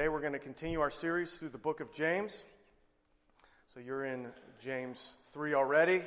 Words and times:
Today 0.00 0.08
we're 0.08 0.22
going 0.22 0.32
to 0.32 0.38
continue 0.38 0.80
our 0.80 0.88
series 0.88 1.34
through 1.34 1.50
the 1.50 1.58
book 1.58 1.80
of 1.80 1.92
James. 1.92 2.46
So 3.66 3.80
you're 3.80 4.06
in 4.06 4.28
James 4.58 5.18
3 5.26 5.52
already. 5.52 6.00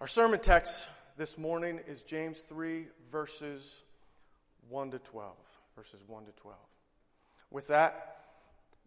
Our 0.00 0.08
sermon 0.08 0.40
text 0.40 0.88
this 1.16 1.38
morning 1.38 1.78
is 1.86 2.02
James 2.02 2.40
3, 2.40 2.86
verses 3.12 3.84
1 4.68 4.90
to 4.90 4.98
12. 4.98 5.36
Verses 5.76 6.00
1 6.04 6.24
to 6.24 6.32
12. 6.32 6.58
With 7.52 7.68
that, 7.68 8.16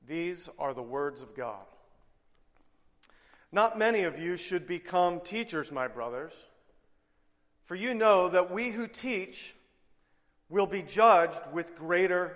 these 0.05 0.49
are 0.59 0.73
the 0.73 0.83
words 0.83 1.23
of 1.23 1.33
God. 1.33 1.63
Not 3.53 3.79
many 3.79 4.03
of 4.03 4.19
you 4.19 4.35
should 4.35 4.67
become 4.67 5.21
teachers, 5.21 5.71
my 5.71 5.87
brothers, 5.87 6.33
for 7.63 7.75
you 7.75 7.93
know 7.93 8.27
that 8.27 8.51
we 8.51 8.71
who 8.71 8.85
teach 8.85 9.55
will 10.49 10.67
be 10.67 10.81
judged 10.81 11.39
with 11.53 11.77
greater 11.77 12.35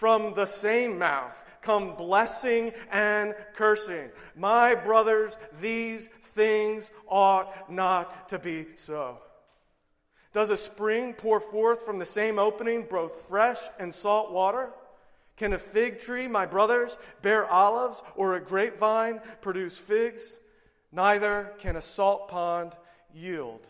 From 0.00 0.32
the 0.32 0.46
same 0.46 0.98
mouth 0.98 1.44
come 1.60 1.94
blessing 1.94 2.72
and 2.90 3.34
cursing. 3.52 4.08
My 4.34 4.74
brothers, 4.74 5.36
these 5.60 6.08
things 6.22 6.90
ought 7.06 7.70
not 7.70 8.30
to 8.30 8.38
be 8.38 8.68
so. 8.76 9.18
Does 10.32 10.48
a 10.48 10.56
spring 10.56 11.12
pour 11.12 11.38
forth 11.38 11.84
from 11.84 11.98
the 11.98 12.06
same 12.06 12.38
opening 12.38 12.86
both 12.88 13.12
fresh 13.28 13.58
and 13.78 13.94
salt 13.94 14.32
water? 14.32 14.70
Can 15.36 15.52
a 15.52 15.58
fig 15.58 16.00
tree, 16.00 16.26
my 16.26 16.46
brothers, 16.46 16.96
bear 17.20 17.44
olives, 17.44 18.02
or 18.16 18.36
a 18.36 18.40
grapevine 18.40 19.20
produce 19.42 19.76
figs? 19.76 20.38
Neither 20.92 21.52
can 21.58 21.76
a 21.76 21.82
salt 21.82 22.28
pond 22.28 22.72
yield 23.12 23.66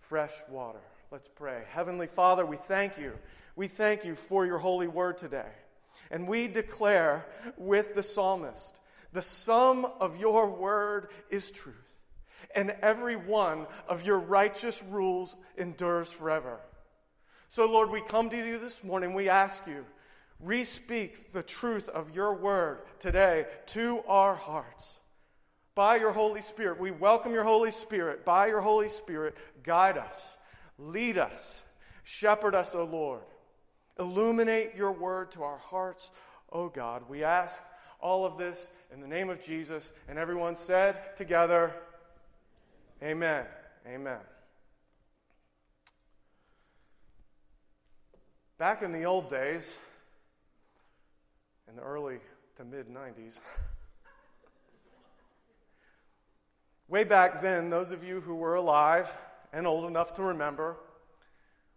fresh 0.00 0.34
water. 0.50 0.82
Let's 1.10 1.28
pray. 1.28 1.62
Heavenly 1.70 2.08
Father, 2.08 2.44
we 2.44 2.58
thank 2.58 2.98
you. 2.98 3.14
We 3.56 3.68
thank 3.68 4.04
you 4.04 4.14
for 4.14 4.44
your 4.44 4.58
holy 4.58 4.86
word 4.86 5.16
today. 5.16 5.48
And 6.12 6.28
we 6.28 6.46
declare 6.46 7.26
with 7.56 7.94
the 7.94 8.02
psalmist 8.02 8.78
the 9.12 9.22
sum 9.22 9.86
of 9.98 10.18
your 10.18 10.50
word 10.50 11.08
is 11.30 11.50
truth, 11.50 11.96
and 12.54 12.70
every 12.82 13.16
one 13.16 13.66
of 13.88 14.06
your 14.06 14.18
righteous 14.18 14.82
rules 14.84 15.34
endures 15.56 16.12
forever. 16.12 16.60
So, 17.48 17.64
Lord, 17.64 17.90
we 17.90 18.02
come 18.02 18.30
to 18.30 18.36
you 18.36 18.58
this 18.58 18.84
morning. 18.84 19.14
We 19.14 19.30
ask 19.30 19.66
you, 19.66 19.84
re-speak 20.38 21.32
the 21.32 21.42
truth 21.42 21.88
of 21.88 22.14
your 22.14 22.34
word 22.34 22.80
today 22.98 23.46
to 23.68 24.02
our 24.06 24.34
hearts. 24.34 24.98
By 25.74 25.96
your 25.96 26.12
Holy 26.12 26.42
Spirit, 26.42 26.78
we 26.78 26.90
welcome 26.90 27.32
your 27.32 27.44
Holy 27.44 27.70
Spirit. 27.70 28.26
By 28.26 28.48
your 28.48 28.60
Holy 28.60 28.90
Spirit, 28.90 29.34
guide 29.62 29.96
us, 29.96 30.36
lead 30.78 31.16
us, 31.16 31.64
shepherd 32.04 32.54
us, 32.54 32.74
O 32.74 32.84
Lord. 32.84 33.22
Illuminate 34.02 34.74
your 34.76 34.90
word 34.90 35.30
to 35.32 35.44
our 35.44 35.58
hearts, 35.58 36.10
O 36.50 36.68
God. 36.68 37.04
We 37.08 37.22
ask 37.22 37.62
all 38.00 38.26
of 38.26 38.36
this 38.36 38.68
in 38.92 39.00
the 39.00 39.06
name 39.06 39.30
of 39.30 39.40
Jesus. 39.40 39.92
And 40.08 40.18
everyone 40.18 40.56
said 40.56 41.16
together, 41.16 41.72
Amen. 43.00 43.46
Amen. 43.86 44.18
Back 48.58 48.82
in 48.82 48.92
the 48.92 49.04
old 49.04 49.30
days, 49.30 49.76
in 51.68 51.76
the 51.76 51.82
early 51.82 52.18
to 52.56 52.64
mid 52.64 52.88
90s, 52.88 53.40
Way 56.88 57.04
back 57.04 57.40
then, 57.40 57.70
those 57.70 57.90
of 57.90 58.04
you 58.04 58.20
who 58.20 58.34
were 58.34 58.54
alive 58.54 59.10
and 59.50 59.66
old 59.66 59.86
enough 59.86 60.12
to 60.14 60.22
remember 60.22 60.76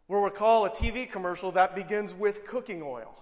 will 0.07 0.21
recall 0.21 0.65
a 0.65 0.69
TV 0.69 1.09
commercial 1.09 1.51
that 1.53 1.75
begins 1.75 2.13
with 2.13 2.45
cooking 2.45 2.81
oil 2.83 3.21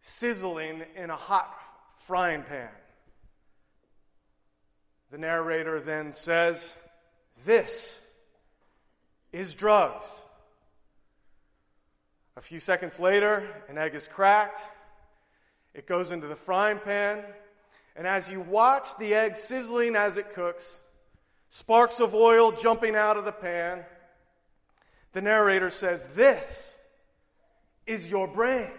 sizzling 0.00 0.82
in 0.96 1.10
a 1.10 1.16
hot 1.16 1.54
frying 1.96 2.42
pan. 2.42 2.70
The 5.10 5.18
narrator 5.18 5.80
then 5.80 6.12
says, 6.12 6.74
This 7.44 8.00
is 9.32 9.54
drugs. 9.54 10.06
A 12.36 12.40
few 12.40 12.60
seconds 12.60 12.98
later, 12.98 13.46
an 13.68 13.76
egg 13.76 13.94
is 13.94 14.08
cracked. 14.08 14.60
It 15.74 15.86
goes 15.86 16.12
into 16.12 16.26
the 16.26 16.36
frying 16.36 16.78
pan. 16.78 17.24
And 17.96 18.06
as 18.06 18.30
you 18.30 18.40
watch 18.40 18.96
the 18.98 19.14
egg 19.14 19.36
sizzling 19.36 19.96
as 19.96 20.16
it 20.16 20.32
cooks, 20.32 20.80
sparks 21.48 22.00
of 22.00 22.14
oil 22.14 22.52
jumping 22.52 22.96
out 22.96 23.16
of 23.16 23.24
the 23.24 23.32
pan, 23.32 23.84
the 25.12 25.20
narrator 25.20 25.70
says, 25.70 26.08
This 26.14 26.72
is 27.86 28.10
your 28.10 28.28
brain 28.28 28.70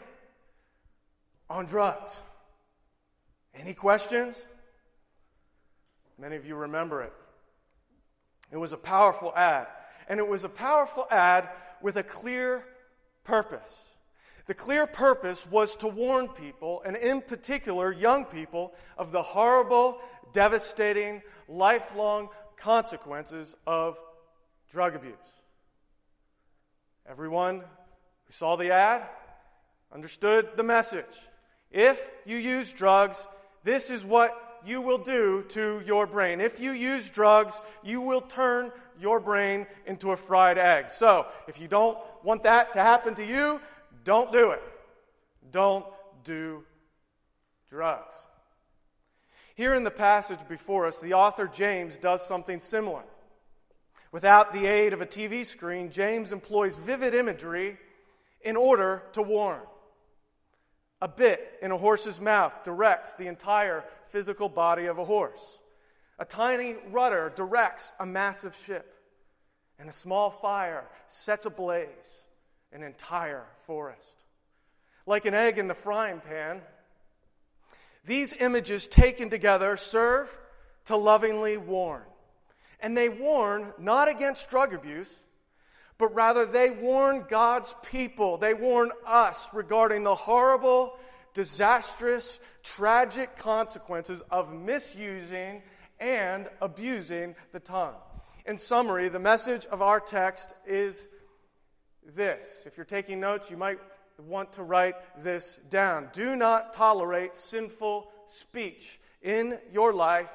on 1.50 1.66
drugs. 1.66 2.22
Any 3.54 3.74
questions? 3.74 4.44
Many 6.18 6.36
of 6.36 6.46
you 6.46 6.56
remember 6.56 7.02
it. 7.02 7.14
It 8.52 8.58
was 8.58 8.72
a 8.72 8.78
powerful 8.78 9.34
ad. 9.36 9.68
And 10.08 10.20
it 10.20 10.28
was 10.28 10.44
a 10.44 10.50
powerful 10.50 11.08
ad 11.10 11.50
with 11.82 11.98
a 11.98 12.04
clear 12.04 12.66
purpose. 13.24 13.80
The 14.46 14.54
clear 14.54 14.88
purpose 14.88 15.46
was 15.46 15.76
to 15.78 15.88
warn 15.88 16.28
people, 16.28 16.82
and 16.86 16.96
in 16.96 17.22
particular 17.22 17.92
young 17.92 18.26
people, 18.26 18.74
of 18.98 19.12
the 19.12 19.22
horrible, 19.22 20.00
devastating, 20.34 21.22
lifelong 21.48 22.30
consequences 22.58 23.56
of 23.66 24.00
drug 24.70 24.96
abuse. 24.96 25.16
Everyone 27.12 27.60
who 27.60 28.32
saw 28.32 28.56
the 28.56 28.72
ad 28.72 29.04
understood 29.92 30.52
the 30.56 30.64
message. 30.64 31.28
If 31.70 32.10
you 32.26 32.38
use 32.38 32.72
drugs, 32.72 33.28
this 33.66 33.90
is 33.90 34.06
what 34.06 34.62
you 34.66 34.80
will 34.80 34.98
do 34.98 35.44
to 35.50 35.82
your 35.86 36.08
brain. 36.08 36.40
If 36.40 36.62
you 36.62 36.72
use 36.72 37.10
drugs, 37.10 37.60
you 37.84 38.00
will 38.00 38.22
turn 38.22 38.72
your 38.98 39.20
brain 39.20 39.68
into 39.86 40.14
a 40.14 40.16
fried 40.16 40.58
egg. 40.58 40.90
So, 40.90 41.26
if 41.50 41.60
you 41.60 41.68
don't 41.68 41.98
want 42.24 42.44
that 42.44 42.72
to 42.74 42.80
happen 42.80 43.14
to 43.16 43.26
you, 43.26 43.60
don't 44.06 44.32
do 44.32 44.52
it. 44.52 44.64
Don't 45.52 45.86
do 46.24 46.64
drugs. 47.70 48.16
Here 49.56 49.74
in 49.74 49.84
the 49.84 49.92
passage 49.92 50.40
before 50.48 50.86
us, 50.86 51.02
the 51.02 51.16
author 51.16 51.46
James 51.46 51.98
does 51.98 52.26
something 52.26 52.62
similar. 52.62 53.04
Without 54.12 54.54
the 54.54 54.66
aid 54.66 54.94
of 54.94 55.02
a 55.02 55.06
TV 55.06 55.46
screen, 55.46 55.90
James 55.90 56.34
employs 56.34 56.76
vivid 56.76 57.14
imagery 57.14 57.78
in 58.42 58.58
order 58.58 59.04
to 59.14 59.22
warn. 59.22 59.62
A 61.02 61.08
bit 61.08 61.58
in 61.62 61.72
a 61.72 61.78
horse's 61.78 62.20
mouth 62.20 62.54
directs 62.64 63.16
the 63.16 63.28
entire 63.28 63.86
physical 64.08 64.50
body 64.50 64.86
of 64.86 65.00
a 65.00 65.06
horse. 65.06 65.60
A 66.20 66.26
tiny 66.26 66.76
rudder 66.92 67.32
directs 67.36 67.94
a 68.00 68.06
massive 68.06 68.56
ship. 68.56 68.94
And 69.80 69.90
a 69.90 69.94
small 69.94 70.30
fire 70.30 70.86
sets 71.08 71.48
ablaze 71.48 71.88
an 72.72 72.84
entire 72.84 73.46
forest. 73.66 74.26
Like 75.08 75.26
an 75.26 75.34
egg 75.34 75.58
in 75.58 75.68
the 75.68 75.74
frying 75.74 76.20
pan, 76.20 76.62
these 78.06 78.34
images 78.34 78.86
taken 78.86 79.32
together 79.32 79.78
serve 79.78 80.38
to 80.86 80.96
lovingly 80.96 81.58
warn. 81.58 82.04
And 82.82 82.98
they 82.98 83.10
warn 83.10 83.74
not 83.78 84.08
against 84.08 84.50
drug 84.50 84.74
abuse, 84.74 85.24
but 85.98 86.14
rather 86.16 86.46
they 86.46 86.72
warn 86.72 87.26
God's 87.30 87.74
people. 87.84 88.38
They 88.38 88.54
warn 88.54 88.92
us 89.06 89.48
regarding 89.54 90.04
the 90.04 90.16
horrible, 90.16 90.98
disastrous, 91.34 92.40
tragic 92.64 93.36
consequences 93.36 94.22
of 94.32 94.52
misusing 94.52 95.62
and 96.00 96.50
abusing 96.60 97.36
the 97.52 97.60
tongue. 97.60 97.96
In 98.46 98.58
summary, 98.58 99.10
the 99.10 99.20
message 99.20 99.68
of 99.68 99.84
our 99.84 100.00
text 100.00 100.56
is 100.66 101.08
this. 102.16 102.64
If 102.66 102.78
you're 102.78 102.86
taking 102.86 103.20
notes, 103.20 103.52
you 103.52 103.58
might 103.58 103.78
want 104.18 104.54
to 104.54 104.64
write 104.64 104.96
this 105.24 105.60
down. 105.70 106.10
Do 106.14 106.36
not 106.36 106.74
tolerate 106.74 107.36
sinful 107.36 108.08
speech 108.28 109.00
in 109.22 109.60
your 109.72 109.94
life 109.94 110.32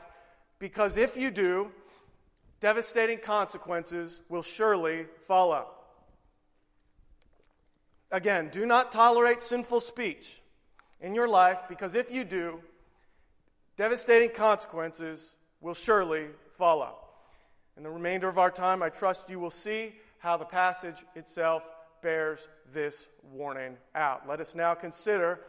because 0.58 0.96
if 0.96 1.16
you 1.16 1.30
do, 1.30 1.70
devastating 2.60 3.18
consequences 3.18 4.22
will 4.28 4.42
surely 4.42 5.06
follow. 5.26 5.68
Again, 8.10 8.50
do 8.52 8.66
not 8.66 8.92
tolerate 8.92 9.42
sinful 9.42 9.80
speech 9.80 10.40
in 11.00 11.14
your 11.14 11.28
life 11.28 11.62
because 11.68 11.94
if 11.94 12.12
you 12.12 12.24
do, 12.24 12.60
devastating 13.76 14.30
consequences 14.30 15.36
will 15.60 15.74
surely 15.74 16.26
follow. 16.56 16.96
In 17.76 17.82
the 17.82 17.90
remainder 17.90 18.28
of 18.28 18.38
our 18.38 18.50
time, 18.50 18.82
I 18.82 18.88
trust 18.88 19.28
you 19.28 19.38
will 19.38 19.50
see 19.50 19.92
how 20.18 20.36
the 20.36 20.44
passage 20.44 21.04
itself 21.14 21.68
bears 22.02 22.48
this 22.72 23.08
warning 23.32 23.76
out. 23.94 24.28
Let 24.28 24.40
us 24.40 24.54
now 24.54 24.74
consider 24.74 25.40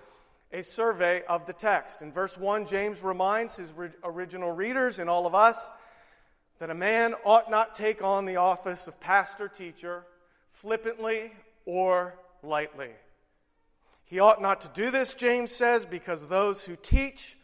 a 0.52 0.64
survey 0.64 1.24
of 1.30 1.46
the 1.46 1.54
text. 1.54 2.02
In 2.02 2.12
verse 2.12 2.38
1, 2.38 2.66
James 2.66 3.04
reminds 3.04 3.58
his 3.58 3.74
original 4.04 4.52
readers 4.52 5.00
and 5.00 5.10
all 5.10 5.26
of 5.26 5.36
us 5.36 5.72
that 6.60 6.70
a 6.70 6.76
man 6.76 7.14
ought 7.24 7.52
not 7.52 7.76
take 7.76 8.04
on 8.04 8.26
the 8.26 8.38
office 8.38 8.88
of 8.88 9.00
pastor 9.00 9.48
teacher 9.48 10.06
flippantly 10.52 11.32
or 11.66 12.16
lightly. 12.42 12.90
He 14.06 14.20
ought 14.20 14.42
not 14.42 14.62
to 14.62 14.70
do 14.70 14.90
this, 14.90 15.14
James 15.14 15.52
says, 15.52 15.86
because 15.86 16.28
those 16.28 16.64
who 16.64 16.76
teach, 16.76 17.38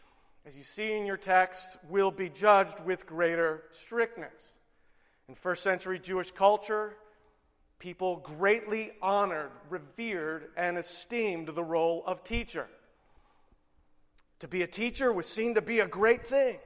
as 0.46 0.56
you 0.56 0.62
see 0.62 0.92
in 0.92 1.06
your 1.06 1.16
text, 1.16 1.76
will 1.88 2.10
be 2.10 2.28
judged 2.28 2.80
with 2.80 3.06
greater 3.06 3.64
strictness. 3.70 4.32
In 5.28 5.34
first 5.34 5.62
century 5.62 5.98
Jewish 5.98 6.30
culture, 6.30 6.94
people 7.78 8.16
greatly 8.16 8.92
honored, 9.00 9.50
revered, 9.68 10.48
and 10.56 10.78
esteemed 10.78 11.48
the 11.48 11.62
role 11.62 12.02
of 12.06 12.24
teacher. 12.24 12.66
To 14.40 14.48
be 14.48 14.62
a 14.62 14.66
teacher 14.66 15.12
was 15.12 15.26
seen 15.26 15.54
to 15.54 15.62
be 15.62 15.80
a 15.80 15.86
great 15.86 16.26
thing. 16.26 16.58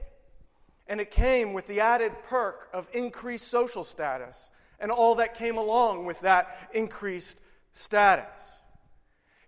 And 0.89 0.99
it 0.99 1.11
came 1.11 1.53
with 1.53 1.67
the 1.67 1.79
added 1.79 2.11
perk 2.23 2.67
of 2.73 2.89
increased 2.93 3.47
social 3.47 3.85
status 3.85 4.49
and 4.79 4.91
all 4.91 5.15
that 5.15 5.35
came 5.35 5.57
along 5.57 6.05
with 6.05 6.19
that 6.21 6.69
increased 6.73 7.37
status. 7.71 8.25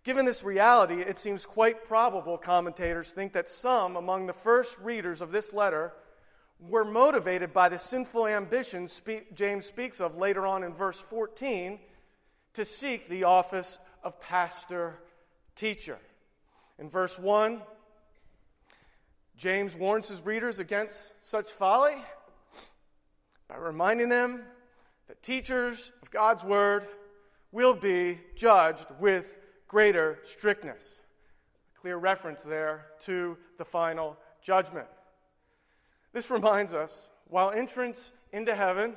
Given 0.03 0.25
this 0.25 0.43
reality, 0.43 1.01
it 1.01 1.19
seems 1.19 1.45
quite 1.45 1.85
probable, 1.85 2.37
commentators 2.37 3.11
think, 3.11 3.33
that 3.33 3.49
some 3.49 3.95
among 3.95 4.25
the 4.25 4.33
first 4.33 4.79
readers 4.79 5.21
of 5.21 5.31
this 5.31 5.53
letter 5.53 5.93
were 6.59 6.85
motivated 6.85 7.53
by 7.53 7.69
the 7.69 7.77
sinful 7.77 8.27
ambitions 8.27 9.01
James 9.33 9.65
speaks 9.65 9.99
of 9.99 10.17
later 10.17 10.45
on 10.45 10.63
in 10.63 10.73
verse 10.73 10.99
14 10.99 11.79
to 12.53 12.65
seek 12.65 13.07
the 13.07 13.23
office 13.23 13.79
of 14.03 14.19
pastor 14.19 14.97
teacher. 15.55 15.97
In 16.77 16.89
verse 16.89 17.17
1, 17.17 17.61
James 19.41 19.75
warns 19.75 20.07
his 20.07 20.23
readers 20.23 20.59
against 20.59 21.13
such 21.19 21.49
folly 21.49 21.95
by 23.47 23.55
reminding 23.55 24.07
them 24.07 24.43
that 25.07 25.23
teachers 25.23 25.91
of 26.03 26.11
God's 26.11 26.43
word 26.43 26.85
will 27.51 27.73
be 27.73 28.19
judged 28.35 28.85
with 28.99 29.39
greater 29.67 30.19
strictness. 30.21 30.85
A 31.75 31.79
clear 31.81 31.97
reference 31.97 32.43
there 32.43 32.85
to 33.05 33.35
the 33.57 33.65
final 33.65 34.15
judgment. 34.43 34.85
This 36.13 36.29
reminds 36.29 36.75
us 36.75 37.09
while 37.27 37.49
entrance 37.49 38.11
into 38.31 38.53
heaven 38.53 38.95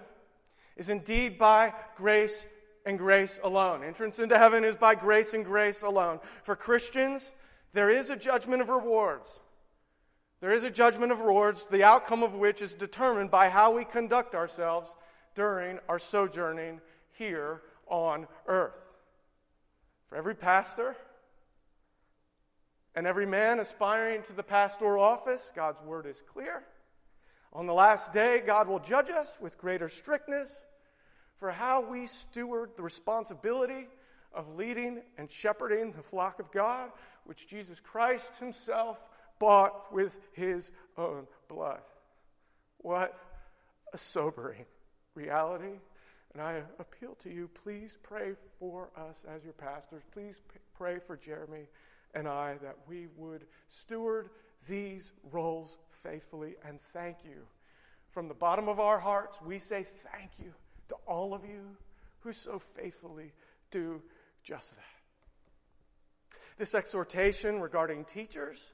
is 0.76 0.90
indeed 0.90 1.38
by 1.38 1.72
grace 1.96 2.46
and 2.84 2.98
grace 2.98 3.40
alone. 3.42 3.82
Entrance 3.82 4.18
into 4.18 4.36
heaven 4.36 4.62
is 4.62 4.76
by 4.76 4.94
grace 4.94 5.32
and 5.32 5.42
grace 5.42 5.80
alone. 5.80 6.20
For 6.42 6.54
Christians, 6.54 7.32
there 7.72 7.88
is 7.88 8.10
a 8.10 8.16
judgment 8.16 8.60
of 8.60 8.68
rewards. 8.68 9.40
There 10.44 10.52
is 10.52 10.64
a 10.64 10.70
judgment 10.70 11.10
of 11.10 11.20
rewards, 11.20 11.62
the 11.70 11.84
outcome 11.84 12.22
of 12.22 12.34
which 12.34 12.60
is 12.60 12.74
determined 12.74 13.30
by 13.30 13.48
how 13.48 13.72
we 13.72 13.82
conduct 13.86 14.34
ourselves 14.34 14.94
during 15.34 15.78
our 15.88 15.98
sojourning 15.98 16.82
here 17.12 17.62
on 17.86 18.26
earth. 18.46 18.92
For 20.06 20.16
every 20.16 20.34
pastor 20.34 20.96
and 22.94 23.06
every 23.06 23.24
man 23.24 23.58
aspiring 23.58 24.22
to 24.24 24.34
the 24.34 24.42
pastoral 24.42 25.02
office, 25.02 25.50
God's 25.56 25.80
word 25.80 26.04
is 26.04 26.20
clear. 26.30 26.62
On 27.54 27.66
the 27.66 27.72
last 27.72 28.12
day, 28.12 28.42
God 28.44 28.68
will 28.68 28.80
judge 28.80 29.08
us 29.08 29.38
with 29.40 29.56
greater 29.56 29.88
strictness 29.88 30.50
for 31.38 31.52
how 31.52 31.80
we 31.80 32.04
steward 32.04 32.72
the 32.76 32.82
responsibility 32.82 33.88
of 34.34 34.56
leading 34.56 35.00
and 35.16 35.30
shepherding 35.30 35.92
the 35.92 36.02
flock 36.02 36.38
of 36.38 36.52
God, 36.52 36.90
which 37.24 37.48
Jesus 37.48 37.80
Christ 37.80 38.36
Himself 38.36 38.98
bought 39.38 39.92
with 39.92 40.18
his 40.32 40.70
own 40.96 41.26
blood. 41.48 41.80
What 42.78 43.18
a 43.92 43.98
sobering 43.98 44.64
reality. 45.14 45.78
And 46.32 46.42
I 46.42 46.62
appeal 46.78 47.14
to 47.20 47.30
you, 47.30 47.48
please 47.62 47.96
pray 48.02 48.32
for 48.58 48.90
us 48.96 49.24
as 49.32 49.44
your 49.44 49.52
pastors. 49.52 50.02
Please 50.12 50.40
pray 50.76 50.98
for 50.98 51.16
Jeremy 51.16 51.68
and 52.14 52.26
I 52.26 52.56
that 52.62 52.76
we 52.88 53.06
would 53.16 53.46
steward 53.68 54.30
these 54.66 55.12
roles 55.30 55.78
faithfully 55.90 56.56
and 56.66 56.80
thank 56.92 57.18
you. 57.24 57.46
From 58.10 58.28
the 58.28 58.34
bottom 58.34 58.68
of 58.68 58.80
our 58.80 58.98
hearts, 58.98 59.40
we 59.42 59.58
say 59.58 59.86
thank 60.12 60.30
you 60.38 60.52
to 60.88 60.96
all 61.06 61.34
of 61.34 61.44
you 61.44 61.76
who 62.20 62.32
so 62.32 62.58
faithfully 62.58 63.32
do 63.70 64.02
just 64.42 64.76
that. 64.76 64.84
This 66.56 66.74
exhortation 66.74 67.60
regarding 67.60 68.04
teachers 68.04 68.72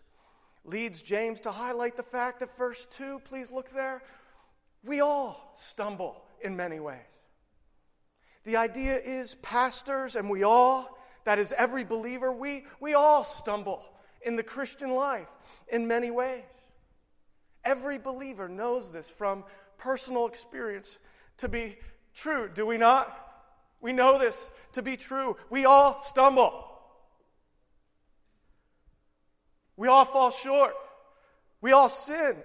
leads 0.65 1.03
James 1.03 1.41
to 1.41 1.51
highlight 1.51 1.97
the 1.97 2.03
fact 2.03 2.41
that 2.41 2.57
verse 2.57 2.87
2, 2.97 3.21
please 3.25 3.51
look 3.51 3.71
there, 3.71 4.03
we 4.85 5.01
all 5.01 5.53
stumble 5.55 6.23
in 6.41 6.57
many 6.57 6.81
ways. 6.81 6.99
The 8.45 8.57
idea 8.57 8.99
is 8.99 9.35
pastors 9.37 10.17
and 10.17 10.31
we 10.31 10.43
all, 10.43 10.99
that 11.25 11.39
is 11.39 11.53
every 11.57 11.85
believer, 11.85 12.33
we, 12.33 12.65
we 12.81 12.95
all 12.95 13.25
stumble 13.25 13.83
in 14.23 14.37
the 14.37 14.43
Christian 14.43 14.91
life 14.91 15.29
in 15.69 15.87
many 15.87 16.11
ways. 16.11 16.45
Every 17.65 17.99
believer 17.99 18.49
knows 18.49 18.91
this 18.91 19.11
from 19.11 19.45
personal 19.77 20.27
experience 20.27 20.99
to 21.39 21.49
be 21.49 21.79
true, 22.15 22.51
do 22.53 22.67
we 22.67 22.79
not? 22.79 23.17
We 23.81 23.93
know 23.93 24.19
this 24.19 24.51
to 24.73 24.83
be 24.83 24.97
true. 24.97 25.37
We 25.49 25.65
all 25.65 26.01
stumble. 26.01 26.70
We 29.81 29.89
all 29.89 30.05
fall 30.05 30.31
short. 30.31 30.75
We 31.63 31.73
all 31.73 31.89
sin. 31.89 32.37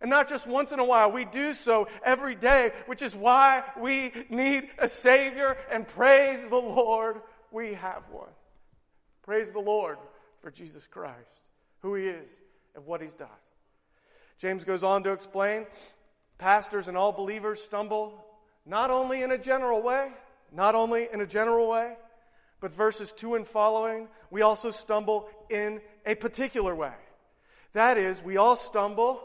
And 0.00 0.08
not 0.08 0.28
just 0.28 0.46
once 0.46 0.70
in 0.70 0.78
a 0.78 0.84
while, 0.84 1.10
we 1.10 1.24
do 1.24 1.52
so 1.52 1.88
every 2.04 2.36
day, 2.36 2.70
which 2.86 3.02
is 3.02 3.16
why 3.16 3.64
we 3.76 4.12
need 4.30 4.68
a 4.78 4.86
Savior 4.86 5.56
and 5.68 5.86
praise 5.86 6.40
the 6.48 6.54
Lord, 6.54 7.22
we 7.50 7.74
have 7.74 8.04
one. 8.12 8.28
Praise 9.22 9.50
the 9.50 9.58
Lord 9.58 9.98
for 10.40 10.52
Jesus 10.52 10.86
Christ, 10.86 11.40
who 11.80 11.96
He 11.96 12.04
is 12.04 12.30
and 12.76 12.86
what 12.86 13.02
He's 13.02 13.14
done. 13.14 13.26
James 14.38 14.64
goes 14.64 14.84
on 14.84 15.02
to 15.02 15.10
explain 15.10 15.66
pastors 16.38 16.86
and 16.86 16.96
all 16.96 17.10
believers 17.10 17.60
stumble 17.60 18.24
not 18.64 18.92
only 18.92 19.22
in 19.22 19.32
a 19.32 19.38
general 19.38 19.82
way, 19.82 20.12
not 20.52 20.76
only 20.76 21.08
in 21.12 21.20
a 21.20 21.26
general 21.26 21.68
way, 21.68 21.96
but 22.60 22.72
verses 22.72 23.12
2 23.12 23.34
and 23.34 23.46
following, 23.46 24.08
we 24.30 24.42
also 24.42 24.70
stumble 24.70 25.28
in 25.50 25.80
a 26.06 26.14
particular 26.14 26.74
way. 26.74 26.94
That 27.72 27.98
is, 27.98 28.22
we 28.22 28.36
all 28.36 28.56
stumble 28.56 29.20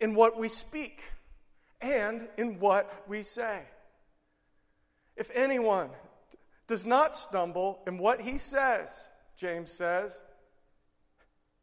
in 0.00 0.14
what 0.14 0.38
we 0.38 0.48
speak 0.48 1.02
and 1.80 2.28
in 2.36 2.58
what 2.60 3.04
we 3.08 3.22
say. 3.22 3.62
If 5.16 5.30
anyone 5.34 5.90
does 6.66 6.86
not 6.86 7.16
stumble 7.16 7.80
in 7.86 7.98
what 7.98 8.20
he 8.20 8.38
says, 8.38 9.08
James 9.36 9.72
says, 9.72 10.20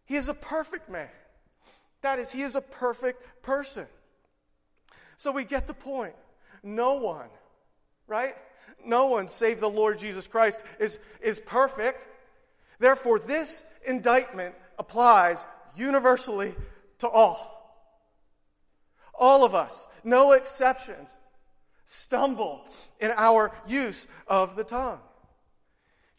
he 0.05 0.15
is 0.15 0.27
a 0.27 0.33
perfect 0.33 0.89
man. 0.89 1.09
That 2.01 2.19
is, 2.19 2.31
he 2.31 2.41
is 2.41 2.55
a 2.55 2.61
perfect 2.61 3.23
person. 3.41 3.87
So 5.17 5.31
we 5.31 5.43
get 5.43 5.67
the 5.67 5.73
point. 5.73 6.13
No 6.63 6.93
one, 6.95 7.29
right? 8.07 8.35
No 8.85 9.07
one 9.07 9.27
save 9.27 9.59
the 9.59 9.69
Lord 9.69 9.97
Jesus 9.97 10.27
Christ 10.27 10.59
is, 10.79 10.99
is 11.21 11.39
perfect. 11.39 12.07
Therefore, 12.79 13.19
this 13.19 13.63
indictment 13.85 14.55
applies 14.77 15.45
universally 15.75 16.55
to 16.99 17.07
all. 17.07 17.53
All 19.13 19.43
of 19.43 19.55
us, 19.55 19.87
no 20.03 20.33
exceptions, 20.33 21.17
stumble 21.85 22.67
in 22.99 23.11
our 23.15 23.51
use 23.65 24.07
of 24.27 24.55
the 24.55 24.63
tongue. 24.63 24.99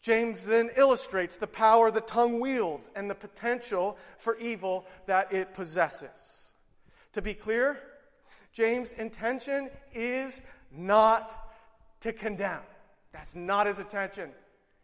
James 0.01 0.45
then 0.45 0.69
illustrates 0.77 1.37
the 1.37 1.47
power 1.47 1.91
the 1.91 2.01
tongue 2.01 2.39
wields 2.39 2.89
and 2.95 3.09
the 3.09 3.15
potential 3.15 3.97
for 4.17 4.37
evil 4.37 4.85
that 5.05 5.33
it 5.33 5.53
possesses. 5.53 6.53
To 7.13 7.21
be 7.21 7.33
clear, 7.33 7.77
James' 8.51 8.93
intention 8.93 9.69
is 9.93 10.41
not 10.71 11.53
to 12.01 12.13
condemn. 12.13 12.61
That's 13.11 13.35
not 13.35 13.67
his 13.67 13.79
intention. 13.79 14.31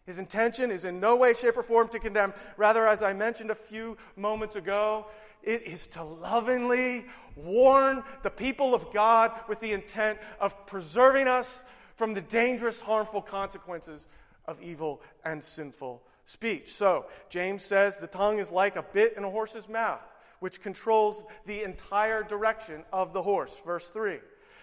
His 0.05 0.19
intention 0.19 0.71
is 0.71 0.85
in 0.85 0.99
no 0.99 1.15
way, 1.15 1.33
shape, 1.33 1.57
or 1.57 1.63
form 1.63 1.87
to 1.89 1.99
condemn. 1.99 2.33
Rather, 2.57 2.87
as 2.87 3.01
I 3.01 3.13
mentioned 3.13 3.49
a 3.49 3.55
few 3.55 3.97
moments 4.15 4.55
ago, 4.55 5.07
it 5.41 5.63
is 5.63 5.87
to 5.87 6.03
lovingly 6.03 7.05
warn 7.35 8.03
the 8.23 8.29
people 8.29 8.73
of 8.73 8.93
God 8.93 9.31
with 9.47 9.59
the 9.59 9.73
intent 9.73 10.19
of 10.39 10.65
preserving 10.67 11.27
us 11.27 11.63
from 11.95 12.13
the 12.13 12.21
dangerous, 12.21 12.79
harmful 12.79 13.21
consequences 13.21 14.05
of 14.47 14.61
evil 14.61 15.01
and 15.23 15.43
sinful 15.43 16.03
speech. 16.25 16.73
So, 16.73 17.05
James 17.29 17.63
says 17.63 17.97
the 17.97 18.07
tongue 18.07 18.39
is 18.39 18.51
like 18.51 18.75
a 18.75 18.83
bit 18.83 19.13
in 19.17 19.23
a 19.23 19.29
horse's 19.29 19.67
mouth, 19.67 20.13
which 20.39 20.61
controls 20.61 21.23
the 21.45 21.63
entire 21.63 22.23
direction 22.23 22.83
of 22.93 23.13
the 23.13 23.21
horse. 23.21 23.55
Verse 23.65 23.89
3. 23.89 24.19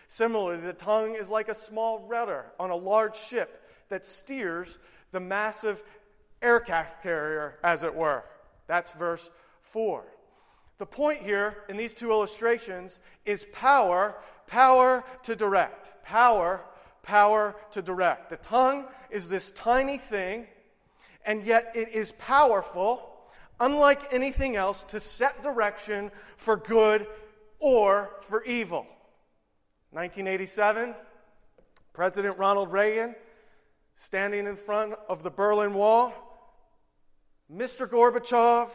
Similarly, 0.09 0.61
the 0.61 0.73
tongue 0.73 1.15
is 1.15 1.31
like 1.31 1.49
a 1.49 1.55
small 1.55 2.07
rudder 2.07 2.47
on 2.61 2.71
a 2.71 2.77
large 2.77 3.17
ship 3.17 3.63
that 3.89 4.05
steers 4.05 4.79
the 5.13 5.21
massive 5.21 5.83
aircraft 6.41 7.03
carrier, 7.03 7.59
as 7.63 7.85
it 7.85 7.95
were. 7.95 8.25
That's 8.67 8.93
verse 8.93 9.31
4. 9.61 10.05
The 10.79 10.87
point 10.87 11.21
here 11.21 11.59
in 11.69 11.77
these 11.77 11.95
two 11.95 12.11
illustrations 12.11 12.99
is 13.25 13.47
power, 13.53 14.17
power 14.47 15.05
to 15.23 15.37
direct. 15.37 15.93
Power, 16.03 16.65
power 17.03 17.55
to 17.71 17.83
direct. 17.83 18.31
The 18.31 18.37
tongue 18.39 18.87
is 19.11 19.29
this 19.29 19.53
tiny 19.53 19.99
thing, 19.99 20.47
and 21.25 21.45
yet 21.45 21.73
it 21.77 21.91
is 21.91 22.13
powerful, 22.13 23.09
unlike 23.61 24.13
anything 24.13 24.57
else, 24.57 24.83
to 24.89 24.99
set 24.99 25.43
direction 25.43 26.11
for 26.37 26.57
good 26.57 27.07
or 27.61 28.11
for 28.23 28.43
evil. 28.45 28.87
1987, 29.91 30.95
President 31.93 32.39
Ronald 32.39 32.73
Reagan, 32.73 33.15
standing 33.95 34.47
in 34.47 34.57
front 34.57 34.95
of 35.09 35.23
the 35.23 35.31
Berlin 35.31 35.75
Wall, 35.75 36.13
Mr. 37.53 37.87
Gorbachev, 37.87 38.69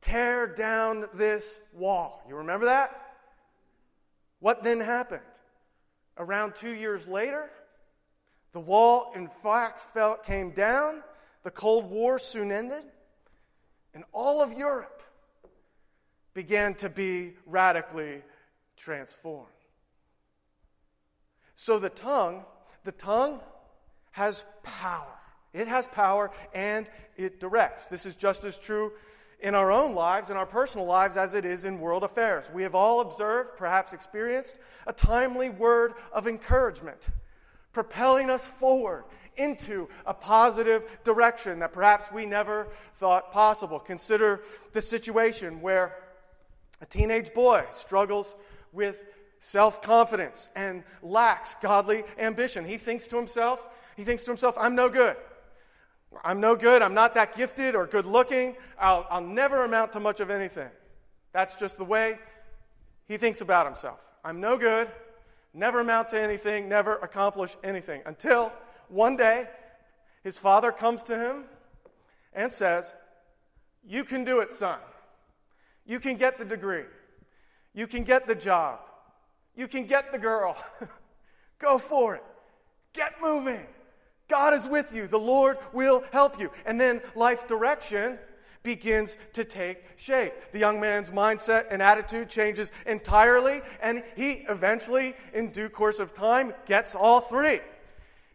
tear 0.00 0.46
down 0.46 1.06
this 1.14 1.60
wall. 1.72 2.22
You 2.28 2.36
remember 2.36 2.66
that? 2.66 3.00
What 4.40 4.62
then 4.62 4.80
happened? 4.80 5.22
Around 6.18 6.54
two 6.54 6.74
years 6.74 7.08
later, 7.08 7.50
the 8.52 8.60
wall, 8.60 9.12
in 9.16 9.28
fact, 9.42 9.80
fell, 9.80 10.16
came 10.16 10.50
down. 10.50 11.02
The 11.42 11.50
Cold 11.50 11.90
War 11.90 12.18
soon 12.18 12.52
ended. 12.52 12.84
And 13.94 14.04
all 14.12 14.40
of 14.40 14.52
Europe 14.52 15.02
began 16.34 16.74
to 16.74 16.88
be 16.88 17.34
radically 17.46 18.22
transformed. 18.76 19.48
So 21.54 21.78
the 21.78 21.90
tongue, 21.90 22.44
the 22.82 22.92
tongue 22.92 23.40
has 24.14 24.44
power. 24.62 25.10
It 25.52 25.66
has 25.66 25.88
power 25.88 26.30
and 26.54 26.86
it 27.16 27.40
directs. 27.40 27.88
This 27.88 28.06
is 28.06 28.14
just 28.14 28.44
as 28.44 28.56
true 28.56 28.92
in 29.40 29.56
our 29.56 29.72
own 29.72 29.96
lives, 29.96 30.30
in 30.30 30.36
our 30.36 30.46
personal 30.46 30.86
lives, 30.86 31.16
as 31.16 31.34
it 31.34 31.44
is 31.44 31.64
in 31.64 31.80
world 31.80 32.04
affairs. 32.04 32.48
We 32.54 32.62
have 32.62 32.76
all 32.76 33.00
observed, 33.00 33.56
perhaps 33.56 33.92
experienced, 33.92 34.56
a 34.86 34.92
timely 34.92 35.50
word 35.50 35.94
of 36.12 36.28
encouragement, 36.28 37.08
propelling 37.72 38.30
us 38.30 38.46
forward 38.46 39.02
into 39.36 39.88
a 40.06 40.14
positive 40.14 40.84
direction 41.02 41.58
that 41.58 41.72
perhaps 41.72 42.12
we 42.12 42.24
never 42.24 42.68
thought 42.94 43.32
possible. 43.32 43.80
Consider 43.80 44.42
the 44.72 44.80
situation 44.80 45.60
where 45.60 45.96
a 46.80 46.86
teenage 46.86 47.34
boy 47.34 47.64
struggles 47.72 48.36
with 48.72 48.96
self 49.40 49.82
confidence 49.82 50.50
and 50.54 50.84
lacks 51.02 51.56
godly 51.60 52.04
ambition. 52.16 52.64
He 52.64 52.78
thinks 52.78 53.08
to 53.08 53.16
himself, 53.16 53.68
he 53.96 54.04
thinks 54.04 54.22
to 54.24 54.30
himself, 54.30 54.56
I'm 54.58 54.74
no 54.74 54.88
good. 54.88 55.16
I'm 56.22 56.40
no 56.40 56.54
good. 56.54 56.82
I'm 56.82 56.94
not 56.94 57.14
that 57.14 57.36
gifted 57.36 57.74
or 57.74 57.86
good 57.86 58.06
looking. 58.06 58.56
I'll, 58.78 59.06
I'll 59.10 59.20
never 59.20 59.64
amount 59.64 59.92
to 59.92 60.00
much 60.00 60.20
of 60.20 60.30
anything. 60.30 60.68
That's 61.32 61.56
just 61.56 61.76
the 61.76 61.84
way 61.84 62.18
he 63.08 63.16
thinks 63.16 63.40
about 63.40 63.66
himself. 63.66 63.98
I'm 64.24 64.40
no 64.40 64.56
good, 64.56 64.88
never 65.52 65.80
amount 65.80 66.10
to 66.10 66.20
anything, 66.20 66.68
never 66.68 66.96
accomplish 66.96 67.56
anything. 67.64 68.02
Until 68.06 68.52
one 68.88 69.16
day, 69.16 69.46
his 70.22 70.38
father 70.38 70.72
comes 70.72 71.02
to 71.04 71.18
him 71.18 71.44
and 72.32 72.52
says, 72.52 72.92
You 73.86 74.04
can 74.04 74.24
do 74.24 74.40
it, 74.40 74.52
son. 74.52 74.78
You 75.86 76.00
can 76.00 76.16
get 76.16 76.38
the 76.38 76.44
degree. 76.44 76.84
You 77.74 77.86
can 77.86 78.04
get 78.04 78.26
the 78.26 78.34
job. 78.34 78.80
You 79.56 79.68
can 79.68 79.86
get 79.86 80.12
the 80.12 80.18
girl. 80.18 80.56
Go 81.58 81.78
for 81.78 82.16
it. 82.16 82.24
Get 82.92 83.14
moving. 83.20 83.66
God 84.28 84.54
is 84.54 84.66
with 84.66 84.94
you. 84.94 85.06
The 85.06 85.18
Lord 85.18 85.58
will 85.72 86.04
help 86.12 86.40
you. 86.40 86.50
And 86.64 86.80
then 86.80 87.02
life 87.14 87.46
direction 87.46 88.18
begins 88.62 89.18
to 89.34 89.44
take 89.44 89.84
shape. 89.96 90.32
The 90.52 90.58
young 90.58 90.80
man's 90.80 91.10
mindset 91.10 91.66
and 91.70 91.82
attitude 91.82 92.28
changes 92.28 92.72
entirely, 92.86 93.60
and 93.82 94.02
he 94.16 94.44
eventually, 94.48 95.14
in 95.34 95.50
due 95.50 95.68
course 95.68 95.98
of 95.98 96.14
time, 96.14 96.54
gets 96.64 96.94
all 96.94 97.20
three. 97.20 97.60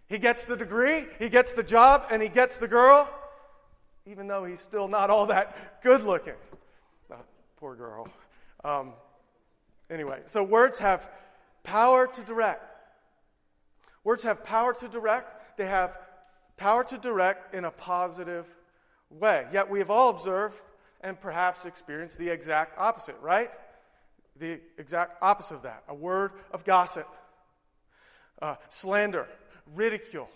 He 0.07 0.19
gets 0.19 0.43
the 0.43 0.55
degree, 0.55 1.05
he 1.17 1.29
gets 1.29 1.53
the 1.53 1.63
job, 1.63 2.05
and 2.11 2.21
he 2.21 2.29
gets 2.29 2.57
the 2.57 2.67
girl, 2.67 3.09
even 4.05 4.27
though 4.27 4.45
he's 4.45 4.59
still 4.59 4.87
not 4.87 5.09
all 5.09 5.27
that 5.27 5.81
good 5.81 6.01
looking. 6.01 6.33
Oh, 7.11 7.15
poor 7.57 7.75
girl. 7.75 8.07
Um, 8.63 8.93
Anyway, 9.89 10.19
so 10.25 10.43
words 10.43 10.77
have 10.79 11.09
power 11.63 12.05
to 12.05 12.21
direct. 12.21 12.63
Words 14.09 14.23
have 14.23 14.43
power 14.43 14.73
to 14.73 14.87
direct. 14.87 15.55
They 15.55 15.67
have 15.67 15.95
power 16.57 16.83
to 16.83 16.97
direct 16.97 17.53
in 17.53 17.63
a 17.63 17.69
positive 17.69 18.47
way. 19.11 19.45
Yet 19.53 19.69
we 19.69 19.77
have 19.77 19.91
all 19.91 20.09
observed 20.09 20.59
and 21.01 21.21
perhaps 21.21 21.65
experienced 21.65 22.17
the 22.17 22.27
exact 22.27 22.75
opposite, 22.79 23.17
right? 23.21 23.51
The 24.39 24.61
exact 24.79 25.21
opposite 25.21 25.57
of 25.57 25.61
that. 25.61 25.83
A 25.87 25.93
word 25.93 26.31
of 26.51 26.65
gossip, 26.65 27.07
uh, 28.41 28.55
slander, 28.67 29.27
ridicule, 29.75 30.31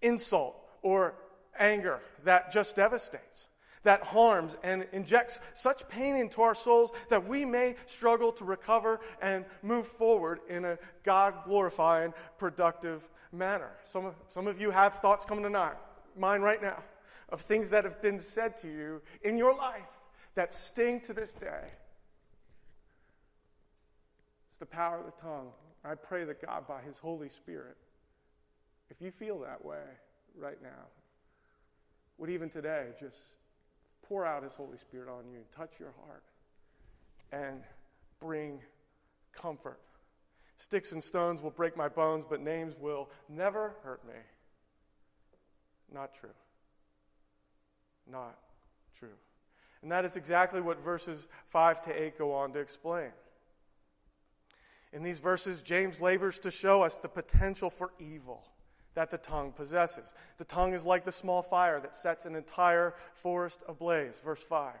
insult, 0.00 0.56
or 0.80 1.12
anger 1.58 2.00
that 2.24 2.52
just 2.52 2.74
devastates 2.74 3.48
that 3.82 4.02
harms 4.02 4.56
and 4.62 4.86
injects 4.92 5.40
such 5.54 5.88
pain 5.88 6.16
into 6.16 6.42
our 6.42 6.54
souls 6.54 6.92
that 7.08 7.26
we 7.26 7.44
may 7.44 7.74
struggle 7.86 8.32
to 8.32 8.44
recover 8.44 9.00
and 9.20 9.44
move 9.62 9.86
forward 9.86 10.40
in 10.48 10.64
a 10.64 10.78
God 11.02 11.34
glorifying, 11.44 12.12
productive 12.38 13.08
manner. 13.32 13.70
Some, 13.84 14.12
some 14.28 14.46
of 14.46 14.60
you 14.60 14.70
have 14.70 14.94
thoughts 14.96 15.24
coming 15.24 15.44
to 15.44 15.72
mind 16.16 16.42
right 16.42 16.62
now 16.62 16.82
of 17.30 17.40
things 17.40 17.70
that 17.70 17.84
have 17.84 18.00
been 18.02 18.20
said 18.20 18.56
to 18.58 18.68
you 18.68 19.02
in 19.22 19.36
your 19.38 19.54
life 19.54 19.82
that 20.34 20.54
sting 20.54 21.00
to 21.00 21.12
this 21.12 21.32
day. 21.34 21.64
It's 24.50 24.58
the 24.58 24.66
power 24.66 24.98
of 24.98 25.06
the 25.06 25.22
tongue. 25.22 25.48
I 25.84 25.94
pray 25.94 26.24
that 26.24 26.44
God, 26.44 26.68
by 26.68 26.82
His 26.82 26.98
Holy 26.98 27.28
Spirit, 27.28 27.76
if 28.90 29.00
you 29.00 29.10
feel 29.10 29.40
that 29.40 29.64
way 29.64 29.82
right 30.38 30.62
now, 30.62 30.86
would 32.18 32.30
even 32.30 32.50
today 32.50 32.88
just 33.00 33.18
pour 34.06 34.26
out 34.26 34.42
His 34.42 34.54
Holy 34.54 34.78
Spirit 34.78 35.08
on 35.08 35.30
you, 35.30 35.40
touch 35.56 35.72
your 35.78 35.92
heart, 36.04 36.24
and 37.32 37.62
bring 38.20 38.60
comfort. 39.32 39.80
Sticks 40.56 40.92
and 40.92 41.02
stones 41.02 41.42
will 41.42 41.50
break 41.50 41.76
my 41.76 41.88
bones, 41.88 42.24
but 42.28 42.40
names 42.40 42.74
will 42.78 43.10
never 43.28 43.74
hurt 43.82 44.06
me. 44.06 44.14
Not 45.92 46.14
true. 46.14 46.30
Not 48.10 48.38
true. 48.96 49.16
And 49.82 49.90
that 49.90 50.04
is 50.04 50.16
exactly 50.16 50.60
what 50.60 50.78
verses 50.82 51.26
5 51.48 51.82
to 51.82 52.02
8 52.02 52.18
go 52.18 52.32
on 52.32 52.52
to 52.52 52.60
explain. 52.60 53.10
In 54.92 55.02
these 55.02 55.18
verses, 55.18 55.62
James 55.62 56.00
labors 56.00 56.38
to 56.40 56.50
show 56.50 56.82
us 56.82 56.98
the 56.98 57.08
potential 57.08 57.70
for 57.70 57.92
evil 57.98 58.44
that 58.94 59.10
the 59.10 59.18
tongue 59.18 59.52
possesses. 59.52 60.14
The 60.38 60.44
tongue 60.44 60.74
is 60.74 60.84
like 60.84 61.04
the 61.04 61.12
small 61.12 61.42
fire 61.42 61.80
that 61.80 61.96
sets 61.96 62.26
an 62.26 62.34
entire 62.34 62.94
forest 63.14 63.60
ablaze. 63.68 64.20
Verse 64.24 64.42
5. 64.42 64.74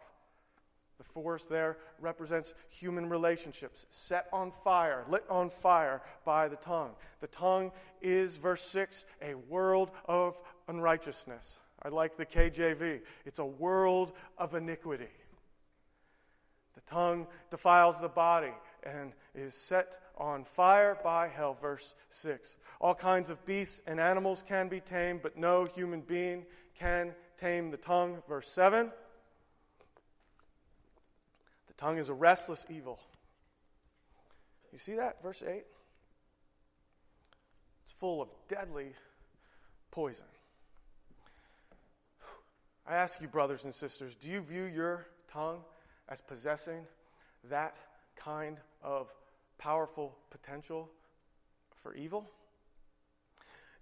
The 0.98 1.04
forest 1.04 1.48
there 1.48 1.78
represents 1.98 2.54
human 2.68 3.08
relationships 3.08 3.86
set 3.90 4.28
on 4.32 4.50
fire, 4.50 5.04
lit 5.08 5.24
on 5.28 5.50
fire 5.50 6.00
by 6.24 6.48
the 6.48 6.56
tongue. 6.56 6.92
The 7.20 7.26
tongue 7.26 7.72
is, 8.00 8.36
verse 8.36 8.62
6, 8.62 9.04
a 9.20 9.34
world 9.34 9.90
of 10.06 10.40
unrighteousness. 10.68 11.58
I 11.82 11.88
like 11.88 12.16
the 12.16 12.26
KJV. 12.26 13.00
It's 13.24 13.40
a 13.40 13.44
world 13.44 14.12
of 14.38 14.54
iniquity. 14.54 15.08
The 16.74 16.80
tongue 16.82 17.26
defiles 17.50 18.00
the 18.00 18.08
body 18.08 18.52
and 18.84 19.12
is 19.34 19.54
set 19.54 20.00
on 20.16 20.44
fire 20.44 20.98
by 21.02 21.28
hell. 21.28 21.56
Verse 21.60 21.94
6. 22.10 22.56
All 22.80 22.94
kinds 22.94 23.30
of 23.30 23.44
beasts 23.46 23.80
and 23.86 24.00
animals 24.00 24.44
can 24.46 24.68
be 24.68 24.80
tamed, 24.80 25.20
but 25.22 25.36
no 25.36 25.64
human 25.64 26.00
being 26.00 26.44
can 26.78 27.14
tame 27.38 27.70
the 27.70 27.76
tongue. 27.76 28.22
Verse 28.28 28.48
7. 28.48 28.90
The 31.68 31.74
tongue 31.74 31.98
is 31.98 32.08
a 32.08 32.14
restless 32.14 32.66
evil. 32.68 33.00
You 34.72 34.78
see 34.78 34.94
that? 34.94 35.22
Verse 35.22 35.42
8. 35.46 35.64
It's 37.82 37.92
full 37.92 38.22
of 38.22 38.28
deadly 38.48 38.92
poison. 39.90 40.24
I 42.86 42.96
ask 42.96 43.20
you, 43.20 43.28
brothers 43.28 43.64
and 43.64 43.74
sisters, 43.74 44.14
do 44.14 44.28
you 44.28 44.40
view 44.40 44.64
your 44.64 45.06
tongue 45.32 45.60
as 46.08 46.20
possessing 46.20 46.84
that 47.48 47.76
kind 48.16 48.58
of 48.82 49.12
powerful 49.58 50.16
potential 50.30 50.90
for 51.82 51.94
evil? 51.94 52.28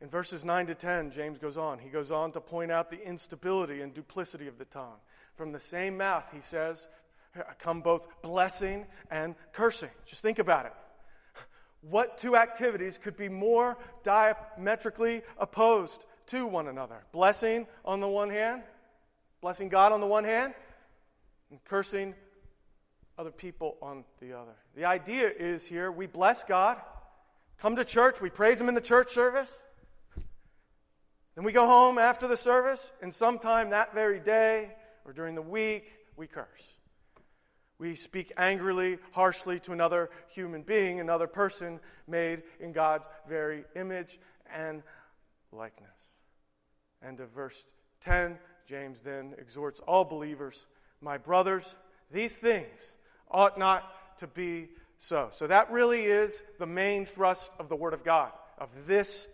In 0.00 0.08
verses 0.08 0.44
9 0.44 0.68
to 0.68 0.74
10, 0.74 1.10
James 1.10 1.38
goes 1.38 1.58
on. 1.58 1.78
He 1.78 1.90
goes 1.90 2.10
on 2.10 2.32
to 2.32 2.40
point 2.40 2.72
out 2.72 2.90
the 2.90 3.06
instability 3.06 3.82
and 3.82 3.92
duplicity 3.92 4.48
of 4.48 4.56
the 4.58 4.64
tongue. 4.64 4.96
From 5.34 5.52
the 5.52 5.60
same 5.60 5.98
mouth, 5.98 6.30
he 6.32 6.40
says, 6.40 6.88
come 7.58 7.82
both 7.82 8.06
blessing 8.22 8.86
and 9.10 9.34
cursing. 9.52 9.90
Just 10.06 10.22
think 10.22 10.38
about 10.38 10.66
it. 10.66 10.72
What 11.82 12.18
two 12.18 12.36
activities 12.36 12.98
could 12.98 13.16
be 13.16 13.28
more 13.28 13.78
diametrically 14.02 15.22
opposed 15.38 16.04
to 16.26 16.46
one 16.46 16.68
another? 16.68 17.02
Blessing 17.12 17.66
on 17.84 18.00
the 18.00 18.08
one 18.08 18.30
hand, 18.30 18.62
blessing 19.40 19.68
God 19.68 19.92
on 19.92 20.00
the 20.00 20.06
one 20.06 20.24
hand, 20.24 20.54
and 21.50 21.62
cursing 21.64 22.14
other 23.20 23.30
people 23.30 23.76
on 23.82 24.02
the 24.22 24.32
other. 24.32 24.54
The 24.74 24.86
idea 24.86 25.28
is 25.28 25.66
here 25.66 25.92
we 25.92 26.06
bless 26.06 26.42
God, 26.42 26.80
come 27.58 27.76
to 27.76 27.84
church, 27.84 28.18
we 28.18 28.30
praise 28.30 28.58
Him 28.58 28.70
in 28.70 28.74
the 28.74 28.80
church 28.80 29.12
service. 29.12 29.62
Then 31.34 31.44
we 31.44 31.52
go 31.52 31.66
home 31.66 31.98
after 31.98 32.26
the 32.26 32.36
service, 32.36 32.92
and 33.02 33.12
sometime 33.12 33.70
that 33.70 33.92
very 33.92 34.20
day 34.20 34.70
or 35.04 35.12
during 35.12 35.34
the 35.34 35.42
week, 35.42 35.92
we 36.16 36.28
curse. 36.28 36.46
We 37.78 37.94
speak 37.94 38.32
angrily, 38.38 38.96
harshly 39.12 39.58
to 39.60 39.72
another 39.72 40.08
human 40.28 40.62
being, 40.62 40.98
another 40.98 41.26
person 41.26 41.78
made 42.08 42.42
in 42.58 42.72
God's 42.72 43.06
very 43.28 43.64
image 43.76 44.18
and 44.50 44.82
likeness. 45.52 45.90
End 47.06 47.20
of 47.20 47.28
verse 47.32 47.66
10. 48.00 48.38
James 48.66 49.02
then 49.02 49.34
exhorts 49.36 49.80
all 49.80 50.06
believers, 50.06 50.64
my 51.02 51.18
brothers, 51.18 51.76
these 52.10 52.38
things 52.38 52.94
ought 53.30 53.58
not 53.58 54.18
to 54.18 54.26
be 54.26 54.68
so. 54.98 55.28
So 55.32 55.46
that 55.46 55.70
really 55.70 56.04
is 56.04 56.42
the 56.58 56.66
main 56.66 57.06
thrust 57.06 57.50
of 57.58 57.68
the 57.68 57.76
Word 57.76 57.94
of 57.94 58.04
God, 58.04 58.32
of 58.58 58.86
this 58.86 59.26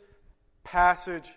passage 0.64 1.28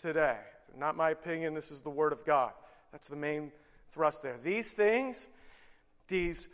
today. 0.00 0.36
Not 0.76 0.96
my 0.96 1.10
opinion, 1.10 1.54
this 1.54 1.70
is 1.70 1.80
the 1.80 1.90
Word 1.90 2.12
of 2.12 2.24
God. 2.24 2.52
That's 2.92 3.08
the 3.08 3.16
main 3.16 3.52
thrust 3.90 4.22
there. 4.22 4.36
These 4.42 4.72
things, 4.72 5.26
these 6.08 6.48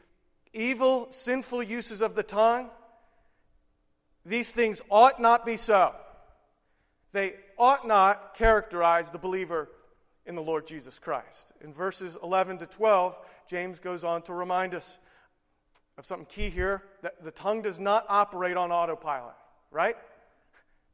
evil, 0.52 1.08
sinful 1.10 1.62
uses 1.62 2.02
of 2.02 2.14
the 2.14 2.22
tongue, 2.22 2.70
these 4.24 4.50
things 4.50 4.82
ought 4.90 5.20
not 5.20 5.46
be 5.46 5.56
so. 5.56 5.94
They 7.12 7.34
ought 7.56 7.86
not 7.86 8.34
characterize 8.34 9.10
the 9.10 9.18
believer 9.18 9.68
in 10.26 10.34
the 10.34 10.42
Lord 10.42 10.66
Jesus 10.66 10.98
Christ. 10.98 11.52
In 11.62 11.72
verses 11.72 12.18
11 12.22 12.58
to 12.58 12.66
12, 12.66 13.16
James 13.48 13.78
goes 13.78 14.04
on 14.04 14.22
to 14.22 14.34
remind 14.34 14.74
us 14.74 14.98
of 15.98 16.04
something 16.04 16.26
key 16.26 16.50
here 16.50 16.82
that 17.02 17.22
the 17.24 17.30
tongue 17.30 17.62
does 17.62 17.78
not 17.78 18.04
operate 18.08 18.56
on 18.56 18.70
autopilot, 18.70 19.34
right? 19.70 19.96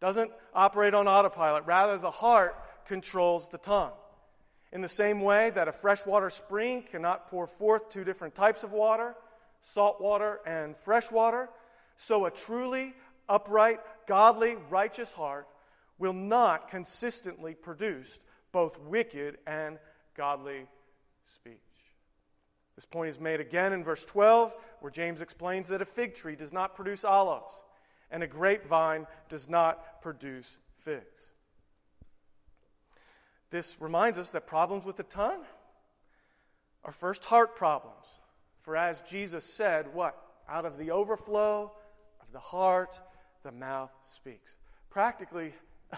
Doesn't 0.01 0.31
operate 0.55 0.95
on 0.95 1.09
autopilot. 1.09 1.65
Rather, 1.67 1.99
the 1.99 2.11
heart 2.11 2.57
controls 2.87 3.49
the 3.49 3.59
tongue. 3.59 3.93
In 4.73 4.81
the 4.81 4.89
same 4.89 5.21
way 5.21 5.51
that 5.51 5.69
a 5.69 5.73
freshwater 5.73 6.31
spring 6.31 6.83
cannot 6.83 7.29
pour 7.29 7.47
forth 7.47 7.91
two 7.91 8.05
different 8.05 8.35
types 8.35 8.65
of 8.65 8.73
water, 8.73 9.15
salt 9.61 10.01
water 10.01 10.41
and 10.47 10.77
fresh 10.77 11.11
water, 11.11 11.49
so 11.97 12.25
a 12.25 12.31
truly 12.31 12.95
upright, 13.29 13.81
godly, 14.07 14.57
righteous 14.71 15.13
heart 15.13 15.47
will 15.99 16.13
not 16.13 16.69
consistently 16.69 17.55
produce 17.55 18.21
both 18.51 18.79
wicked 18.81 19.39
and 19.47 19.79
godly 20.17 20.67
speech. 21.37 21.72
This 22.77 22.87
point 22.87 23.11
is 23.11 23.21
made 23.21 23.41
again 23.41 23.73
in 23.73 23.85
verse 23.85 24.05
12, 24.05 24.55
where 24.81 24.91
James 24.91 25.21
explains 25.21 25.69
that 25.69 25.83
a 25.83 25.85
fig 25.85 26.15
tree 26.15 26.37
does 26.37 26.53
not 26.53 26.75
produce 26.75 27.05
olives 27.05 27.53
and 28.11 28.23
a 28.23 28.27
grapevine 28.27 29.07
does 29.29 29.49
not 29.49 30.03
produce 30.03 30.59
figs. 30.77 31.33
This 33.51 33.77
reminds 33.81 34.19
us 34.19 34.31
that 34.31 34.47
problems 34.47 34.85
with 34.85 34.97
the 34.97 35.03
tongue 35.03 35.43
are 36.85 36.93
first 36.93 37.25
heart 37.25 37.57
problems. 37.57 38.07
For 38.61 38.77
as 38.77 39.01
Jesus 39.03 39.45
said, 39.45 39.93
what? 39.93 40.17
Out 40.49 40.65
of 40.65 40.79
the 40.79 40.91
overflow 40.91 41.73
of 42.21 42.33
the 42.33 42.39
heart, 42.39 43.01
the 43.43 43.53
mouth 43.53 43.93
speaks. 44.03 44.55
Practically, 44.91 45.53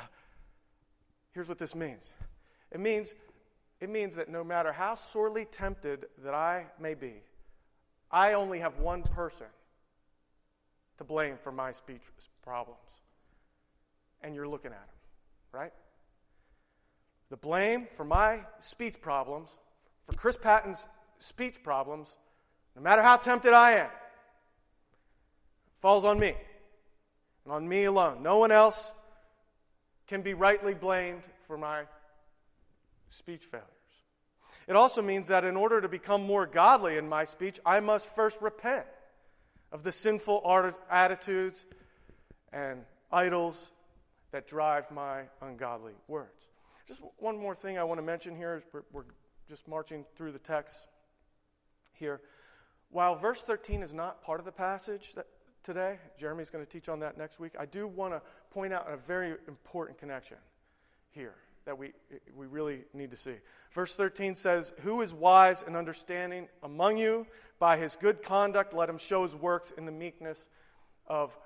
here's 1.33 1.49
what 1.49 1.59
this 1.59 1.75
means 1.75 2.11
it 2.71 2.81
means, 2.81 3.15
it 3.81 3.91
means 3.91 4.17
that 4.17 4.29
no 4.29 4.45
matter 4.45 4.73
how 4.73 4.95
sorely 4.95 5.45
tempted 5.45 6.07
that 6.25 6.35
I 6.35 6.67
may 6.81 6.95
be, 6.95 7.15
I 8.11 8.35
only 8.35 8.61
have 8.61 8.79
one 8.79 9.03
person 9.03 9.47
to 10.99 11.05
blame 11.05 11.37
for 11.43 11.51
my 11.51 11.73
speech 11.73 12.03
problems. 12.43 12.79
And 14.23 14.35
you're 14.35 14.49
looking 14.49 14.71
at 14.71 14.79
him, 14.79 15.53
right? 15.53 15.73
The 17.31 17.37
blame 17.37 17.89
for 17.97 18.05
my 18.05 18.41
speech 18.59 19.01
problems, 19.01 19.51
for 20.07 20.15
Chris 20.15 20.37
Patton's 20.37 20.87
speech 21.19 21.63
problems, 21.63 22.17
no 22.77 22.83
matter 22.83 23.03
how 23.03 23.17
tempted 23.17 23.53
I 23.53 23.73
am, 23.73 23.91
falls 25.81 26.05
on 26.05 26.19
me 26.19 26.35
and 27.45 27.53
on 27.53 27.69
me 27.69 27.85
alone. 27.85 28.23
No 28.23 28.39
one 28.39 28.53
else 28.53 28.93
can 30.07 30.23
be 30.23 30.35
rightly 30.35 30.75
blamed 30.75 31.23
for 31.47 31.59
my 31.59 31.85
speech 33.15 33.45
failures. 33.45 33.69
It 34.67 34.77
also 34.77 35.03
means 35.03 35.29
that 35.29 35.45
in 35.45 35.57
order 35.57 35.81
to 35.81 35.89
become 35.89 36.23
more 36.23 36.47
godly 36.47 36.97
in 36.97 37.09
my 37.09 37.25
speech, 37.25 37.61
I 37.67 37.81
must 37.81 38.15
first 38.15 38.41
repent 38.41 38.87
of 39.73 39.83
the 39.83 39.93
sinful 39.93 40.43
attitudes 40.91 41.67
and 42.53 42.81
idols 43.13 43.73
that 44.33 44.47
drive 44.47 44.91
my 44.91 45.23
ungodly 45.43 45.93
words. 46.09 46.31
Just 46.87 47.03
one 47.19 47.39
more 47.39 47.55
thing 47.55 47.79
I 47.79 47.85
want 47.85 47.99
to 47.99 48.03
mention 48.03 48.37
here. 48.37 48.63
We're, 48.73 48.83
we're 48.93 49.05
just 49.49 49.69
marching 49.69 50.05
through 50.17 50.33
the 50.33 50.39
text 50.39 50.77
here. 51.93 52.21
While 52.91 53.17
verse 53.17 53.43
13 53.43 53.83
is 53.83 53.93
not 53.93 54.23
part 54.23 54.39
of 54.39 54.47
the 54.47 54.53
passage 54.53 55.15
today, 55.63 55.99
Jeremy's 56.19 56.51
going 56.51 56.65
to 56.65 56.71
teach 56.71 56.89
on 56.89 57.01
that 57.01 57.19
next 57.19 57.41
week, 57.41 57.53
I 57.59 57.67
do 57.67 57.87
want 57.87 58.15
to 58.15 58.23
point 58.51 58.73
out 58.73 58.87
a 58.91 58.97
very 58.97 59.35
important 59.49 59.99
connection 59.99 60.37
here 61.11 61.35
that 61.65 61.79
we, 61.79 61.93
we 62.37 62.47
really 62.47 62.85
need 62.93 63.11
to 63.11 63.17
see. 63.17 63.35
Verse 63.73 63.97
13 63.97 64.35
says, 64.35 64.73
Who 64.83 65.01
is 65.01 65.13
wise 65.13 65.65
and 65.67 65.77
understanding 65.77 66.49
among 66.63 66.99
you? 66.99 67.27
By 67.59 67.77
his 67.77 67.97
good 67.97 68.23
conduct, 68.23 68.75
let 68.75 68.89
him 68.89 68.99
show 68.99 69.23
his 69.23 69.35
works 69.35 69.73
in 69.77 69.87
the 69.87 69.93
meekness 69.93 70.45
of 71.07 71.37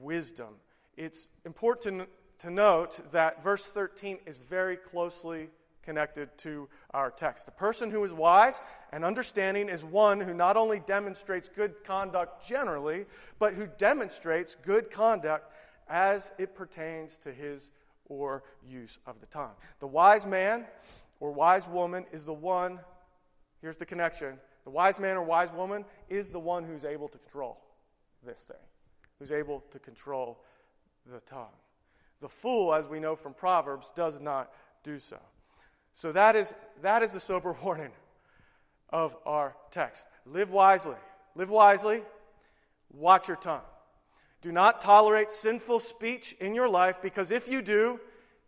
wisdom. 0.00 0.54
It's 0.96 1.28
important 1.44 2.08
to, 2.38 2.50
note 2.50 3.00
that 3.12 3.42
verse 3.42 3.66
13 3.66 4.18
is 4.26 4.38
very 4.38 4.76
closely 4.76 5.48
connected 5.82 6.36
to 6.38 6.68
our 6.92 7.10
text. 7.10 7.46
The 7.46 7.52
person 7.52 7.90
who 7.90 8.02
is 8.04 8.12
wise 8.12 8.60
and 8.92 9.04
understanding 9.04 9.68
is 9.68 9.84
one 9.84 10.20
who 10.20 10.34
not 10.34 10.56
only 10.56 10.80
demonstrates 10.80 11.48
good 11.48 11.84
conduct 11.84 12.46
generally, 12.46 13.06
but 13.38 13.54
who 13.54 13.66
demonstrates 13.78 14.56
good 14.56 14.90
conduct 14.90 15.52
as 15.88 16.32
it 16.38 16.54
pertains 16.54 17.16
to 17.18 17.32
his 17.32 17.70
or 18.08 18.42
use 18.66 18.98
of 19.06 19.20
the 19.20 19.26
tongue. 19.26 19.54
The 19.80 19.86
wise 19.86 20.26
man 20.26 20.64
or 21.20 21.32
wise 21.32 21.66
woman 21.66 22.04
is 22.12 22.24
the 22.24 22.32
one, 22.32 22.78
here's 23.60 23.76
the 23.76 23.86
connection. 23.86 24.38
The 24.64 24.70
wise 24.70 24.98
man 24.98 25.16
or 25.16 25.22
wise 25.22 25.52
woman 25.52 25.84
is 26.08 26.30
the 26.30 26.40
one 26.40 26.64
who's 26.64 26.84
able 26.84 27.08
to 27.08 27.18
control 27.18 27.58
this 28.24 28.44
thing, 28.44 28.56
who's 29.18 29.32
able 29.32 29.62
to 29.70 29.78
control 29.78 30.42
the 31.10 31.20
tongue. 31.20 31.54
The 32.20 32.28
fool, 32.28 32.74
as 32.74 32.88
we 32.88 32.98
know 32.98 33.14
from 33.14 33.34
Proverbs, 33.34 33.92
does 33.94 34.20
not 34.20 34.52
do 34.82 34.98
so. 34.98 35.18
So 35.94 36.12
that 36.12 36.36
is, 36.36 36.54
that 36.82 37.02
is 37.02 37.12
the 37.12 37.20
sober 37.20 37.56
warning 37.62 37.92
of 38.90 39.16
our 39.24 39.54
text. 39.70 40.04
Live 40.24 40.50
wisely. 40.50 40.96
Live 41.34 41.50
wisely. 41.50 42.02
Watch 42.92 43.28
your 43.28 43.36
tongue. 43.36 43.62
Do 44.42 44.52
not 44.52 44.80
tolerate 44.80 45.32
sinful 45.32 45.80
speech 45.80 46.36
in 46.40 46.54
your 46.54 46.68
life 46.68 47.00
because 47.02 47.30
if 47.30 47.48
you 47.48 47.62
do, 47.62 48.00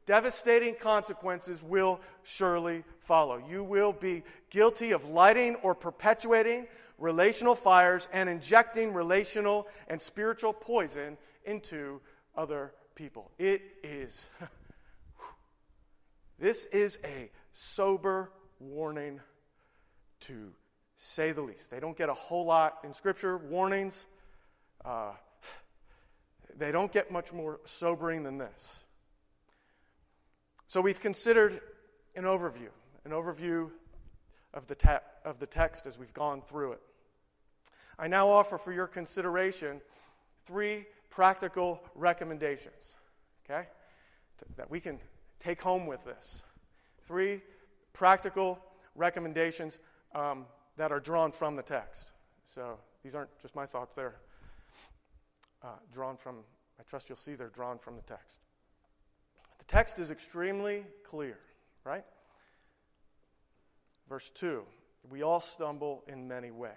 devastating 0.06 0.74
consequences 0.74 1.62
will 1.62 2.00
surely 2.22 2.84
follow. 3.00 3.42
You 3.48 3.64
will 3.64 3.92
be 3.92 4.22
guilty 4.50 4.92
of 4.92 5.04
lighting 5.06 5.56
or 5.56 5.74
perpetuating 5.74 6.66
relational 6.98 7.54
fires 7.54 8.08
and 8.12 8.28
injecting 8.28 8.92
relational 8.92 9.66
and 9.88 10.00
spiritual 10.00 10.52
poison 10.52 11.16
into 11.44 12.00
other 12.36 12.72
people. 12.94 13.30
It 13.38 13.62
is, 13.82 14.26
this 16.38 16.64
is 16.66 16.98
a 17.04 17.30
sober 17.52 18.32
warning 18.60 19.20
to 20.20 20.52
say 20.96 21.32
the 21.32 21.42
least. 21.42 21.70
They 21.70 21.80
don't 21.80 21.96
get 21.96 22.08
a 22.08 22.14
whole 22.14 22.44
lot 22.44 22.78
in 22.82 22.92
Scripture, 22.92 23.38
warnings. 23.38 24.06
Uh, 24.84 25.12
they 26.58 26.72
don't 26.72 26.92
get 26.92 27.10
much 27.10 27.32
more 27.32 27.60
sobering 27.64 28.24
than 28.24 28.38
this. 28.38 28.84
So 30.66 30.80
we've 30.80 31.00
considered 31.00 31.60
an 32.16 32.24
overview, 32.24 32.68
an 33.04 33.12
overview 33.12 33.70
of 34.52 34.66
the, 34.66 34.74
te- 34.74 35.04
of 35.24 35.38
the 35.38 35.46
text 35.46 35.86
as 35.86 35.98
we've 35.98 36.12
gone 36.12 36.42
through 36.42 36.72
it. 36.72 36.80
I 37.98 38.08
now 38.08 38.28
offer 38.28 38.58
for 38.58 38.72
your 38.72 38.86
consideration 38.86 39.80
three 40.44 40.86
practical 41.10 41.80
recommendations, 41.94 42.94
okay, 43.48 43.66
that 44.56 44.70
we 44.70 44.80
can 44.80 44.98
take 45.38 45.62
home 45.62 45.86
with 45.86 46.04
this. 46.04 46.42
Three 47.02 47.40
practical 47.92 48.58
recommendations 48.94 49.78
um, 50.14 50.44
that 50.76 50.92
are 50.92 51.00
drawn 51.00 51.32
from 51.32 51.56
the 51.56 51.62
text. 51.62 52.12
So 52.54 52.78
these 53.02 53.14
aren't 53.14 53.30
just 53.40 53.54
my 53.56 53.66
thoughts, 53.66 53.94
they're 53.94 54.16
uh, 55.62 55.68
drawn 55.92 56.16
from, 56.16 56.36
I 56.78 56.82
trust 56.82 57.08
you'll 57.08 57.16
see 57.16 57.34
they're 57.34 57.48
drawn 57.48 57.78
from 57.78 57.96
the 57.96 58.02
text. 58.02 58.40
The 59.58 59.64
text 59.64 59.98
is 59.98 60.10
extremely 60.10 60.84
clear, 61.04 61.38
right? 61.84 62.04
Verse 64.08 64.30
2 64.34 64.62
We 65.10 65.22
all 65.22 65.40
stumble 65.40 66.04
in 66.06 66.28
many 66.28 66.50
ways. 66.50 66.72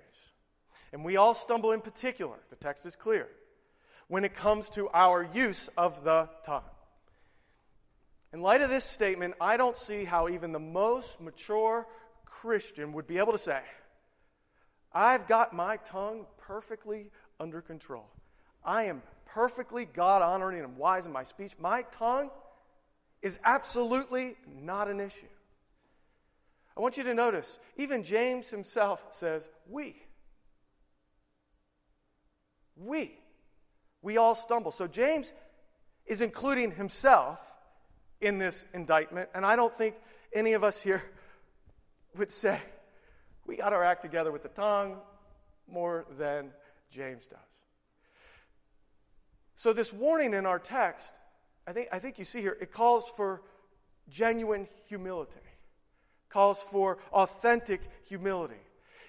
And 0.93 1.05
we 1.05 1.15
all 1.15 1.33
stumble 1.33 1.71
in 1.71 1.81
particular, 1.81 2.35
the 2.49 2.57
text 2.57 2.85
is 2.85 2.95
clear, 2.95 3.27
when 4.07 4.25
it 4.25 4.33
comes 4.33 4.69
to 4.71 4.89
our 4.89 5.23
use 5.33 5.69
of 5.77 6.03
the 6.03 6.27
tongue. 6.43 6.63
In 8.33 8.41
light 8.41 8.61
of 8.61 8.69
this 8.69 8.85
statement, 8.85 9.35
I 9.39 9.57
don't 9.57 9.77
see 9.77 10.03
how 10.05 10.27
even 10.29 10.51
the 10.51 10.59
most 10.59 11.21
mature 11.21 11.87
Christian 12.25 12.93
would 12.93 13.07
be 13.07 13.17
able 13.17 13.33
to 13.33 13.37
say, 13.37 13.61
I've 14.93 15.27
got 15.27 15.53
my 15.53 15.77
tongue 15.77 16.25
perfectly 16.37 17.07
under 17.39 17.61
control. 17.61 18.09
I 18.63 18.83
am 18.85 19.01
perfectly 19.25 19.85
God 19.85 20.21
honoring 20.21 20.63
and 20.63 20.77
wise 20.77 21.05
in 21.05 21.11
my 21.11 21.23
speech. 21.23 21.53
My 21.59 21.83
tongue 21.83 22.29
is 23.21 23.39
absolutely 23.43 24.35
not 24.61 24.89
an 24.89 24.99
issue. 24.99 25.27
I 26.75 26.81
want 26.81 26.97
you 26.97 27.03
to 27.03 27.13
notice, 27.13 27.59
even 27.77 28.03
James 28.03 28.49
himself 28.49 29.05
says, 29.11 29.49
We. 29.69 29.95
We. 32.75 33.17
We 34.01 34.17
all 34.17 34.35
stumble. 34.35 34.71
So 34.71 34.87
James 34.87 35.33
is 36.05 36.21
including 36.21 36.71
himself 36.71 37.39
in 38.19 38.37
this 38.37 38.63
indictment, 38.73 39.29
and 39.33 39.45
I 39.45 39.55
don't 39.55 39.73
think 39.73 39.95
any 40.33 40.53
of 40.53 40.63
us 40.63 40.81
here 40.81 41.03
would 42.17 42.31
say, 42.31 42.59
we 43.45 43.57
got 43.57 43.73
our 43.73 43.83
act 43.83 44.01
together 44.01 44.31
with 44.31 44.43
the 44.43 44.49
tongue 44.49 44.97
more 45.67 46.05
than 46.17 46.51
James 46.89 47.27
does. 47.27 47.39
So, 49.61 49.73
this 49.73 49.93
warning 49.93 50.33
in 50.33 50.47
our 50.47 50.57
text, 50.57 51.13
I 51.67 51.71
think, 51.71 51.89
I 51.91 51.99
think 51.99 52.17
you 52.17 52.25
see 52.25 52.41
here, 52.41 52.57
it 52.59 52.71
calls 52.71 53.07
for 53.15 53.43
genuine 54.09 54.67
humility, 54.87 55.39
calls 56.29 56.63
for 56.63 56.97
authentic 57.13 57.81
humility. 58.07 58.63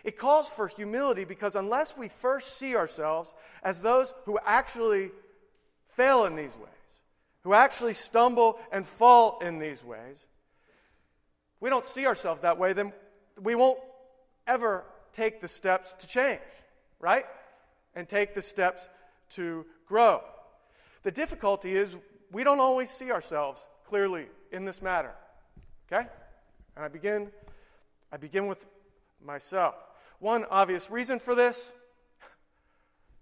It 0.04 0.18
calls 0.18 0.50
for 0.50 0.68
humility 0.68 1.24
because 1.24 1.56
unless 1.56 1.96
we 1.96 2.08
first 2.08 2.58
see 2.58 2.76
ourselves 2.76 3.32
as 3.62 3.80
those 3.80 4.12
who 4.26 4.38
actually 4.44 5.10
fail 5.96 6.26
in 6.26 6.36
these 6.36 6.54
ways, 6.54 7.00
who 7.44 7.54
actually 7.54 7.94
stumble 7.94 8.58
and 8.70 8.86
fall 8.86 9.38
in 9.38 9.58
these 9.58 9.82
ways, 9.82 10.18
we 11.60 11.70
don't 11.70 11.86
see 11.86 12.06
ourselves 12.06 12.42
that 12.42 12.58
way, 12.58 12.74
then 12.74 12.92
we 13.40 13.54
won't 13.54 13.78
ever 14.46 14.84
take 15.14 15.40
the 15.40 15.48
steps 15.48 15.94
to 16.00 16.06
change, 16.06 16.40
right? 17.00 17.24
And 17.94 18.06
take 18.06 18.34
the 18.34 18.42
steps 18.42 18.86
to 19.36 19.64
grow. 19.86 20.20
The 21.02 21.10
difficulty 21.10 21.76
is 21.76 21.96
we 22.30 22.44
don't 22.44 22.60
always 22.60 22.90
see 22.90 23.10
ourselves 23.10 23.66
clearly 23.86 24.26
in 24.50 24.64
this 24.64 24.80
matter. 24.80 25.12
Okay? 25.90 26.06
And 26.76 26.84
I 26.84 26.88
begin 26.88 27.30
I 28.12 28.16
begin 28.16 28.46
with 28.46 28.64
myself. 29.24 29.74
One 30.18 30.44
obvious 30.50 30.90
reason 30.90 31.18
for 31.18 31.34
this 31.34 31.72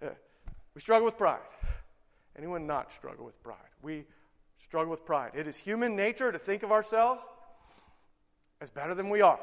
uh, 0.03 0.09
we 0.75 0.81
struggle 0.81 1.05
with 1.05 1.17
pride. 1.17 1.41
Anyone 2.37 2.67
not 2.67 2.93
struggle 2.93 3.25
with 3.25 3.41
pride? 3.43 3.57
We 3.83 4.05
struggle 4.59 4.91
with 4.91 5.05
pride. 5.05 5.33
It 5.35 5.47
is 5.47 5.57
human 5.57 5.97
nature 5.97 6.31
to 6.31 6.39
think 6.39 6.63
of 6.63 6.71
ourselves 6.71 7.27
as 8.61 8.71
better 8.71 8.95
than 8.95 9.09
we 9.09 9.23
are. 9.23 9.41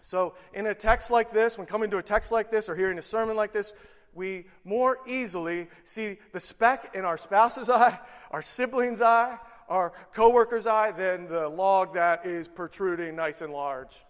So, 0.00 0.34
in 0.52 0.66
a 0.66 0.74
text 0.74 1.10
like 1.10 1.32
this, 1.32 1.56
when 1.56 1.66
coming 1.66 1.90
to 1.90 1.98
a 1.98 2.02
text 2.02 2.32
like 2.32 2.50
this 2.50 2.68
or 2.68 2.74
hearing 2.74 2.98
a 2.98 3.02
sermon 3.02 3.36
like 3.36 3.52
this, 3.52 3.72
we 4.14 4.46
more 4.64 4.98
easily 5.06 5.68
see 5.84 6.18
the 6.32 6.40
speck 6.40 6.94
in 6.94 7.04
our 7.04 7.16
spouse's 7.16 7.70
eye, 7.70 7.98
our 8.30 8.42
sibling's 8.42 9.00
eye, 9.00 9.38
our 9.68 9.92
coworker's 10.12 10.66
eye 10.66 10.92
than 10.92 11.28
the 11.28 11.48
log 11.48 11.94
that 11.94 12.26
is 12.26 12.48
protruding 12.48 13.16
nice 13.16 13.40
and 13.40 13.52
large 13.52 14.04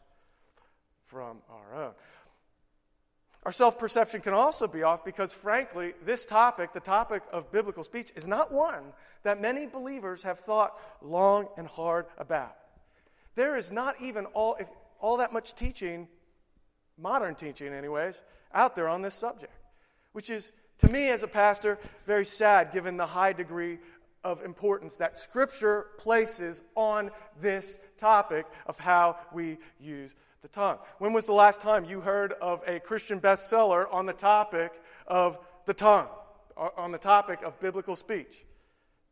from 1.06 1.38
our 1.50 1.84
own. 1.84 1.92
Our 3.44 3.52
self 3.52 3.78
perception 3.78 4.20
can 4.20 4.34
also 4.34 4.68
be 4.68 4.82
off 4.82 5.04
because, 5.04 5.32
frankly, 5.32 5.94
this 6.04 6.24
topic, 6.24 6.72
the 6.72 6.80
topic 6.80 7.22
of 7.32 7.50
biblical 7.50 7.82
speech, 7.82 8.12
is 8.14 8.26
not 8.26 8.52
one 8.52 8.84
that 9.24 9.40
many 9.40 9.66
believers 9.66 10.22
have 10.22 10.38
thought 10.38 10.78
long 11.00 11.48
and 11.56 11.66
hard 11.66 12.06
about. 12.18 12.56
There 13.34 13.56
is 13.56 13.72
not 13.72 14.00
even 14.00 14.26
all, 14.26 14.58
all 15.00 15.16
that 15.16 15.32
much 15.32 15.54
teaching, 15.54 16.08
modern 16.96 17.34
teaching, 17.34 17.72
anyways, 17.72 18.22
out 18.54 18.76
there 18.76 18.88
on 18.88 19.02
this 19.02 19.14
subject, 19.14 19.52
which 20.12 20.30
is, 20.30 20.52
to 20.78 20.88
me 20.88 21.08
as 21.08 21.22
a 21.22 21.28
pastor, 21.28 21.78
very 22.06 22.24
sad 22.24 22.72
given 22.72 22.96
the 22.96 23.06
high 23.06 23.32
degree 23.32 23.78
of 24.24 24.42
importance 24.44 24.96
that 24.96 25.18
Scripture 25.18 25.86
places 25.98 26.62
on 26.76 27.10
this 27.40 27.78
topic 27.96 28.46
of 28.66 28.78
how 28.78 29.16
we 29.32 29.58
use 29.80 30.14
the 30.42 30.48
tongue. 30.48 30.78
When 30.98 31.12
was 31.12 31.26
the 31.26 31.32
last 31.32 31.60
time 31.60 31.84
you 31.84 32.00
heard 32.00 32.32
of 32.34 32.62
a 32.66 32.80
Christian 32.80 33.20
bestseller 33.20 33.92
on 33.92 34.06
the 34.06 34.12
topic 34.12 34.72
of 35.06 35.38
the 35.66 35.74
tongue, 35.74 36.08
on 36.56 36.92
the 36.92 36.98
topic 36.98 37.40
of 37.42 37.58
biblical 37.60 37.96
speech? 37.96 38.44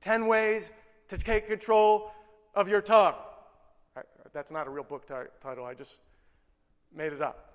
10 0.00 0.26
ways 0.26 0.70
to 1.08 1.18
take 1.18 1.46
control 1.46 2.12
of 2.54 2.68
your 2.68 2.80
tongue. 2.80 3.14
That's 4.32 4.50
not 4.50 4.66
a 4.66 4.70
real 4.70 4.84
book 4.84 5.06
t- 5.06 5.14
title. 5.40 5.64
I 5.64 5.74
just 5.74 5.98
made 6.94 7.12
it 7.12 7.20
up. 7.20 7.54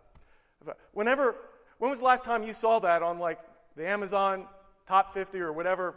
But 0.64 0.78
whenever, 0.94 1.36
when 1.80 1.90
was 1.90 2.00
the 2.00 2.06
last 2.06 2.24
time 2.24 2.44
you 2.44 2.54
saw 2.54 2.80
that 2.80 3.02
on 3.02 3.20
like 3.20 3.40
the 3.76 3.88
Amazon 3.88 4.46
top 4.86 5.14
50 5.14 5.40
or 5.40 5.52
whatever 5.52 5.96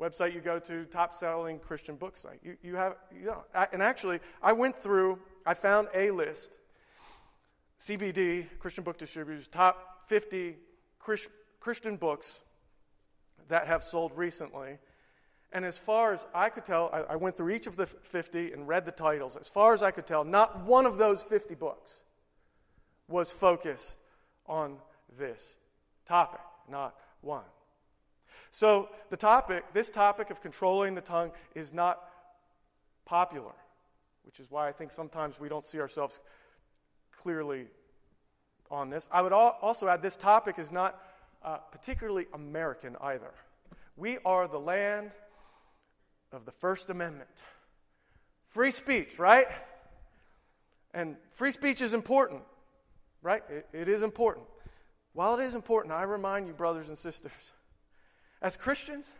website 0.00 0.34
you 0.34 0.40
go 0.40 0.58
to, 0.58 0.84
top 0.86 1.14
selling 1.14 1.58
Christian 1.58 1.96
book 1.96 2.16
site? 2.16 2.40
You, 2.42 2.56
you 2.62 2.76
have, 2.76 2.96
you 3.12 3.26
know, 3.26 3.44
and 3.72 3.82
actually, 3.82 4.20
I 4.42 4.52
went 4.52 4.82
through, 4.82 5.18
I 5.46 5.54
found 5.54 5.88
a 5.94 6.10
list, 6.10 6.56
CBD, 7.80 8.46
Christian 8.58 8.84
Book 8.84 8.98
Distributors, 8.98 9.46
top 9.48 10.06
50 10.06 10.56
Christian 11.60 11.96
books 11.96 12.42
that 13.48 13.66
have 13.66 13.82
sold 13.82 14.12
recently. 14.16 14.78
And 15.52 15.64
as 15.64 15.78
far 15.78 16.12
as 16.12 16.26
I 16.34 16.48
could 16.48 16.64
tell, 16.64 16.90
I, 16.92 17.12
I, 17.12 17.16
went 17.16 17.36
through 17.36 17.50
each 17.50 17.66
of 17.66 17.76
the 17.76 17.86
50 17.86 18.52
and 18.52 18.66
read 18.66 18.84
the 18.84 18.90
titles. 18.90 19.36
As 19.36 19.48
far 19.48 19.72
as 19.72 19.82
I 19.82 19.92
could 19.92 20.06
tell, 20.06 20.24
not 20.24 20.64
one 20.64 20.84
of 20.84 20.96
those 20.96 21.22
50 21.22 21.54
books 21.54 21.92
was 23.06 23.32
focused 23.32 23.98
on 24.46 24.78
this 25.18 25.40
topic, 26.06 26.40
not 26.70 26.94
one. 27.20 27.44
So 28.50 28.88
the 29.10 29.16
topic, 29.16 29.64
this 29.72 29.90
topic 29.90 30.30
of 30.30 30.40
controlling 30.40 30.94
the 30.94 31.00
tongue 31.00 31.32
is 31.54 31.72
not 31.72 32.00
popular, 33.04 33.52
which 34.24 34.40
is 34.40 34.50
why 34.50 34.68
I 34.68 34.72
think 34.72 34.92
sometimes 34.92 35.38
we 35.38 35.48
don't 35.48 35.66
see 35.66 35.80
ourselves 35.80 36.20
clearly 37.10 37.66
on 38.70 38.90
this. 38.90 39.08
I 39.12 39.22
would 39.22 39.32
also 39.32 39.88
add 39.88 40.02
this 40.02 40.16
topic 40.16 40.58
is 40.58 40.70
not 40.72 41.00
uh, 41.42 41.58
particularly 41.58 42.26
American 42.32 42.96
either. 43.00 43.32
We 43.96 44.18
are 44.24 44.48
the 44.48 44.58
land 44.58 45.10
of 46.32 46.44
the 46.44 46.52
First 46.52 46.90
Amendment. 46.90 47.30
Free 48.48 48.70
speech, 48.70 49.18
right? 49.18 49.46
And 50.92 51.16
free 51.30 51.50
speech 51.50 51.80
is 51.80 51.92
important, 51.92 52.42
right? 53.22 53.42
it, 53.50 53.66
it 53.72 53.88
is 53.88 54.02
important. 54.02 54.46
While 55.14 55.38
it 55.38 55.44
is 55.44 55.54
important, 55.54 55.94
I 55.94 56.02
remind 56.02 56.46
you, 56.48 56.52
brothers 56.52 56.88
and 56.88 56.98
sisters, 56.98 57.32
as 58.42 58.56
Christians, 58.56 59.10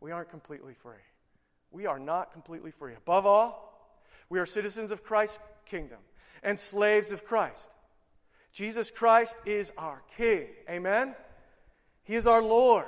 we 0.00 0.10
aren't 0.10 0.30
completely 0.30 0.74
free. 0.74 0.96
We 1.70 1.86
are 1.86 1.98
not 1.98 2.32
completely 2.32 2.70
free. 2.70 2.94
Above 2.94 3.26
all, 3.26 3.98
we 4.28 4.38
are 4.38 4.46
citizens 4.46 4.90
of 4.90 5.04
Christ's 5.04 5.38
kingdom 5.66 5.98
and 6.42 6.58
slaves 6.58 7.12
of 7.12 7.24
Christ. 7.24 7.70
Jesus 8.52 8.90
Christ 8.90 9.36
is 9.46 9.72
our 9.78 10.02
King. 10.16 10.48
Amen? 10.68 11.14
He 12.04 12.14
is 12.14 12.26
our 12.26 12.42
Lord. 12.42 12.86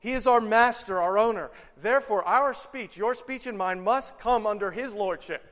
He 0.00 0.12
is 0.12 0.26
our 0.26 0.40
master, 0.40 1.00
our 1.00 1.18
owner. 1.18 1.50
Therefore, 1.80 2.24
our 2.24 2.52
speech, 2.52 2.96
your 2.96 3.14
speech 3.14 3.46
and 3.46 3.56
mine, 3.56 3.82
must 3.82 4.18
come 4.18 4.46
under 4.46 4.70
His 4.70 4.92
lordship 4.92 5.49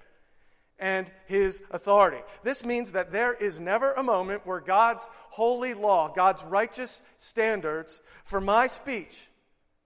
and 0.78 1.10
His 1.26 1.62
authority. 1.70 2.18
This 2.42 2.64
means 2.64 2.92
that 2.92 3.12
there 3.12 3.32
is 3.32 3.58
never 3.58 3.92
a 3.92 4.02
moment 4.02 4.46
where 4.46 4.60
God's 4.60 5.08
holy 5.30 5.74
law, 5.74 6.08
God's 6.08 6.42
righteous 6.44 7.02
standards 7.16 8.00
for 8.24 8.40
my 8.40 8.66
speech 8.66 9.28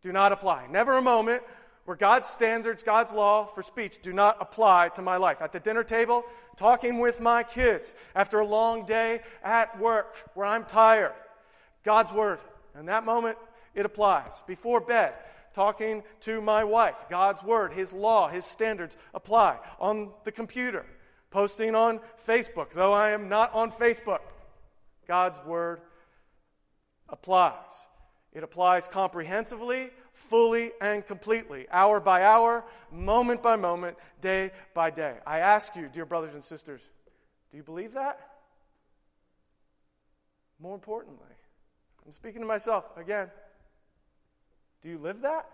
do 0.03 0.13
not 0.13 0.33
apply. 0.33 0.67
Never 0.69 0.97
a 0.97 1.03
moment 1.03 1.43
where 1.85 1.97
God's 1.97 2.29
standards, 2.29 2.83
God's 2.83 3.13
law 3.13 3.45
for 3.45 3.63
speech 3.63 4.01
do 4.03 4.13
not 4.13 4.37
apply 4.41 4.91
to 4.91 5.03
my 5.03 5.17
life. 5.17 5.43
At 5.43 5.53
the 5.53 5.61
dinner 5.61 5.85
table, 5.85 6.25
talking 6.57 6.99
with 6.99 7.21
my 7.21 7.43
kids, 7.43 7.95
after 8.15 8.41
a 8.41 8.47
long 8.47 8.85
day 8.85 9.21
at 9.43 9.79
work 9.81 10.17
where 10.35 10.47
I'm 10.47 10.65
tired, 10.65 11.15
God's 11.83 12.13
word. 12.13 12.39
In 12.79 12.87
that 12.87 13.05
moment, 13.05 13.39
it 13.75 13.87
applies. 13.87 14.43
Before 14.47 14.81
bed, 14.81 15.15
talking 15.53 16.03
to 16.21 16.41
my 16.41 16.65
wife, 16.65 16.97
God's 17.11 17.43
word, 17.43 17.73
His 17.73 17.93
law, 17.93 18.29
His 18.29 18.45
standards 18.45 18.97
apply. 19.15 19.59
On 19.79 20.11
the 20.25 20.33
computer, 20.33 20.87
posting 21.31 21.75
on 21.75 22.01
Facebook, 22.27 22.71
though 22.71 22.93
I 22.93 23.11
am 23.11 23.29
not 23.29 23.53
on 23.55 23.71
Facebook, 23.71 24.21
God's 25.07 25.41
word 25.45 25.81
applies. 27.09 27.71
It 28.33 28.43
applies 28.43 28.89
comprehensively, 28.89 29.91
fully, 30.15 30.73
and 30.81 31.07
completely, 31.07 31.67
hour 31.71 32.01
by 32.01 32.23
hour, 32.25 32.65
moment 32.91 33.43
by 33.43 33.57
moment, 33.57 33.99
day 34.21 34.53
by 34.73 34.91
day. 34.91 35.17
I 35.27 35.41
ask 35.41 35.77
you, 35.77 35.89
dear 35.93 36.07
brothers 36.07 36.35
and 36.35 36.43
sisters, 36.43 36.89
do 37.51 37.59
you 37.59 37.63
believe 37.63 37.93
that? 37.93 38.19
More 40.59 40.75
importantly, 40.75 41.27
I'm 42.07 42.13
speaking 42.13 42.41
to 42.41 42.47
myself 42.47 42.85
again. 42.97 43.29
Do 44.83 44.89
you 44.89 44.99
live 44.99 45.21
that? 45.21 45.47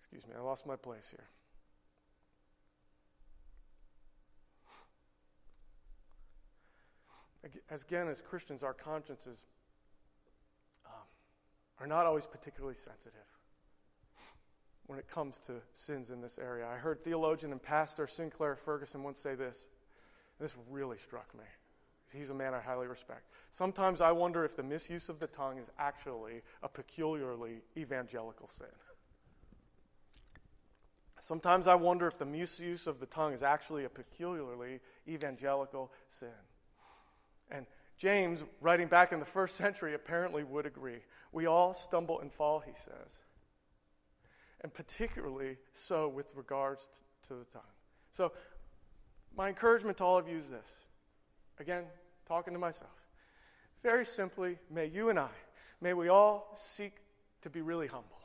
Excuse 0.00 0.26
me, 0.26 0.34
I 0.36 0.42
lost 0.42 0.66
my 0.66 0.74
place 0.74 1.08
here. 1.10 1.24
As 7.70 7.82
again, 7.82 8.08
as 8.08 8.20
Christians, 8.20 8.62
our 8.62 8.74
consciences 8.74 9.44
um, 10.84 10.92
are 11.78 11.86
not 11.86 12.04
always 12.04 12.26
particularly 12.26 12.74
sensitive 12.74 13.37
when 14.88 14.98
it 14.98 15.06
comes 15.06 15.38
to 15.38 15.52
sins 15.74 16.10
in 16.10 16.22
this 16.22 16.38
area. 16.38 16.66
I 16.66 16.76
heard 16.76 17.04
theologian 17.04 17.52
and 17.52 17.62
pastor 17.62 18.06
Sinclair 18.06 18.56
Ferguson 18.56 19.02
once 19.02 19.20
say 19.20 19.34
this. 19.34 19.66
And 20.38 20.48
this 20.48 20.56
really 20.68 20.96
struck 20.96 21.32
me. 21.34 21.44
He's 22.12 22.30
a 22.30 22.34
man 22.34 22.54
I 22.54 22.60
highly 22.60 22.86
respect. 22.86 23.30
Sometimes 23.52 24.00
I 24.00 24.12
wonder 24.12 24.46
if 24.46 24.56
the 24.56 24.62
misuse 24.62 25.10
of 25.10 25.20
the 25.20 25.26
tongue 25.26 25.58
is 25.58 25.70
actually 25.78 26.40
a 26.62 26.68
peculiarly 26.68 27.60
evangelical 27.76 28.48
sin. 28.48 28.66
Sometimes 31.20 31.66
I 31.66 31.74
wonder 31.74 32.06
if 32.06 32.16
the 32.16 32.24
misuse 32.24 32.86
of 32.86 32.98
the 32.98 33.04
tongue 33.04 33.34
is 33.34 33.42
actually 33.42 33.84
a 33.84 33.90
peculiarly 33.90 34.80
evangelical 35.06 35.92
sin. 36.08 36.28
And 37.50 37.66
James, 37.98 38.42
writing 38.62 38.88
back 38.88 39.12
in 39.12 39.20
the 39.20 39.26
first 39.26 39.56
century, 39.56 39.92
apparently 39.92 40.44
would 40.44 40.64
agree. 40.64 41.00
We 41.30 41.44
all 41.44 41.74
stumble 41.74 42.20
and 42.20 42.32
fall, 42.32 42.60
he 42.60 42.72
says 42.72 43.18
and 44.62 44.72
particularly 44.72 45.56
so 45.72 46.08
with 46.08 46.26
regards 46.34 46.88
to 47.28 47.34
the 47.34 47.44
tongue. 47.52 47.62
So, 48.12 48.32
my 49.36 49.48
encouragement 49.48 49.98
to 49.98 50.04
all 50.04 50.18
of 50.18 50.28
you 50.28 50.36
is 50.36 50.48
this. 50.48 50.66
Again, 51.60 51.84
talking 52.26 52.52
to 52.52 52.58
myself. 52.58 52.90
Very 53.82 54.04
simply, 54.04 54.58
may 54.70 54.86
you 54.86 55.10
and 55.10 55.18
I, 55.18 55.28
may 55.80 55.94
we 55.94 56.08
all 56.08 56.54
seek 56.56 56.92
to 57.42 57.50
be 57.50 57.60
really 57.60 57.86
humble 57.86 58.18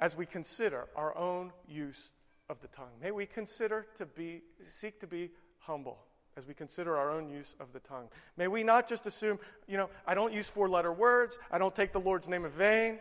as 0.00 0.16
we 0.16 0.26
consider 0.26 0.86
our 0.94 1.16
own 1.16 1.52
use 1.66 2.10
of 2.48 2.60
the 2.60 2.68
tongue. 2.68 2.92
May 3.02 3.10
we 3.10 3.26
consider 3.26 3.86
to 3.96 4.06
be, 4.06 4.42
seek 4.70 5.00
to 5.00 5.06
be 5.06 5.30
humble 5.58 5.98
as 6.36 6.46
we 6.46 6.54
consider 6.54 6.96
our 6.96 7.10
own 7.10 7.28
use 7.28 7.56
of 7.58 7.72
the 7.72 7.80
tongue. 7.80 8.08
May 8.36 8.46
we 8.46 8.62
not 8.62 8.88
just 8.88 9.06
assume, 9.06 9.40
you 9.66 9.76
know, 9.76 9.90
I 10.06 10.14
don't 10.14 10.32
use 10.32 10.48
four 10.48 10.68
letter 10.68 10.92
words, 10.92 11.38
I 11.50 11.58
don't 11.58 11.74
take 11.74 11.92
the 11.92 12.00
Lord's 12.00 12.28
name 12.28 12.44
in 12.44 12.52
vain. 12.52 12.98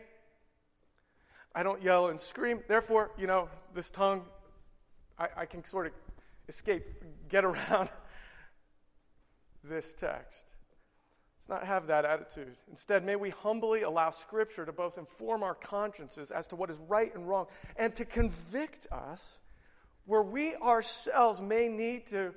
I 1.55 1.63
don't 1.63 1.81
yell 1.81 2.07
and 2.07 2.19
scream. 2.19 2.62
Therefore, 2.67 3.12
you 3.17 3.27
know, 3.27 3.49
this 3.73 3.89
tongue, 3.89 4.23
I, 5.17 5.27
I 5.38 5.45
can 5.45 5.63
sort 5.65 5.88
of 5.88 5.93
escape, 6.47 6.86
get 7.29 7.45
around 7.45 7.89
this 9.63 9.93
text. 9.93 10.45
Let's 11.38 11.49
not 11.49 11.67
have 11.67 11.88
that 11.88 12.05
attitude. 12.05 12.57
Instead, 12.69 13.05
may 13.05 13.15
we 13.15 13.29
humbly 13.29 13.83
allow 13.83 14.10
Scripture 14.10 14.65
to 14.65 14.71
both 14.71 14.97
inform 14.97 15.43
our 15.43 15.55
consciences 15.55 16.31
as 16.31 16.47
to 16.47 16.55
what 16.55 16.69
is 16.69 16.77
right 16.88 17.13
and 17.15 17.27
wrong 17.27 17.47
and 17.77 17.95
to 17.95 18.05
convict 18.05 18.88
us 18.91 19.39
where 20.05 20.23
we 20.23 20.55
ourselves 20.55 21.41
may 21.41 21.67
need 21.67 22.07
to 22.07 22.33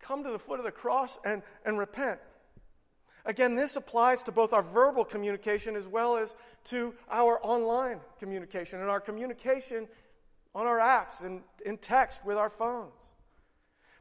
come 0.00 0.22
to 0.24 0.30
the 0.30 0.38
foot 0.38 0.58
of 0.58 0.64
the 0.64 0.72
cross 0.72 1.18
and, 1.24 1.42
and 1.64 1.78
repent. 1.78 2.20
Again, 3.26 3.54
this 3.54 3.76
applies 3.76 4.22
to 4.24 4.32
both 4.32 4.52
our 4.52 4.62
verbal 4.62 5.04
communication 5.04 5.76
as 5.76 5.88
well 5.88 6.16
as 6.16 6.34
to 6.64 6.94
our 7.10 7.40
online 7.42 8.00
communication 8.18 8.80
and 8.80 8.90
our 8.90 9.00
communication 9.00 9.88
on 10.54 10.66
our 10.66 10.78
apps 10.78 11.24
and 11.24 11.42
in 11.64 11.78
text 11.78 12.24
with 12.24 12.36
our 12.36 12.50
phones. 12.50 12.92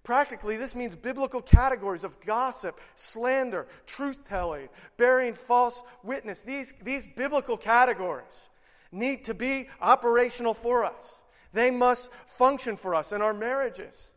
Practically, 0.03 0.57
this 0.57 0.75
means 0.75 0.97
biblical 0.97 1.41
categories 1.41 2.03
of 2.03 2.19
gossip, 2.21 2.81
slander, 2.95 3.67
truth 3.85 4.17
telling, 4.27 4.67
bearing 4.97 5.33
false 5.33 5.81
witness. 6.03 6.41
These, 6.41 6.73
these 6.83 7.07
biblical 7.15 7.55
categories 7.55 8.49
need 8.91 9.23
to 9.25 9.33
be 9.33 9.69
operational 9.81 10.53
for 10.53 10.83
us. 10.83 11.15
They 11.53 11.71
must 11.71 12.11
function 12.27 12.75
for 12.75 12.93
us 12.93 13.13
in 13.13 13.21
our 13.21 13.33
marriages. 13.33 14.11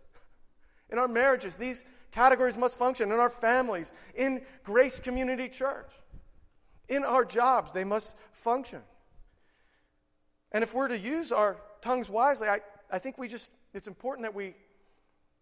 In 0.91 0.99
our 0.99 1.09
marriages, 1.09 1.57
these 1.57 1.85
categories 2.11 2.57
must 2.57 2.77
function 2.77 3.13
in 3.13 3.19
our 3.19 3.31
families, 3.31 3.93
in 4.15 4.43
Grace 4.65 5.01
Community 5.01 5.49
Church, 5.49 5.93
in 6.89 7.05
our 7.05 7.25
jobs, 7.25 7.73
they 7.73 7.85
must 7.85 8.17
function. 8.33 8.81
And 10.53 10.63
if 10.63 10.75
we're 10.75 10.89
to 10.89 10.99
use 10.99 11.33
our 11.33 11.57
tongues 11.81 12.09
wisely, 12.09 12.49
I, 12.49 12.61
I 12.91 12.99
think 12.99 13.19
we 13.19 13.29
just, 13.29 13.51
it's 13.75 13.89
important 13.89 14.25
that 14.25 14.35
we 14.35 14.55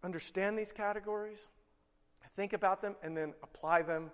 understand 0.03 0.57
these 0.57 0.71
categories, 0.71 1.39
think 2.35 2.53
about 2.53 2.81
them, 2.81 2.95
and 3.03 3.15
then 3.15 3.33
apply 3.43 3.83
them. 3.83 4.11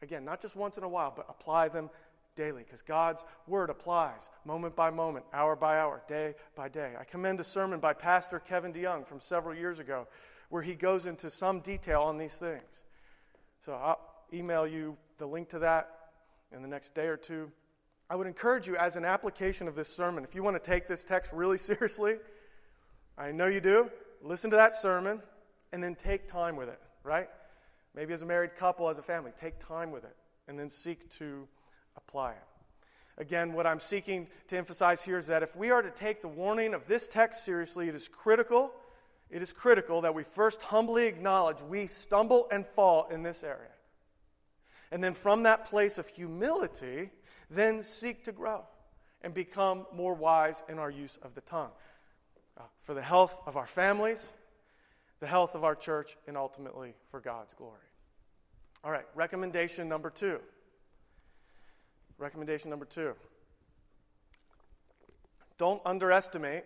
Again, 0.00 0.24
not 0.24 0.40
just 0.40 0.56
once 0.56 0.78
in 0.78 0.84
a 0.84 0.88
while, 0.88 1.12
but 1.14 1.26
apply 1.28 1.68
them 1.68 1.90
daily 2.34 2.62
because 2.62 2.82
God's 2.82 3.24
word 3.46 3.70
applies 3.70 4.30
moment 4.44 4.74
by 4.74 4.90
moment, 4.90 5.24
hour 5.32 5.54
by 5.54 5.78
hour, 5.78 6.02
day 6.08 6.34
by 6.56 6.68
day. 6.68 6.94
I 6.98 7.04
commend 7.04 7.40
a 7.40 7.44
sermon 7.44 7.78
by 7.80 7.92
Pastor 7.92 8.38
Kevin 8.38 8.72
DeYoung 8.72 9.06
from 9.06 9.20
several 9.20 9.54
years 9.54 9.78
ago 9.78 10.06
where 10.52 10.62
he 10.62 10.74
goes 10.74 11.06
into 11.06 11.30
some 11.30 11.60
detail 11.60 12.02
on 12.02 12.18
these 12.18 12.34
things. 12.34 12.60
So 13.64 13.72
I'll 13.72 13.98
email 14.34 14.66
you 14.66 14.98
the 15.16 15.24
link 15.24 15.48
to 15.48 15.60
that 15.60 15.88
in 16.54 16.60
the 16.60 16.68
next 16.68 16.94
day 16.94 17.06
or 17.06 17.16
two. 17.16 17.50
I 18.10 18.16
would 18.16 18.26
encourage 18.26 18.68
you, 18.68 18.76
as 18.76 18.96
an 18.96 19.06
application 19.06 19.66
of 19.66 19.74
this 19.74 19.88
sermon, 19.88 20.24
if 20.24 20.34
you 20.34 20.42
want 20.42 20.62
to 20.62 20.70
take 20.70 20.86
this 20.86 21.04
text 21.04 21.32
really 21.32 21.56
seriously, 21.70 22.16
I 23.16 23.32
know 23.32 23.46
you 23.46 23.62
do, 23.62 23.90
listen 24.20 24.50
to 24.50 24.56
that 24.58 24.76
sermon 24.76 25.22
and 25.72 25.82
then 25.82 25.94
take 25.94 26.28
time 26.28 26.56
with 26.56 26.68
it, 26.68 26.82
right? 27.02 27.30
Maybe 27.94 28.12
as 28.12 28.20
a 28.20 28.26
married 28.26 28.54
couple, 28.54 28.90
as 28.90 28.98
a 28.98 29.02
family, 29.02 29.32
take 29.34 29.58
time 29.58 29.90
with 29.90 30.04
it 30.04 30.16
and 30.48 30.58
then 30.58 30.68
seek 30.68 31.08
to 31.16 31.48
apply 31.96 32.32
it. 32.32 32.44
Again, 33.16 33.54
what 33.54 33.66
I'm 33.66 33.80
seeking 33.80 34.28
to 34.48 34.58
emphasize 34.58 35.02
here 35.02 35.16
is 35.16 35.28
that 35.28 35.42
if 35.42 35.56
we 35.56 35.70
are 35.70 35.80
to 35.80 35.90
take 35.90 36.20
the 36.20 36.28
warning 36.28 36.74
of 36.74 36.86
this 36.86 37.08
text 37.08 37.46
seriously, 37.46 37.88
it 37.88 37.94
is 37.94 38.06
critical 38.06 38.70
it 39.32 39.40
is 39.40 39.52
critical 39.52 40.02
that 40.02 40.14
we 40.14 40.24
first 40.24 40.62
humbly 40.62 41.06
acknowledge 41.06 41.62
we 41.62 41.86
stumble 41.86 42.46
and 42.52 42.66
fall 42.66 43.08
in 43.10 43.22
this 43.22 43.42
area. 43.42 43.72
And 44.92 45.02
then 45.02 45.14
from 45.14 45.44
that 45.44 45.64
place 45.64 45.96
of 45.96 46.06
humility, 46.06 47.10
then 47.48 47.82
seek 47.82 48.24
to 48.24 48.32
grow 48.32 48.62
and 49.22 49.32
become 49.32 49.86
more 49.94 50.12
wise 50.12 50.62
in 50.68 50.78
our 50.78 50.90
use 50.90 51.18
of 51.22 51.34
the 51.34 51.40
tongue. 51.40 51.70
Uh, 52.58 52.64
for 52.82 52.92
the 52.92 53.00
health 53.00 53.34
of 53.46 53.56
our 53.56 53.66
families, 53.66 54.28
the 55.20 55.26
health 55.26 55.54
of 55.54 55.64
our 55.64 55.74
church, 55.74 56.18
and 56.28 56.36
ultimately 56.36 56.92
for 57.10 57.18
God's 57.18 57.54
glory. 57.54 57.78
All 58.84 58.90
right, 58.90 59.06
recommendation 59.14 59.88
number 59.88 60.10
two. 60.10 60.40
Recommendation 62.18 62.68
number 62.68 62.84
two. 62.84 63.14
Don't 65.56 65.80
underestimate 65.86 66.64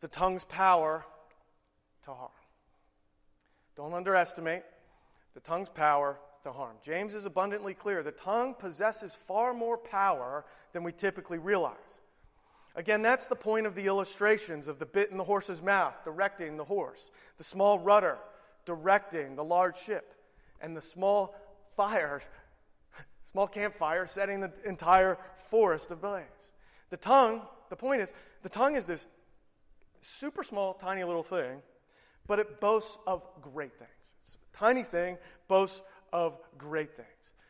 the 0.00 0.08
tongue's 0.08 0.44
power 0.44 1.04
Don't 3.76 3.94
underestimate 3.94 4.62
the 5.34 5.40
tongue's 5.40 5.68
power 5.68 6.18
to 6.42 6.52
harm. 6.52 6.76
James 6.82 7.14
is 7.14 7.26
abundantly 7.26 7.74
clear. 7.74 8.02
The 8.02 8.12
tongue 8.12 8.54
possesses 8.54 9.14
far 9.14 9.52
more 9.52 9.76
power 9.76 10.44
than 10.72 10.82
we 10.82 10.92
typically 10.92 11.38
realize. 11.38 12.00
Again, 12.76 13.02
that's 13.02 13.26
the 13.26 13.36
point 13.36 13.66
of 13.66 13.74
the 13.74 13.86
illustrations 13.86 14.68
of 14.68 14.78
the 14.78 14.86
bit 14.86 15.10
in 15.10 15.16
the 15.16 15.24
horse's 15.24 15.60
mouth, 15.60 15.94
directing 16.04 16.56
the 16.56 16.64
horse, 16.64 17.10
the 17.36 17.44
small 17.44 17.78
rudder, 17.78 18.18
directing 18.64 19.34
the 19.34 19.44
large 19.44 19.76
ship, 19.76 20.14
and 20.60 20.76
the 20.76 20.80
small 20.80 21.34
fire, 21.76 22.20
small 23.22 23.48
campfire, 23.48 24.06
setting 24.06 24.40
the 24.40 24.52
entire 24.64 25.18
forest 25.48 25.90
ablaze. 25.90 26.24
The 26.90 26.96
tongue, 26.96 27.42
the 27.70 27.76
point 27.76 28.02
is, 28.02 28.12
the 28.42 28.48
tongue 28.48 28.76
is 28.76 28.86
this 28.86 29.06
super 30.00 30.44
small, 30.44 30.74
tiny 30.74 31.02
little 31.02 31.22
thing, 31.22 31.62
but 32.30 32.38
it 32.38 32.60
boasts 32.60 32.96
of 33.08 33.24
great 33.42 33.76
things. 33.76 33.90
It's 34.22 34.36
a 34.54 34.56
tiny 34.56 34.84
thing, 34.84 35.18
boasts 35.48 35.82
of 36.12 36.38
great 36.56 36.94
things. 36.94 37.08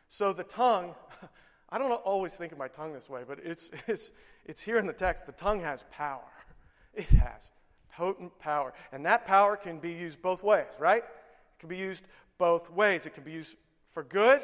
So 0.09 0.33
the 0.33 0.43
tongue, 0.43 0.95
I 1.69 1.77
don't 1.77 1.91
always 1.91 2.33
think 2.33 2.51
of 2.51 2.57
my 2.57 2.67
tongue 2.67 2.91
this 2.91 3.07
way, 3.07 3.21
but 3.27 3.37
it's, 3.43 3.69
it's, 3.87 4.09
it's 4.43 4.59
here 4.59 4.77
in 4.77 4.87
the 4.87 4.93
text. 4.93 5.27
The 5.27 5.33
tongue 5.33 5.61
has 5.61 5.85
power. 5.91 6.23
It 6.95 7.07
has 7.09 7.51
potent 7.93 8.37
power. 8.39 8.73
And 8.91 9.05
that 9.05 9.25
power 9.25 9.55
can 9.55 9.77
be 9.77 9.91
used 9.91 10.19
both 10.21 10.43
ways, 10.43 10.73
right? 10.79 11.03
It 11.03 11.59
can 11.59 11.69
be 11.69 11.77
used 11.77 12.03
both 12.39 12.69
ways. 12.71 13.05
It 13.05 13.13
can 13.13 13.23
be 13.23 13.31
used 13.31 13.55
for 13.91 14.03
good, 14.03 14.43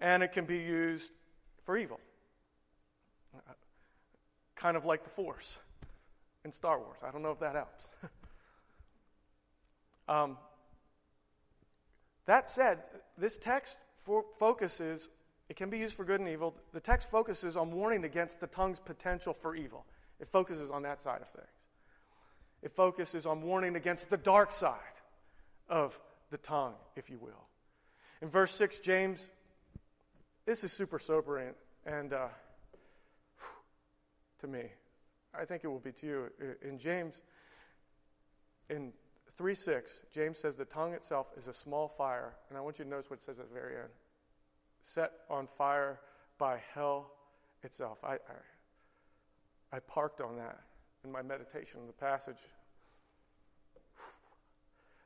and 0.00 0.22
it 0.22 0.32
can 0.32 0.46
be 0.46 0.56
used 0.56 1.12
for 1.64 1.76
evil. 1.76 2.00
Uh, 3.36 3.52
kind 4.56 4.76
of 4.76 4.86
like 4.86 5.04
the 5.04 5.10
Force 5.10 5.58
in 6.46 6.50
Star 6.50 6.78
Wars. 6.80 6.98
I 7.06 7.12
don't 7.12 7.22
know 7.22 7.30
if 7.30 7.38
that 7.40 7.54
helps. 7.54 7.88
Um, 10.08 10.36
that 12.26 12.48
said, 12.48 12.82
this 13.16 13.36
text 13.36 13.78
focuses, 14.38 15.08
it 15.48 15.56
can 15.56 15.70
be 15.70 15.78
used 15.78 15.96
for 15.96 16.04
good 16.04 16.20
and 16.20 16.28
evil. 16.28 16.56
The 16.72 16.80
text 16.80 17.10
focuses 17.10 17.56
on 17.56 17.70
warning 17.70 18.04
against 18.04 18.40
the 18.40 18.46
tongue's 18.46 18.80
potential 18.80 19.32
for 19.32 19.54
evil. 19.54 19.84
It 20.20 20.28
focuses 20.28 20.70
on 20.70 20.82
that 20.82 21.00
side 21.02 21.22
of 21.22 21.28
things. 21.28 21.46
It 22.62 22.72
focuses 22.72 23.26
on 23.26 23.42
warning 23.42 23.76
against 23.76 24.10
the 24.10 24.16
dark 24.16 24.50
side 24.50 24.80
of 25.68 25.98
the 26.30 26.38
tongue, 26.38 26.74
if 26.96 27.10
you 27.10 27.18
will. 27.18 27.46
In 28.22 28.28
verse 28.28 28.50
6, 28.52 28.80
James, 28.80 29.30
this 30.46 30.64
is 30.64 30.72
super 30.72 30.98
sobering, 30.98 31.54
and 31.84 32.12
uh, 32.12 32.28
to 34.40 34.46
me, 34.46 34.62
I 35.38 35.44
think 35.44 35.64
it 35.64 35.68
will 35.68 35.78
be 35.78 35.92
to 35.92 36.06
you. 36.06 36.30
In 36.62 36.78
James, 36.78 37.20
in 38.70 38.92
3 39.36 39.54
6, 39.54 40.00
James 40.10 40.38
says 40.38 40.56
the 40.56 40.64
tongue 40.64 40.94
itself 40.94 41.28
is 41.36 41.46
a 41.46 41.52
small 41.52 41.88
fire. 41.88 42.34
And 42.48 42.56
I 42.56 42.60
want 42.60 42.78
you 42.78 42.84
to 42.84 42.90
notice 42.90 43.10
what 43.10 43.18
it 43.18 43.22
says 43.22 43.38
at 43.38 43.48
the 43.48 43.54
very 43.54 43.76
end 43.76 43.90
set 44.82 45.12
on 45.28 45.48
fire 45.58 45.98
by 46.38 46.60
hell 46.72 47.10
itself. 47.64 47.98
I, 48.04 48.14
I, 48.14 49.76
I 49.76 49.78
parked 49.80 50.20
on 50.20 50.36
that 50.36 50.60
in 51.04 51.10
my 51.10 51.22
meditation 51.22 51.80
of 51.80 51.86
the 51.88 51.92
passage. 51.92 52.38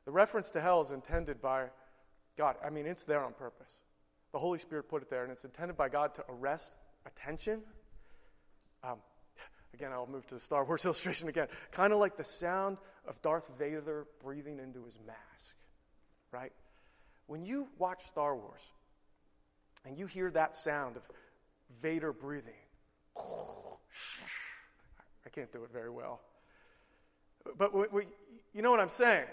The 0.05 0.11
reference 0.11 0.51
to 0.51 0.61
hell 0.61 0.81
is 0.81 0.91
intended 0.91 1.41
by 1.41 1.65
God. 2.37 2.55
I 2.63 2.69
mean, 2.69 2.85
it's 2.85 3.05
there 3.05 3.23
on 3.23 3.33
purpose. 3.33 3.77
The 4.31 4.39
Holy 4.39 4.59
Spirit 4.59 4.87
put 4.87 5.01
it 5.01 5.09
there, 5.09 5.23
and 5.23 5.31
it's 5.31 5.45
intended 5.45 5.75
by 5.75 5.89
God 5.89 6.13
to 6.15 6.23
arrest 6.29 6.73
attention. 7.05 7.61
Um, 8.83 8.97
Again, 9.73 9.91
I'll 9.91 10.07
move 10.07 10.27
to 10.27 10.35
the 10.35 10.39
Star 10.39 10.63
Wars 10.65 10.85
illustration 10.85 11.29
again. 11.29 11.47
Kind 11.71 11.93
of 11.93 11.99
like 11.99 12.17
the 12.17 12.23
sound 12.23 12.77
of 13.07 13.21
Darth 13.21 13.49
Vader 13.57 14.07
breathing 14.23 14.59
into 14.59 14.83
his 14.85 14.97
mask, 15.05 15.55
right? 16.31 16.51
When 17.27 17.45
you 17.45 17.67
watch 17.77 18.05
Star 18.05 18.35
Wars 18.35 18.69
and 19.85 19.97
you 19.97 20.05
hear 20.05 20.29
that 20.31 20.55
sound 20.55 20.97
of 20.97 21.03
Vader 21.81 22.13
breathing, 22.13 22.53
I 23.17 23.21
can't 25.31 25.51
do 25.51 25.63
it 25.63 25.71
very 25.71 25.89
well. 25.89 26.21
But 27.57 27.73
we, 27.73 27.85
we, 27.91 28.03
you 28.53 28.61
know 28.61 28.71
what 28.71 28.79
I'm 28.79 28.89
saying? 28.89 29.25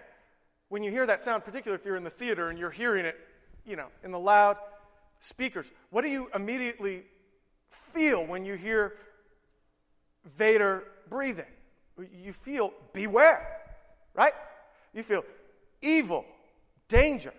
When 0.69 0.83
you 0.83 0.91
hear 0.91 1.07
that 1.07 1.23
sound, 1.23 1.45
particularly 1.45 1.81
if 1.81 1.87
you're 1.87 1.97
in 1.97 2.05
the 2.05 2.11
theater 2.11 2.49
and 2.49 2.59
you're 2.59 2.71
hearing 2.71 3.05
it, 3.05 3.17
you 3.67 3.77
know, 3.77 3.89
in 4.05 4.13
the 4.13 4.19
loud 4.19 4.57
speakers, 5.19 5.73
what 5.91 6.03
do 6.03 6.09
you 6.09 6.31
immediately 6.35 7.05
feel 7.71 8.25
when 8.25 8.45
you 8.45 8.55
hear 8.55 8.95
Vader 10.25 10.85
breathing. 11.09 11.45
You 12.13 12.33
feel 12.33 12.73
beware, 12.93 13.47
right? 14.15 14.35
You 14.95 15.03
feel 15.03 15.25
evil, 15.83 16.25
danger. 16.89 17.33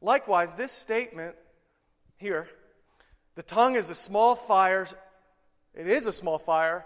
Likewise, 0.00 0.54
this 0.54 0.72
statement 0.72 1.34
here 2.16 2.48
the 3.38 3.42
tongue 3.44 3.76
is 3.76 3.88
a 3.88 3.94
small 3.94 4.34
fire, 4.34 4.88
it 5.72 5.86
is 5.86 6.08
a 6.08 6.12
small 6.12 6.38
fire, 6.38 6.84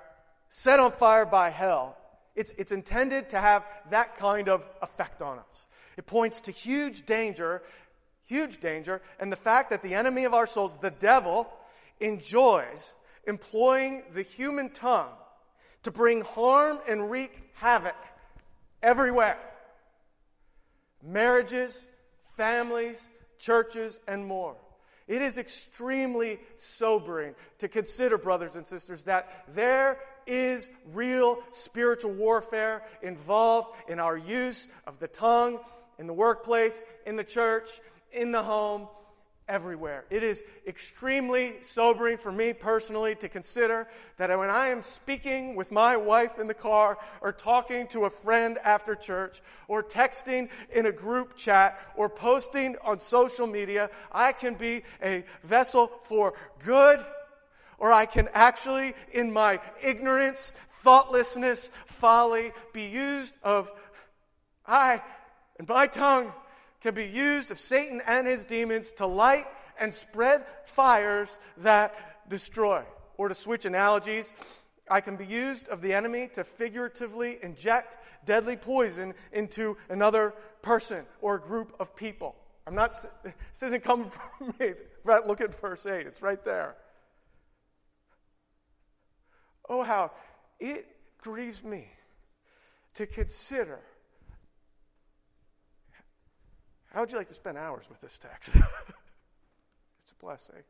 set 0.51 0.81
on 0.81 0.91
fire 0.91 1.25
by 1.25 1.49
hell. 1.49 1.97
It's, 2.37 2.53
it's 2.59 2.73
intended 2.73 3.31
to 3.31 3.41
have 3.41 3.65
that 3.89 4.19
kind 4.19 4.51
of 4.51 4.69
effect 4.83 5.23
on 5.23 5.39
us. 5.39 5.67
It 5.97 6.05
points 6.05 6.43
to 6.43 6.51
huge 6.51 7.07
danger, 7.07 7.63
huge 8.27 8.61
danger, 8.61 9.01
and 9.19 9.33
the 9.33 9.37
fact 9.37 9.71
that 9.71 9.83
the 9.83 9.95
enemy 9.95 10.25
of 10.25 10.35
our 10.35 10.47
souls, 10.47 10.77
the 10.77 10.91
devil, 10.91 11.51
enjoys 12.01 12.93
employing 13.27 14.03
the 14.13 14.23
human 14.23 14.71
tongue 14.71 15.13
to 15.83 15.91
bring 15.91 16.21
harm 16.23 16.79
and 16.89 17.11
wreak 17.11 17.51
havoc 17.55 17.97
everywhere 18.83 19.39
marriages, 21.03 21.87
families, 22.37 23.11
churches, 23.39 24.01
and 24.07 24.25
more. 24.25 24.57
It 25.09 25.21
is 25.21 25.37
extremely 25.37 26.39
sobering 26.57 27.35
to 27.59 27.69
consider, 27.69 28.17
brothers 28.19 28.57
and 28.57 28.67
sisters, 28.67 29.03
that 29.05 29.45
there 29.49 29.99
is 30.27 30.71
real 30.93 31.39
spiritual 31.51 32.13
warfare 32.13 32.83
involved 33.03 33.77
in 33.89 33.99
our 33.99 34.17
use 34.17 34.69
of 34.87 35.01
the 35.01 35.09
tongue 35.09 35.59
in 35.99 36.07
the 36.07 36.13
workplace, 36.13 36.85
in 37.05 37.17
the 37.17 37.25
church, 37.25 37.69
in 38.13 38.31
the 38.33 38.43
home, 38.43 38.89
everywhere. 39.49 40.05
It 40.11 40.23
is 40.23 40.45
extremely 40.67 41.57
sobering 41.61 42.17
for 42.17 42.33
me 42.33 42.53
personally 42.53 43.15
to 43.17 43.29
consider 43.29 43.89
that 44.17 44.37
when 44.39 44.51
I 44.51 44.69
am 44.69 44.83
speaking 44.83 45.55
with 45.57 45.71
my 45.71 45.97
wife 45.97 46.39
in 46.39 46.47
the 46.47 46.55
car, 46.55 46.99
or 47.21 47.33
talking 47.33 47.87
to 47.89 48.05
a 48.05 48.11
friend 48.11 48.59
after 48.65 48.95
church, 48.95 49.43
or 49.69 49.83
texting 49.83 50.49
in 50.71 50.87
a 50.87 50.93
group 50.93 51.37
chat, 51.37 51.79
or 51.97 52.09
posting 52.09 52.77
on 52.83 53.01
social 53.01 53.47
media, 53.47 53.91
I 54.11 54.33
can 54.33 54.55
be 54.55 54.83
a 55.03 55.25
vessel 55.43 55.91
for 56.03 56.35
good, 56.65 57.05
or 57.79 57.93
I 57.93 58.07
can 58.07 58.29
actually, 58.33 58.95
in 59.13 59.33
my 59.33 59.61
ignorance, 59.83 60.55
thoughtlessness, 60.83 61.71
folly, 61.87 62.53
be 62.73 62.85
used 62.85 63.35
of 63.43 63.73
I 64.67 65.03
and 65.59 65.69
my 65.69 65.87
tongue 65.87 66.33
can 66.83 66.95
be 66.95 67.07
used 67.07 67.51
of 67.51 67.59
Satan 67.59 68.03
and 68.07 68.27
his 68.27 68.45
demons 68.45 68.93
to 68.93 69.07
light 69.07 69.47
and 69.79 69.95
spread 69.95 70.45
fires 70.65 71.39
that 71.59 72.29
destroy. 72.29 72.83
Or 73.17 73.29
to 73.29 73.35
switch 73.35 73.65
analogies, 73.65 74.33
I 74.91 75.01
can 75.01 75.17
be 75.17 75.25
used 75.25 75.69
of 75.69 75.81
the 75.81 75.95
enemy 75.95 76.29
to 76.35 76.45
figuratively 76.45 77.39
inject 77.43 77.97
deadly 78.27 78.57
poison 78.57 79.15
into 79.33 79.77
another 79.89 80.35
person 80.61 81.05
or 81.21 81.39
group 81.39 81.75
of 81.79 81.95
people. 81.95 82.35
I'm 82.67 82.75
not, 82.75 82.95
this 83.25 83.63
isn't 83.63 83.85
coming 83.85 84.11
from 84.39 84.55
me. 84.59 84.73
Look 85.05 85.41
at 85.41 85.59
verse 85.61 85.87
8, 85.87 86.07
it's 86.07 86.23
right 86.23 86.45
there. 86.45 86.77
Oh, 89.69 89.83
how 89.83 90.11
it 90.59 90.87
grieves 91.19 91.63
me 91.63 91.89
to 92.95 93.07
consider 93.07 93.79
how 96.93 97.01
would 97.01 97.11
you 97.11 97.17
like 97.17 97.29
to 97.29 97.35
spend 97.35 97.57
hours 97.57 97.87
with 97.89 98.01
this 98.01 98.19
text? 98.19 98.51
it's 98.55 100.13
a 100.13 100.25
blessing. 100.25 100.63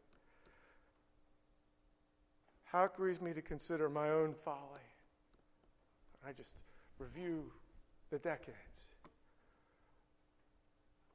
How 2.64 2.84
it 2.84 2.94
grieves 2.94 3.20
me 3.20 3.32
to 3.32 3.42
consider 3.42 3.88
my 3.88 4.08
own 4.10 4.34
folly. 4.44 4.86
I 6.26 6.32
just 6.32 6.52
review 6.98 7.50
the 8.10 8.18
decades. 8.18 8.86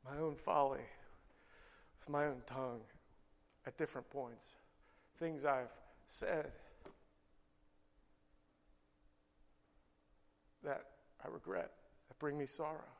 My 0.05 0.18
own 0.18 0.36
folly 0.36 0.82
with 1.99 2.10
my 2.10 2.26
own 2.26 2.41
tongue 2.45 2.82
at 3.66 3.78
different 3.78 4.10
points. 4.10 4.43
Things 5.20 5.45
I've 5.45 5.72
said 6.08 6.51
that 10.64 10.86
I 11.24 11.30
regret, 11.30 11.72
that 12.10 12.20
bring 12.20 12.38
me 12.38 12.45
sorrow. 12.45 12.97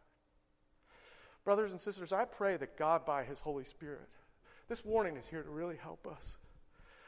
Brothers 1.48 1.72
and 1.72 1.80
sisters, 1.80 2.12
I 2.12 2.26
pray 2.26 2.58
that 2.58 2.76
God, 2.76 3.06
by 3.06 3.24
His 3.24 3.39
Holy 3.39 3.64
Spirit, 3.64 4.10
this 4.68 4.84
warning 4.84 5.16
is 5.16 5.26
here 5.30 5.43
to 5.43 5.50
really 5.50 5.78
help 5.78 6.06
us. 6.06 6.36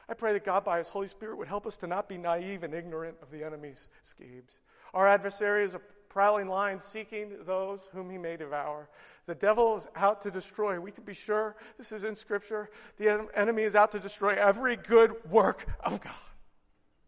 I 0.07 0.13
pray 0.13 0.31
that 0.31 0.45
God, 0.45 0.63
by 0.63 0.77
His 0.77 0.87
Holy 0.87 1.09
Spirit, 1.09 1.37
would 1.37 1.49
help 1.49 1.67
us 1.67 1.75
to 1.75 1.87
not 1.87 2.07
be 2.07 2.17
naive 2.17 2.63
and 2.63 2.73
ignorant 2.73 3.17
of 3.21 3.31
the 3.31 3.43
enemy's 3.43 3.89
schemes. 4.01 4.61
Our 4.93 5.05
adversary 5.09 5.65
is 5.65 5.75
a 5.75 5.81
prowling 6.07 6.47
lion 6.47 6.79
seeking 6.79 7.33
those 7.45 7.89
whom 7.91 8.09
he 8.09 8.17
may 8.17 8.37
devour. 8.37 8.87
The 9.25 9.35
devil 9.35 9.75
is 9.75 9.89
out 9.97 10.21
to 10.21 10.31
destroy. 10.31 10.79
We 10.79 10.91
can 10.91 11.03
be 11.03 11.13
sure 11.13 11.57
this 11.77 11.91
is 11.91 12.05
in 12.05 12.15
Scripture. 12.15 12.69
The 12.95 13.27
enemy 13.35 13.63
is 13.63 13.75
out 13.75 13.91
to 13.91 13.99
destroy 13.99 14.35
every 14.35 14.77
good 14.77 15.17
work 15.29 15.67
of 15.81 15.99
God. 15.99 16.13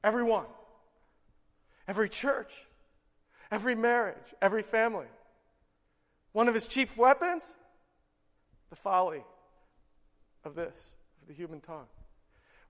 Every 0.03 0.23
one. 0.23 0.47
Every 1.87 2.09
church. 2.09 2.65
Every 3.49 3.73
marriage. 3.73 4.33
Every 4.41 4.63
family. 4.63 5.07
One 6.33 6.47
of 6.47 6.53
his 6.53 6.67
chief 6.67 6.97
weapons? 6.97 7.43
The 8.69 8.75
folly 8.75 9.23
of 10.43 10.55
this, 10.55 10.91
of 11.21 11.27
the 11.27 11.33
human 11.33 11.59
tongue. 11.59 11.87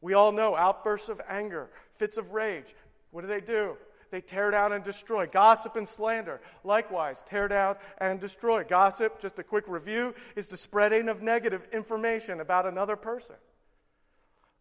We 0.01 0.13
all 0.13 0.31
know 0.31 0.55
outbursts 0.55 1.09
of 1.09 1.21
anger, 1.29 1.69
fits 1.95 2.17
of 2.17 2.31
rage. 2.31 2.73
What 3.11 3.21
do 3.21 3.27
they 3.27 3.41
do? 3.41 3.77
They 4.09 4.19
tear 4.19 4.51
down 4.51 4.73
and 4.73 4.83
destroy. 4.83 5.25
Gossip 5.27 5.77
and 5.77 5.87
slander, 5.87 6.41
likewise, 6.63 7.23
tear 7.25 7.47
down 7.47 7.77
and 7.99 8.19
destroy. 8.19 8.63
Gossip, 8.63 9.19
just 9.19 9.39
a 9.39 9.43
quick 9.43 9.65
review, 9.67 10.13
is 10.35 10.47
the 10.47 10.57
spreading 10.57 11.07
of 11.07 11.21
negative 11.21 11.65
information 11.71 12.41
about 12.41 12.65
another 12.65 12.95
person 12.95 13.35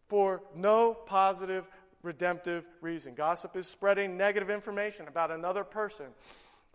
for 0.07 0.41
no 0.55 0.93
positive, 0.93 1.65
redemptive 2.01 2.65
reason. 2.79 3.13
Gossip 3.13 3.55
is 3.55 3.67
spreading 3.67 4.15
negative 4.15 4.49
information 4.49 5.07
about 5.07 5.31
another 5.31 5.63
person 5.63 6.07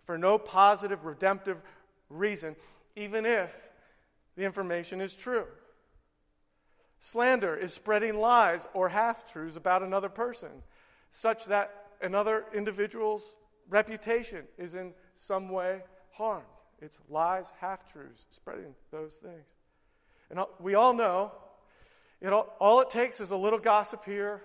for 0.05 0.17
no 0.17 0.37
positive, 0.37 1.03
redemptive 1.03 1.61
reason, 2.09 2.55
even 2.95 3.25
if 3.25 3.57
the 4.35 4.43
information 4.43 5.01
is 5.01 5.15
true. 5.15 5.45
Slander 6.99 7.55
is 7.55 7.73
spreading 7.73 8.17
lies 8.17 8.67
or 8.73 8.89
half 8.89 9.31
truths 9.31 9.55
about 9.55 9.83
another 9.83 10.09
person, 10.09 10.49
such 11.11 11.45
that 11.45 11.73
another 12.01 12.45
individual's 12.53 13.35
reputation 13.69 14.45
is 14.57 14.75
in 14.75 14.93
some 15.13 15.49
way 15.49 15.81
harmed. 16.11 16.45
It's 16.79 17.01
lies, 17.09 17.53
half 17.59 17.91
truths, 17.91 18.25
spreading 18.29 18.73
those 18.91 19.15
things. 19.15 19.45
And 20.29 20.39
we 20.59 20.75
all 20.75 20.93
know 20.93 21.31
it 22.19 22.33
all, 22.33 22.55
all 22.59 22.81
it 22.81 22.89
takes 22.89 23.19
is 23.19 23.31
a 23.31 23.37
little 23.37 23.59
gossip 23.59 24.03
here, 24.03 24.41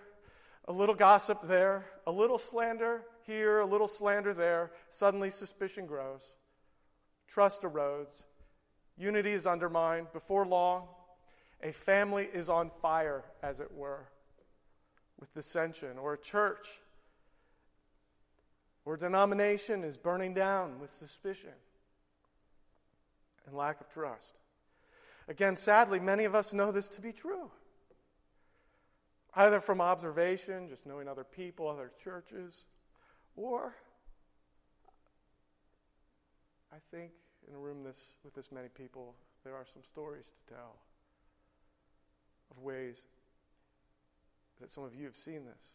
a 0.66 0.72
little 0.72 0.94
gossip 0.94 1.46
there, 1.46 1.86
a 2.06 2.12
little 2.12 2.38
slander 2.38 3.02
here, 3.26 3.60
a 3.60 3.66
little 3.66 3.86
slander 3.86 4.34
there. 4.34 4.72
Suddenly 4.90 5.30
suspicion 5.30 5.86
grows, 5.86 6.32
trust 7.33 7.62
erodes, 7.62 8.24
unity 8.99 9.33
is 9.33 9.47
undermined. 9.47 10.12
Before 10.12 10.47
long, 10.47 10.87
a 11.62 11.72
family 11.72 12.28
is 12.33 12.49
on 12.49 12.70
fire, 12.70 13.24
as 13.43 13.61
it 13.61 13.72
were, 13.72 14.09
with 15.18 15.33
dissension, 15.33 15.99
or 15.99 16.14
a 16.14 16.18
church 16.18 16.80
or 18.85 18.97
denomination 18.97 19.85
is 19.85 19.97
burning 19.97 20.35
down 20.35 20.80
with 20.80 20.91
suspicion 20.91 21.53
and 23.47 23.57
lack 23.57 23.80
of 23.80 23.89
trust. 23.89 24.35
Again, 25.28 25.57
sadly, 25.57 26.01
many 26.01 26.24
of 26.24 26.35
us 26.35 26.53
know 26.53 26.72
this 26.72 26.89
to 26.89 27.01
be 27.01 27.12
true. 27.12 27.51
Either 29.35 29.61
from 29.61 29.80
observation, 29.80 30.68
just 30.68 30.85
knowing 30.85 31.09
other 31.09 31.24
people, 31.24 31.68
other 31.68 31.91
churches, 32.03 32.64
or 33.37 33.74
I 36.72 36.76
think 36.91 37.12
in 37.49 37.55
a 37.55 37.59
room 37.59 37.82
this, 37.84 38.12
with 38.24 38.34
this 38.34 38.53
many 38.53 38.68
people, 38.68 39.14
there 39.45 39.55
are 39.55 39.64
some 39.64 39.82
stories 39.82 40.26
to 40.26 40.55
tell 40.55 40.76
of 42.51 42.62
ways 42.62 43.07
that 44.61 44.70
some 44.70 44.84
of 44.84 44.95
you 44.95 45.05
have 45.05 45.16
seen 45.16 45.45
this. 45.45 45.74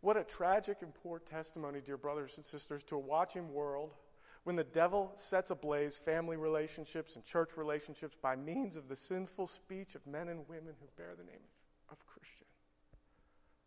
What 0.00 0.16
a 0.16 0.24
tragic 0.24 0.78
and 0.82 0.92
poor 0.92 1.20
testimony, 1.20 1.80
dear 1.80 1.96
brothers 1.96 2.34
and 2.36 2.44
sisters, 2.44 2.82
to 2.84 2.96
a 2.96 2.98
watching 2.98 3.52
world 3.52 3.94
when 4.44 4.56
the 4.56 4.64
devil 4.64 5.12
sets 5.14 5.52
ablaze 5.52 5.96
family 5.96 6.36
relationships 6.36 7.14
and 7.14 7.24
church 7.24 7.56
relationships 7.56 8.16
by 8.20 8.34
means 8.34 8.76
of 8.76 8.88
the 8.88 8.96
sinful 8.96 9.46
speech 9.46 9.94
of 9.94 10.04
men 10.06 10.28
and 10.28 10.48
women 10.48 10.74
who 10.80 10.88
bear 10.96 11.14
the 11.16 11.22
name 11.22 11.36
of, 11.88 11.92
of 11.92 12.06
Christian. 12.06 12.46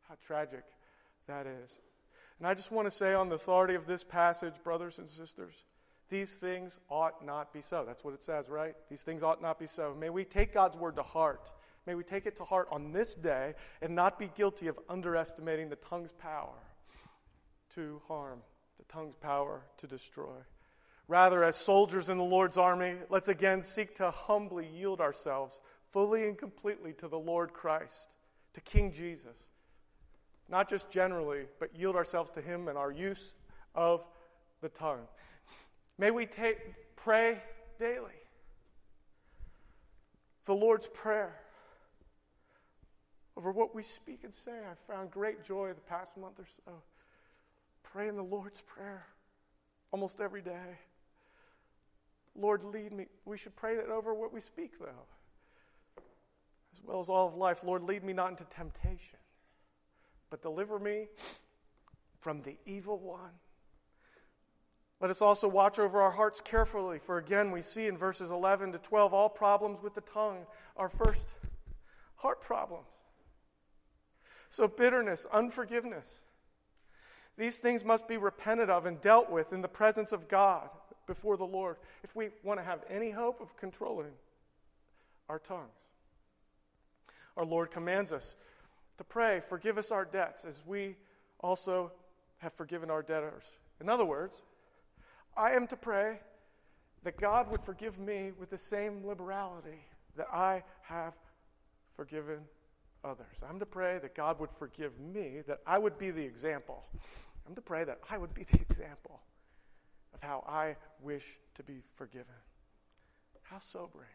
How 0.09 0.16
tragic 0.22 0.66
that 1.28 1.47
is. 1.47 1.80
And 2.39 2.47
I 2.47 2.53
just 2.53 2.72
want 2.72 2.88
to 2.88 2.91
say, 2.91 3.13
on 3.13 3.30
the 3.30 3.36
authority 3.36 3.76
of 3.76 3.86
this 3.86 4.03
passage, 4.03 4.55
brothers 4.63 4.99
and 4.99 5.09
sisters, 5.09 5.63
these 6.10 6.36
things 6.36 6.80
ought 6.89 7.26
not 7.26 7.53
be 7.53 7.62
so. 7.62 7.84
That's 7.86 8.03
what 8.03 8.14
it 8.14 8.24
says, 8.24 8.49
right? 8.49 8.76
These 8.89 9.03
things 9.03 9.24
ought 9.24 9.41
not 9.41 9.60
be 9.60 9.68
so. 9.68 9.95
May 9.99 10.10
we 10.10 10.24
take 10.24 10.53
God's 10.53 10.78
word 10.78 10.95
to 10.97 11.03
heart 11.03 11.51
May 11.86 11.93
we 11.93 12.03
take 12.03 12.26
it 12.26 12.38
to 12.38 12.43
heart 12.43 12.68
on 12.72 12.91
this 12.91 13.14
day 13.14 13.53
and 13.82 13.95
not 13.95 14.18
be 14.18 14.30
guilty 14.36 14.68
of 14.68 14.80
underestimating 14.89 15.70
the 15.70 15.76
tongue's 15.76 16.14
power 16.14 16.58
to 17.76 18.01
harm, 18.08 18.39
the 18.78 18.91
tongue's 18.91 19.16
power 19.16 19.62
to 19.78 19.88
destroy. 19.88 20.36
Rather, 21.08 21.43
as 21.43 21.56
soldiers 21.56 22.10
in 22.10 22.18
the 22.18 22.24
Lord's 22.24 22.58
army, 22.58 22.95
let's 23.10 23.28
again 23.28 23.62
seek 23.62 23.93
to 23.95 24.10
humbly 24.10 24.68
yield 24.68 24.99
ourselves 24.99 25.62
fully 25.91 26.28
and 26.28 26.38
completely 26.38 26.93
to 26.93 27.08
the 27.08 27.20
Lord 27.20 27.53
Christ, 27.53 28.16
to 28.53 28.62
King 28.62 28.91
Jesus. 28.91 29.38
Not 30.49 30.68
just 30.68 30.89
generally, 30.89 31.43
but 31.60 31.78
yield 31.78 31.95
ourselves 31.95 32.32
to 32.32 32.41
Him 32.41 32.68
in 32.68 32.78
our 32.78 32.91
use 32.91 33.36
of 33.76 34.03
the 34.62 34.70
tongue. 34.70 35.08
May 35.97 36.11
we 36.11 36.25
take, 36.25 36.57
pray 36.95 37.41
daily. 37.79 38.11
The 40.45 40.53
Lord's 40.53 40.87
Prayer 40.87 41.35
over 43.37 43.51
what 43.51 43.75
we 43.75 43.83
speak 43.83 44.23
and 44.23 44.33
say. 44.33 44.51
I've 44.69 44.79
found 44.79 45.11
great 45.11 45.43
joy 45.43 45.73
the 45.73 45.81
past 45.81 46.17
month 46.17 46.39
or 46.39 46.45
so 46.45 46.73
praying 47.95 48.17
the 48.17 48.23
Lord's 48.23 48.61
Prayer 48.61 49.05
almost 49.91 50.19
every 50.19 50.41
day. 50.41 50.77
Lord, 52.35 52.61
lead 52.63 52.91
me. 52.91 53.05
We 53.23 53.37
should 53.37 53.55
pray 53.55 53.77
that 53.77 53.87
over 53.87 54.13
what 54.13 54.33
we 54.33 54.41
speak, 54.41 54.77
though, 54.77 55.05
as 56.73 56.83
well 56.83 56.99
as 56.99 57.07
all 57.07 57.29
of 57.29 57.35
life. 57.35 57.63
Lord, 57.63 57.83
lead 57.83 58.03
me 58.03 58.11
not 58.11 58.31
into 58.31 58.43
temptation, 58.45 59.19
but 60.29 60.41
deliver 60.41 60.77
me 60.77 61.07
from 62.19 62.41
the 62.41 62.57
evil 62.65 62.99
one. 62.99 63.31
Let 65.01 65.09
us 65.09 65.21
also 65.21 65.47
watch 65.47 65.77
over 65.77 66.01
our 66.01 66.11
hearts 66.11 66.41
carefully, 66.41 66.99
for 66.99 67.17
again, 67.17 67.51
we 67.51 67.61
see 67.61 67.87
in 67.87 67.97
verses 67.97 68.31
11 68.31 68.71
to 68.71 68.77
12 68.77 69.13
all 69.13 69.29
problems 69.29 69.81
with 69.81 69.93
the 69.93 70.01
tongue 70.01 70.45
are 70.77 70.89
first 70.89 71.33
heart 72.15 72.41
problems. 72.41 72.87
So, 74.49 74.67
bitterness, 74.67 75.27
unforgiveness, 75.33 76.21
these 77.37 77.59
things 77.59 77.83
must 77.83 78.07
be 78.07 78.15
repented 78.15 78.69
of 78.69 78.85
and 78.85 79.01
dealt 79.01 79.29
with 79.29 79.51
in 79.51 79.61
the 79.61 79.67
presence 79.67 80.13
of 80.13 80.29
God 80.29 80.69
before 81.07 81.35
the 81.35 81.45
Lord 81.45 81.75
if 82.03 82.15
we 82.15 82.29
want 82.43 82.59
to 82.59 82.63
have 82.63 82.79
any 82.89 83.11
hope 83.11 83.41
of 83.41 83.57
controlling 83.57 84.13
our 85.27 85.39
tongues. 85.39 85.89
Our 87.35 87.45
Lord 87.45 87.69
commands 87.69 88.13
us 88.13 88.35
to 88.97 89.03
pray, 89.03 89.41
forgive 89.49 89.77
us 89.77 89.91
our 89.91 90.05
debts 90.05 90.45
as 90.45 90.61
we 90.65 90.95
also 91.41 91.91
have 92.37 92.53
forgiven 92.53 92.89
our 92.89 93.01
debtors. 93.01 93.49
In 93.81 93.89
other 93.89 94.05
words, 94.05 94.41
I 95.38 95.51
am 95.51 95.67
to 95.67 95.75
pray 95.75 96.19
that 97.03 97.17
God 97.17 97.51
would 97.51 97.61
forgive 97.61 97.99
me 97.99 98.31
with 98.39 98.49
the 98.49 98.57
same 98.57 99.05
liberality 99.05 99.86
that 100.17 100.27
I 100.33 100.63
have 100.83 101.13
forgiven 101.95 102.39
others. 103.03 103.25
I'm 103.47 103.59
to 103.59 103.65
pray 103.65 103.99
that 104.01 104.15
God 104.15 104.39
would 104.39 104.51
forgive 104.51 104.99
me, 104.99 105.41
that 105.47 105.59
I 105.67 105.77
would 105.77 105.97
be 105.97 106.11
the 106.11 106.23
example. 106.23 106.83
I'm 107.47 107.55
to 107.55 107.61
pray 107.61 107.83
that 107.83 107.99
I 108.09 108.17
would 108.17 108.33
be 108.33 108.43
the 108.51 108.59
example 108.59 109.21
of 110.13 110.21
how 110.21 110.43
I 110.47 110.77
wish 111.01 111.38
to 111.55 111.63
be 111.63 111.81
forgiven. 111.95 112.25
How 113.43 113.59
sobering. 113.59 114.07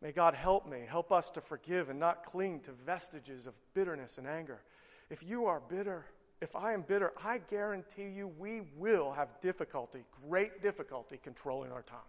May 0.00 0.12
God 0.12 0.34
help 0.34 0.66
me, 0.66 0.84
help 0.88 1.12
us 1.12 1.30
to 1.30 1.40
forgive 1.40 1.90
and 1.90 1.98
not 1.98 2.24
cling 2.24 2.60
to 2.60 2.72
vestiges 2.72 3.46
of 3.46 3.54
bitterness 3.74 4.16
and 4.16 4.26
anger. 4.26 4.62
If 5.10 5.22
you 5.22 5.46
are 5.46 5.60
bitter, 5.60 6.06
if 6.40 6.56
I 6.56 6.72
am 6.72 6.82
bitter, 6.82 7.12
I 7.22 7.38
guarantee 7.38 8.08
you 8.08 8.28
we 8.38 8.62
will 8.76 9.12
have 9.12 9.28
difficulty, 9.40 10.04
great 10.28 10.62
difficulty, 10.62 11.18
controlling 11.22 11.70
our 11.70 11.82
tongues. 11.82 12.00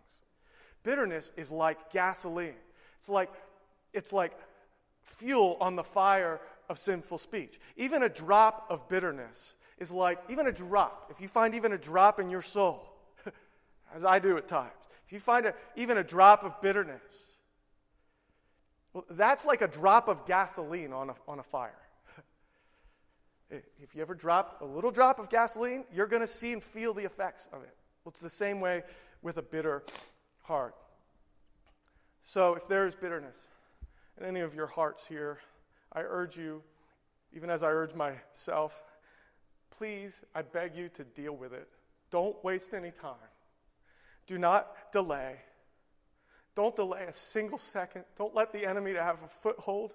Bitterness 0.84 1.32
is 1.36 1.52
like 1.52 1.92
gasoline. 1.92 2.56
It's 2.98 3.10
like, 3.10 3.30
it's 3.94 4.14
like 4.14 4.32
fuel 5.04 5.58
on 5.60 5.76
the 5.76 5.84
fire 5.84 6.40
of 6.70 6.78
sinful 6.78 7.18
speech. 7.18 7.60
Even 7.76 8.04
a 8.04 8.10
drop 8.10 8.66
of 8.70 8.88
bitterness 8.88 9.56
is 9.78 9.92
like, 9.92 10.20
even 10.30 10.48
a 10.48 10.52
drop, 10.52 11.08
if 11.12 11.20
you 11.20 11.28
find 11.28 11.54
even 11.54 11.74
a 11.74 11.78
drop 11.78 12.20
in 12.20 12.30
your 12.30 12.42
soul, 12.42 12.94
as 13.94 14.06
I 14.06 14.20
do 14.20 14.38
at 14.38 14.48
times, 14.48 14.72
if 15.06 15.12
you 15.12 15.20
find 15.20 15.46
a, 15.46 15.54
even 15.76 15.98
a 15.98 16.04
drop 16.04 16.44
of 16.44 16.62
bitterness, 16.62 17.02
well, 18.94 19.06
that's 19.10 19.46
like 19.46 19.62
a 19.62 19.68
drop 19.68 20.08
of 20.08 20.26
gasoline 20.26 20.94
on 20.94 21.10
a, 21.10 21.16
on 21.28 21.40
a 21.40 21.44
fire. 21.44 21.74
If 23.52 23.96
you 23.96 24.02
ever 24.02 24.16
drop 24.16 24.62
a 24.62 24.66
little 24.66 24.92
drop 24.92 25.20
of 25.20 25.30
gasoline, 25.30 25.84
you're 25.94 26.08
going 26.08 26.22
to 26.22 26.28
see 26.28 26.54
and 26.54 26.64
feel 26.64 26.94
the 26.94 27.04
effects 27.04 27.48
of 27.52 27.64
it. 27.64 27.76
Well, 28.04 28.12
it's 28.12 28.22
the 28.22 28.30
same 28.30 28.60
way 28.60 28.84
with 29.22 29.38
a 29.38 29.42
bitter 29.42 29.84
heart. 30.44 30.76
So, 32.24 32.56
if 32.56 32.68
there 32.68 32.86
is 32.86 32.96
bitterness 32.96 33.38
in 34.20 34.26
any 34.26 34.40
of 34.40 34.54
your 34.54 34.68
hearts 34.68 35.06
here, 35.08 35.40
I 35.92 36.02
urge 36.02 36.38
you, 36.38 36.64
even 37.34 37.50
as 37.50 37.64
I 37.64 37.68
urge 37.68 37.94
myself, 37.94 38.82
please, 39.72 40.22
I 40.34 40.44
beg 40.44 40.76
you 40.76 40.90
to 40.90 41.04
deal 41.04 41.36
with 41.36 41.54
it. 41.54 41.68
Don't 42.12 42.42
waste 42.44 42.74
any 42.74 42.92
time. 42.92 43.16
Do 44.28 44.38
not 44.38 44.92
delay. 44.92 45.38
Don't 46.56 46.76
delay 46.76 47.06
a 47.08 47.14
single 47.14 47.58
second. 47.58 48.04
Don't 48.18 48.36
let 48.36 48.52
the 48.52 48.66
enemy 48.66 48.94
to 48.94 49.02
have 49.02 49.22
a 49.24 49.28
foothold 49.28 49.94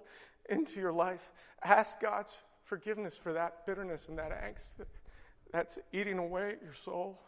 into 0.49 0.79
your 0.79 0.91
life. 0.91 1.31
Ask 1.63 1.99
God's 1.99 2.35
forgiveness 2.67 3.15
for 3.15 3.33
that 3.33 3.65
bitterness 3.65 4.07
and 4.07 4.17
that 4.17 4.31
angst 4.31 4.85
that's 5.51 5.79
eating 5.93 6.17
away 6.17 6.51
at 6.51 6.61
your 6.61 6.73
soul. 6.73 7.19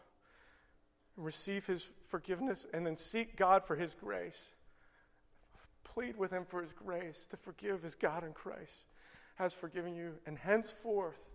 Receive 1.16 1.66
his 1.66 1.88
forgiveness 2.06 2.66
and 2.72 2.86
then 2.86 2.96
seek 2.96 3.36
God 3.36 3.64
for 3.64 3.76
his 3.76 3.94
grace. 3.94 4.42
Plead 5.84 6.16
with 6.16 6.30
him 6.30 6.44
for 6.46 6.62
his 6.62 6.72
grace 6.72 7.26
to 7.30 7.36
forgive 7.36 7.84
as 7.84 7.94
God 7.94 8.24
in 8.24 8.32
Christ 8.32 8.84
has 9.36 9.52
forgiven 9.52 9.94
you. 9.94 10.12
And 10.26 10.38
henceforth, 10.38 11.30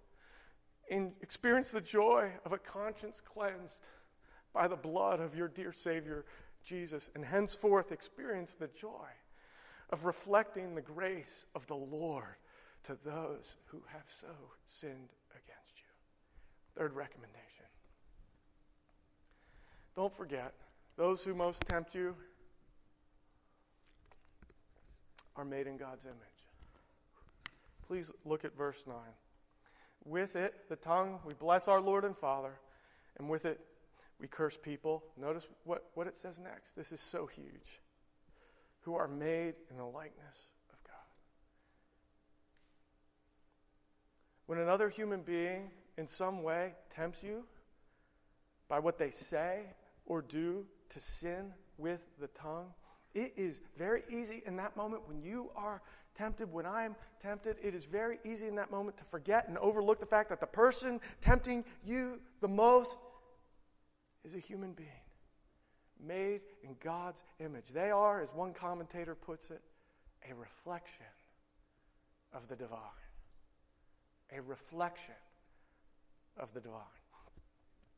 in, 0.89 1.11
experience 1.21 1.71
the 1.71 1.81
joy 1.81 2.31
of 2.45 2.53
a 2.53 2.57
conscience 2.57 3.21
cleansed 3.21 3.87
by 4.53 4.67
the 4.67 4.75
blood 4.75 5.19
of 5.19 5.35
your 5.35 5.47
dear 5.47 5.73
Savior, 5.73 6.25
Jesus. 6.63 7.09
And 7.15 7.25
henceforth, 7.25 7.91
experience 7.91 8.53
the 8.53 8.67
joy 8.67 9.07
of 9.89 10.05
reflecting 10.05 10.75
the 10.75 10.81
grace 10.81 11.45
of 11.55 11.67
the 11.67 11.75
Lord 11.75 12.37
to 12.85 12.97
those 13.03 13.55
who 13.65 13.81
have 13.91 14.05
so 14.21 14.27
sinned 14.65 15.13
against 15.31 15.77
you. 15.77 15.87
Third 16.77 16.93
recommendation. 16.93 17.65
Don't 19.95 20.13
forget, 20.13 20.53
those 20.97 21.23
who 21.23 21.33
most 21.33 21.61
tempt 21.61 21.95
you 21.95 22.15
are 25.35 25.45
made 25.45 25.67
in 25.67 25.77
God's 25.77 26.05
image. 26.05 26.17
Please 27.87 28.11
look 28.23 28.45
at 28.45 28.55
verse 28.57 28.83
9. 28.87 28.95
With 30.03 30.35
it, 30.35 30.53
the 30.69 30.75
tongue, 30.75 31.19
we 31.25 31.33
bless 31.33 31.67
our 31.67 31.81
Lord 31.81 32.05
and 32.05 32.15
Father, 32.15 32.53
and 33.17 33.29
with 33.29 33.45
it, 33.45 33.59
we 34.19 34.27
curse 34.27 34.57
people. 34.57 35.03
Notice 35.17 35.47
what, 35.63 35.85
what 35.93 36.07
it 36.07 36.15
says 36.15 36.39
next. 36.39 36.75
This 36.75 36.91
is 36.91 36.99
so 36.99 37.25
huge. 37.25 37.81
Who 38.81 38.95
are 38.95 39.07
made 39.07 39.55
in 39.69 39.77
the 39.77 39.85
likeness 39.85 40.47
of 40.71 40.77
God. 40.83 40.95
When 44.47 44.59
another 44.59 44.89
human 44.89 45.21
being 45.21 45.71
in 45.97 46.07
some 46.07 46.43
way 46.43 46.73
tempts 46.89 47.23
you 47.23 47.45
by 48.67 48.79
what 48.79 48.97
they 48.97 49.11
say 49.11 49.63
or 50.05 50.21
do 50.21 50.65
to 50.89 50.99
sin 50.99 51.53
with 51.77 52.05
the 52.19 52.27
tongue, 52.27 52.73
it 53.13 53.33
is 53.37 53.61
very 53.77 54.03
easy 54.09 54.43
in 54.45 54.57
that 54.57 54.75
moment 54.75 55.07
when 55.07 55.21
you 55.21 55.49
are 55.55 55.81
tempted, 56.15 56.51
when 56.51 56.65
I 56.65 56.83
am 56.83 56.95
tempted, 57.21 57.57
it 57.63 57.73
is 57.73 57.85
very 57.85 58.19
easy 58.23 58.47
in 58.47 58.55
that 58.55 58.71
moment 58.71 58.97
to 58.97 59.03
forget 59.05 59.47
and 59.47 59.57
overlook 59.57 59.99
the 59.99 60.05
fact 60.05 60.29
that 60.29 60.39
the 60.39 60.45
person 60.45 60.99
tempting 61.21 61.63
you 61.83 62.19
the 62.41 62.47
most 62.47 62.97
is 64.23 64.35
a 64.35 64.39
human 64.39 64.73
being 64.73 64.89
made 66.05 66.41
in 66.63 66.75
God's 66.83 67.23
image. 67.39 67.69
They 67.69 67.91
are, 67.91 68.21
as 68.21 68.29
one 68.33 68.53
commentator 68.53 69.15
puts 69.15 69.49
it, 69.49 69.61
a 70.29 70.33
reflection 70.35 71.05
of 72.33 72.47
the 72.47 72.55
divine. 72.55 72.79
A 74.31 74.41
reflection 74.41 75.15
of 76.37 76.53
the 76.53 76.61
divine. 76.61 76.81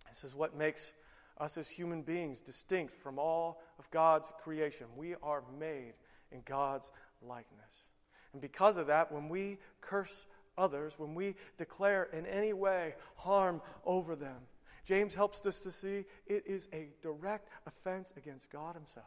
This 0.10 0.24
is 0.24 0.36
what 0.36 0.56
makes 0.56 0.92
us 1.40 1.58
as 1.58 1.70
human 1.70 2.02
beings 2.02 2.40
distinct 2.40 2.96
from 2.96 3.20
all 3.20 3.62
of 3.78 3.90
God's 3.92 4.32
creation. 4.44 4.88
We 4.96 5.16
are 5.22 5.44
made 5.60 5.94
in 6.32 6.42
God's 6.46 6.92
likeness. 7.22 7.86
And 8.34 8.42
because 8.42 8.78
of 8.78 8.88
that, 8.88 9.12
when 9.12 9.30
we 9.30 9.58
curse 9.82 10.26
others, 10.58 10.96
when 10.98 11.14
we 11.14 11.36
declare 11.58 12.10
in 12.14 12.26
any 12.26 12.54
way 12.54 12.96
harm 13.16 13.62
over 13.86 14.16
them, 14.16 14.38
James 14.84 15.14
helps 15.14 15.46
us 15.46 15.60
to 15.60 15.72
see 15.72 16.06
it 16.26 16.44
is 16.46 16.70
a 16.74 16.88
direct 17.02 17.50
offense 17.66 18.14
against 18.18 18.50
God 18.50 18.76
Himself. 18.76 19.06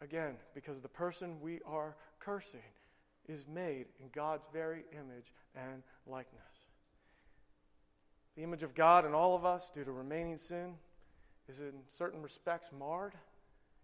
Again, 0.00 0.36
because 0.54 0.80
the 0.80 0.88
person 0.88 1.40
we 1.40 1.60
are 1.66 1.96
cursing 2.18 2.60
is 3.30 3.46
made 3.46 3.86
in 4.00 4.08
God's 4.12 4.44
very 4.52 4.84
image 4.92 5.32
and 5.54 5.82
likeness. 6.06 6.42
The 8.36 8.42
image 8.42 8.62
of 8.62 8.74
God 8.74 9.06
in 9.06 9.14
all 9.14 9.36
of 9.36 9.44
us, 9.44 9.70
due 9.70 9.84
to 9.84 9.92
remaining 9.92 10.38
sin, 10.38 10.74
is 11.48 11.60
in 11.60 11.72
certain 11.88 12.22
respects 12.22 12.70
marred. 12.76 13.14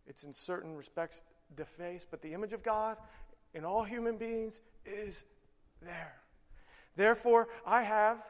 It's 0.07 0.25
in 0.25 0.33
certain 0.33 0.75
respects 0.75 1.23
defaced. 1.57 2.09
But 2.11 2.23
the 2.23 2.33
image 2.33 2.53
of 2.53 2.63
God 2.63 2.97
in 3.55 3.65
all 3.65 3.85
human 3.85 4.17
beings 4.17 4.61
is 4.85 5.25
there. 5.81 6.15
Therefore, 6.97 7.49
I 7.65 7.83
have 7.83 8.23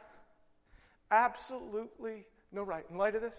absolutely 1.11 2.27
no 2.53 2.63
right. 2.63 2.85
In 2.91 2.99
light 2.99 3.15
of 3.15 3.23
this, 3.23 3.37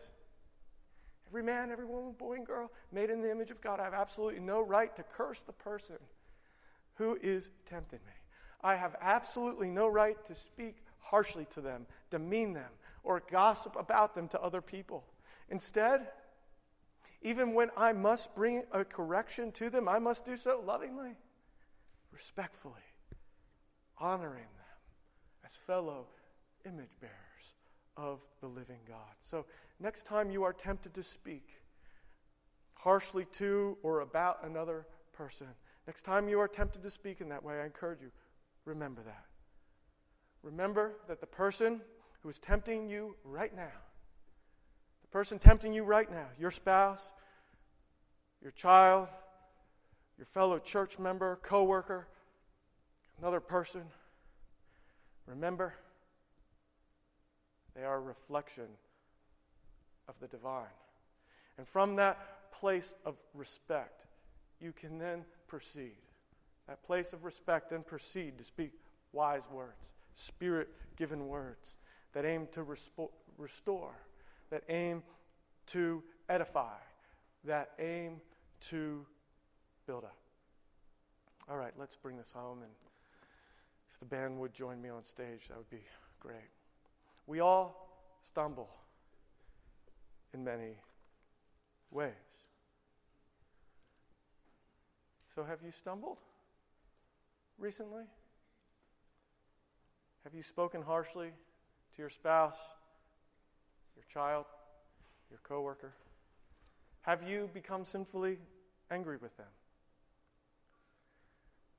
every 1.27 1.43
man, 1.43 1.69
every 1.71 1.85
woman, 1.85 2.13
boy, 2.13 2.35
and 2.35 2.45
girl 2.45 2.71
made 2.91 3.09
in 3.09 3.21
the 3.21 3.29
image 3.29 3.51
of 3.51 3.61
God, 3.61 3.79
I 3.79 3.83
have 3.83 3.93
absolutely 3.93 4.39
no 4.39 4.61
right 4.61 4.95
to 4.95 5.03
curse 5.03 5.41
the 5.41 5.53
person 5.53 5.97
who 6.97 7.17
is 7.21 7.49
tempting 7.65 7.99
me. 8.05 8.13
I 8.61 8.75
have 8.75 8.95
absolutely 9.01 9.69
no 9.69 9.87
right 9.87 10.17
to 10.25 10.35
speak 10.35 10.77
harshly 10.99 11.45
to 11.51 11.61
them, 11.61 11.85
demean 12.09 12.53
them, 12.53 12.71
or 13.03 13.23
gossip 13.31 13.75
about 13.77 14.15
them 14.15 14.27
to 14.29 14.41
other 14.41 14.61
people. 14.61 15.05
Instead, 15.49 16.07
even 17.21 17.53
when 17.53 17.69
I 17.77 17.93
must 17.93 18.35
bring 18.35 18.63
a 18.71 18.83
correction 18.83 19.51
to 19.53 19.69
them, 19.69 19.87
I 19.87 19.99
must 19.99 20.25
do 20.25 20.37
so 20.37 20.61
lovingly, 20.65 21.15
respectfully, 22.11 22.73
honoring 23.97 24.41
them 24.41 24.77
as 25.45 25.55
fellow 25.55 26.07
image 26.65 26.97
bearers 26.99 27.13
of 27.95 28.19
the 28.41 28.47
living 28.47 28.79
God. 28.87 29.15
So, 29.23 29.45
next 29.79 30.05
time 30.05 30.29
you 30.29 30.43
are 30.43 30.53
tempted 30.53 30.93
to 30.93 31.03
speak 31.03 31.47
harshly 32.75 33.25
to 33.25 33.77
or 33.81 34.01
about 34.01 34.39
another 34.43 34.85
person, 35.13 35.47
next 35.87 36.03
time 36.03 36.29
you 36.29 36.39
are 36.39 36.47
tempted 36.47 36.83
to 36.83 36.89
speak 36.89 37.21
in 37.21 37.29
that 37.29 37.43
way, 37.43 37.61
I 37.61 37.65
encourage 37.65 38.01
you, 38.01 38.11
remember 38.65 39.01
that. 39.03 39.25
Remember 40.43 40.93
that 41.07 41.19
the 41.19 41.27
person 41.27 41.81
who 42.21 42.29
is 42.29 42.39
tempting 42.39 42.89
you 42.89 43.15
right 43.23 43.55
now, 43.55 43.71
the 45.01 45.07
person 45.07 45.39
tempting 45.39 45.73
you 45.73 45.83
right 45.83 46.11
now, 46.11 46.27
your 46.39 46.51
spouse, 46.51 47.11
your 48.41 48.51
child, 48.51 49.07
your 50.17 50.25
fellow 50.25 50.59
church 50.59 50.99
member, 50.99 51.39
coworker, 51.41 52.07
another 53.19 53.39
person, 53.39 53.83
remember 55.25 55.73
they 57.75 57.83
are 57.83 57.97
a 57.97 58.01
reflection 58.01 58.65
of 60.07 60.15
the 60.19 60.27
divine. 60.27 60.65
And 61.57 61.67
from 61.67 61.95
that 61.97 62.51
place 62.51 62.93
of 63.05 63.15
respect, 63.33 64.07
you 64.59 64.71
can 64.71 64.97
then 64.97 65.25
proceed. 65.47 65.97
That 66.67 66.83
place 66.83 67.13
of 67.13 67.23
respect, 67.23 67.69
then 67.69 67.83
proceed 67.83 68.37
to 68.37 68.43
speak 68.43 68.71
wise 69.13 69.43
words, 69.51 69.93
spirit 70.13 70.69
given 70.97 71.27
words 71.27 71.77
that 72.13 72.25
aim 72.25 72.47
to 72.51 72.63
respo- 72.63 73.11
restore, 73.37 73.93
that 74.49 74.63
aim 74.69 75.03
to 75.67 76.03
edify, 76.29 76.77
that 77.43 77.71
aim 77.79 78.19
to 78.69 79.05
build 79.85 80.03
up. 80.03 80.17
All 81.49 81.57
right, 81.57 81.73
let's 81.77 81.95
bring 81.95 82.17
this 82.17 82.31
home. 82.31 82.61
And 82.61 82.71
if 83.93 83.99
the 83.99 84.05
band 84.05 84.37
would 84.39 84.53
join 84.53 84.81
me 84.81 84.89
on 84.89 85.03
stage, 85.03 85.47
that 85.47 85.57
would 85.57 85.69
be 85.69 85.83
great. 86.19 86.49
We 87.25 87.39
all 87.39 87.87
stumble 88.21 88.69
in 90.33 90.43
many 90.43 90.77
ways. 91.91 92.13
So, 95.37 95.43
have 95.43 95.59
you 95.63 95.69
stumbled 95.69 96.17
recently? 97.59 98.05
Have 100.23 100.33
you 100.33 100.41
spoken 100.41 100.81
harshly 100.81 101.27
to 101.27 102.01
your 102.01 102.09
spouse, 102.09 102.57
your 103.95 104.03
child, 104.11 104.45
your 105.29 105.39
coworker? 105.43 105.93
Have 107.01 107.21
you 107.21 107.51
become 107.53 107.85
sinfully 107.85 108.39
angry 108.89 109.17
with 109.17 109.37
them? 109.37 109.45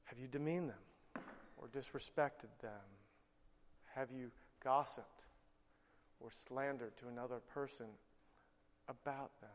Have 0.04 0.20
you 0.20 0.28
demeaned 0.28 0.70
them 0.70 1.24
or 1.56 1.66
disrespected 1.66 2.54
them? 2.62 2.70
Have 3.92 4.12
you 4.16 4.30
gossiped 4.62 5.24
or 6.20 6.30
slandered 6.30 6.96
to 6.98 7.09
another 7.09 7.40
person 7.52 7.86
about 8.88 9.32
them. 9.40 9.50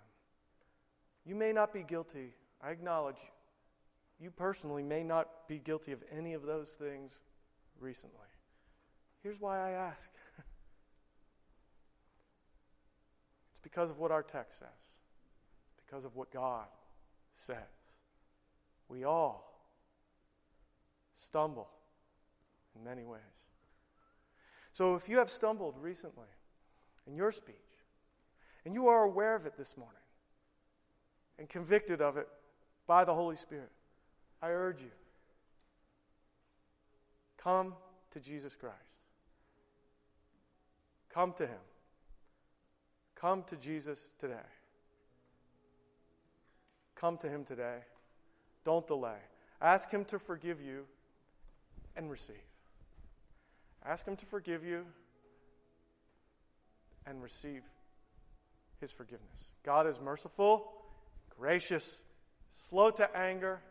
You 1.25 1.35
may 1.35 1.53
not 1.53 1.71
be 1.73 1.83
guilty. 1.83 2.33
I 2.61 2.71
acknowledge 2.71 3.19
you 4.23 4.31
personally 4.31 4.81
may 4.81 5.03
not 5.03 5.47
be 5.49 5.59
guilty 5.59 5.91
of 5.91 6.01
any 6.15 6.33
of 6.33 6.43
those 6.43 6.69
things 6.69 7.19
recently. 7.79 8.17
Here's 9.21 9.39
why 9.39 9.59
I 9.59 9.71
ask 9.71 10.09
it's 13.51 13.59
because 13.61 13.89
of 13.89 13.99
what 13.99 14.11
our 14.11 14.23
text 14.23 14.59
says, 14.59 14.69
it's 15.67 15.85
because 15.85 16.05
of 16.05 16.15
what 16.15 16.31
God 16.31 16.65
says. 17.35 17.57
We 18.87 19.03
all 19.03 19.61
stumble 21.17 21.69
in 22.77 22.83
many 22.85 23.03
ways. 23.03 23.21
So 24.73 24.95
if 24.95 25.09
you 25.09 25.17
have 25.17 25.29
stumbled 25.29 25.75
recently 25.81 26.29
in 27.05 27.15
your 27.15 27.31
speech, 27.33 27.55
and 28.65 28.73
you 28.73 28.87
are 28.87 29.03
aware 29.03 29.35
of 29.35 29.45
it 29.45 29.57
this 29.57 29.75
morning, 29.75 29.97
and 31.37 31.49
convicted 31.49 32.01
of 32.01 32.15
it 32.15 32.29
by 32.87 33.03
the 33.03 33.13
Holy 33.13 33.35
Spirit, 33.35 33.71
I 34.43 34.49
urge 34.49 34.81
you 34.81 34.91
come 37.37 37.73
to 38.11 38.19
Jesus 38.19 38.55
Christ. 38.55 38.77
Come 41.09 41.31
to 41.33 41.47
Him. 41.47 41.59
Come 43.15 43.43
to 43.43 43.55
Jesus 43.55 44.07
today. 44.19 44.35
Come 46.95 47.17
to 47.17 47.29
Him 47.29 47.45
today. 47.45 47.79
Don't 48.65 48.85
delay. 48.85 49.17
Ask 49.61 49.89
Him 49.91 50.03
to 50.05 50.19
forgive 50.19 50.61
you 50.61 50.85
and 51.95 52.11
receive. 52.11 52.35
Ask 53.85 54.05
Him 54.05 54.17
to 54.17 54.25
forgive 54.25 54.65
you 54.65 54.85
and 57.05 57.23
receive 57.23 57.63
His 58.81 58.91
forgiveness. 58.91 59.51
God 59.63 59.87
is 59.87 60.01
merciful, 60.01 60.71
gracious, 61.37 61.99
slow 62.53 62.89
to 62.91 63.17
anger, 63.17 63.61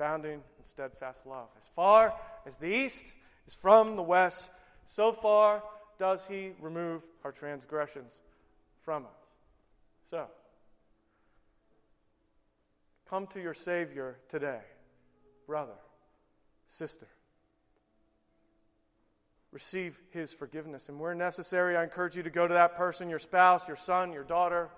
abounding 0.00 0.32
in 0.32 0.64
steadfast 0.64 1.26
love. 1.26 1.48
As 1.58 1.68
far 1.76 2.14
as 2.46 2.56
the 2.56 2.74
east 2.74 3.04
is 3.46 3.54
from 3.54 3.96
the 3.96 4.02
west, 4.02 4.50
so 4.86 5.12
far 5.12 5.62
does 5.98 6.26
He 6.26 6.52
remove 6.58 7.02
our 7.22 7.32
transgressions 7.32 8.20
from 8.82 9.04
us. 9.04 9.10
So, 10.10 10.26
come 13.10 13.26
to 13.28 13.42
your 13.42 13.52
Savior 13.52 14.16
today, 14.30 14.60
brother, 15.46 15.76
sister 16.66 17.06
receive 19.52 20.00
his 20.12 20.32
forgiveness. 20.32 20.88
And 20.88 21.00
where 21.00 21.12
necessary, 21.12 21.76
I 21.76 21.82
encourage 21.82 22.16
you 22.16 22.22
to 22.22 22.30
go 22.30 22.46
to 22.46 22.54
that 22.54 22.76
person, 22.76 23.10
your 23.10 23.18
spouse, 23.18 23.66
your 23.66 23.76
son, 23.76 24.12
your 24.12 24.22
daughter, 24.22 24.70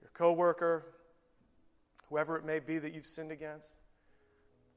your 0.00 0.10
coworker, 0.14 0.86
whoever 2.08 2.36
it 2.36 2.44
may 2.44 2.58
be 2.58 2.78
that 2.78 2.94
you've 2.94 3.06
sinned 3.06 3.32
against. 3.32 3.72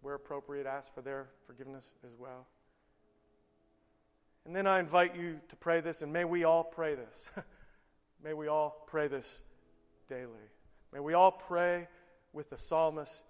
Where 0.02 0.16
appropriate, 0.16 0.66
ask 0.66 0.94
for 0.94 1.02
their 1.02 1.28
forgiveness 1.46 1.90
as 2.06 2.16
well. 2.18 2.48
And 4.46 4.56
then 4.56 4.68
I 4.68 4.80
invite 4.80 5.16
you 5.16 5.40
to 5.50 5.56
pray 5.56 5.82
this, 5.82 6.02
and 6.02 6.14
may 6.14 6.24
we 6.24 6.44
all 6.44 6.64
pray 6.64 6.96
this. 6.96 7.30
may 8.24 8.34
we 8.34 8.48
all 8.48 8.84
pray 8.88 9.08
this 9.08 9.42
daily. 10.08 10.30
May 10.94 11.00
we 11.00 11.14
all 11.14 11.32
pray 11.32 11.88
with 12.32 12.50
the 12.50 12.58
psalmist 12.58 13.24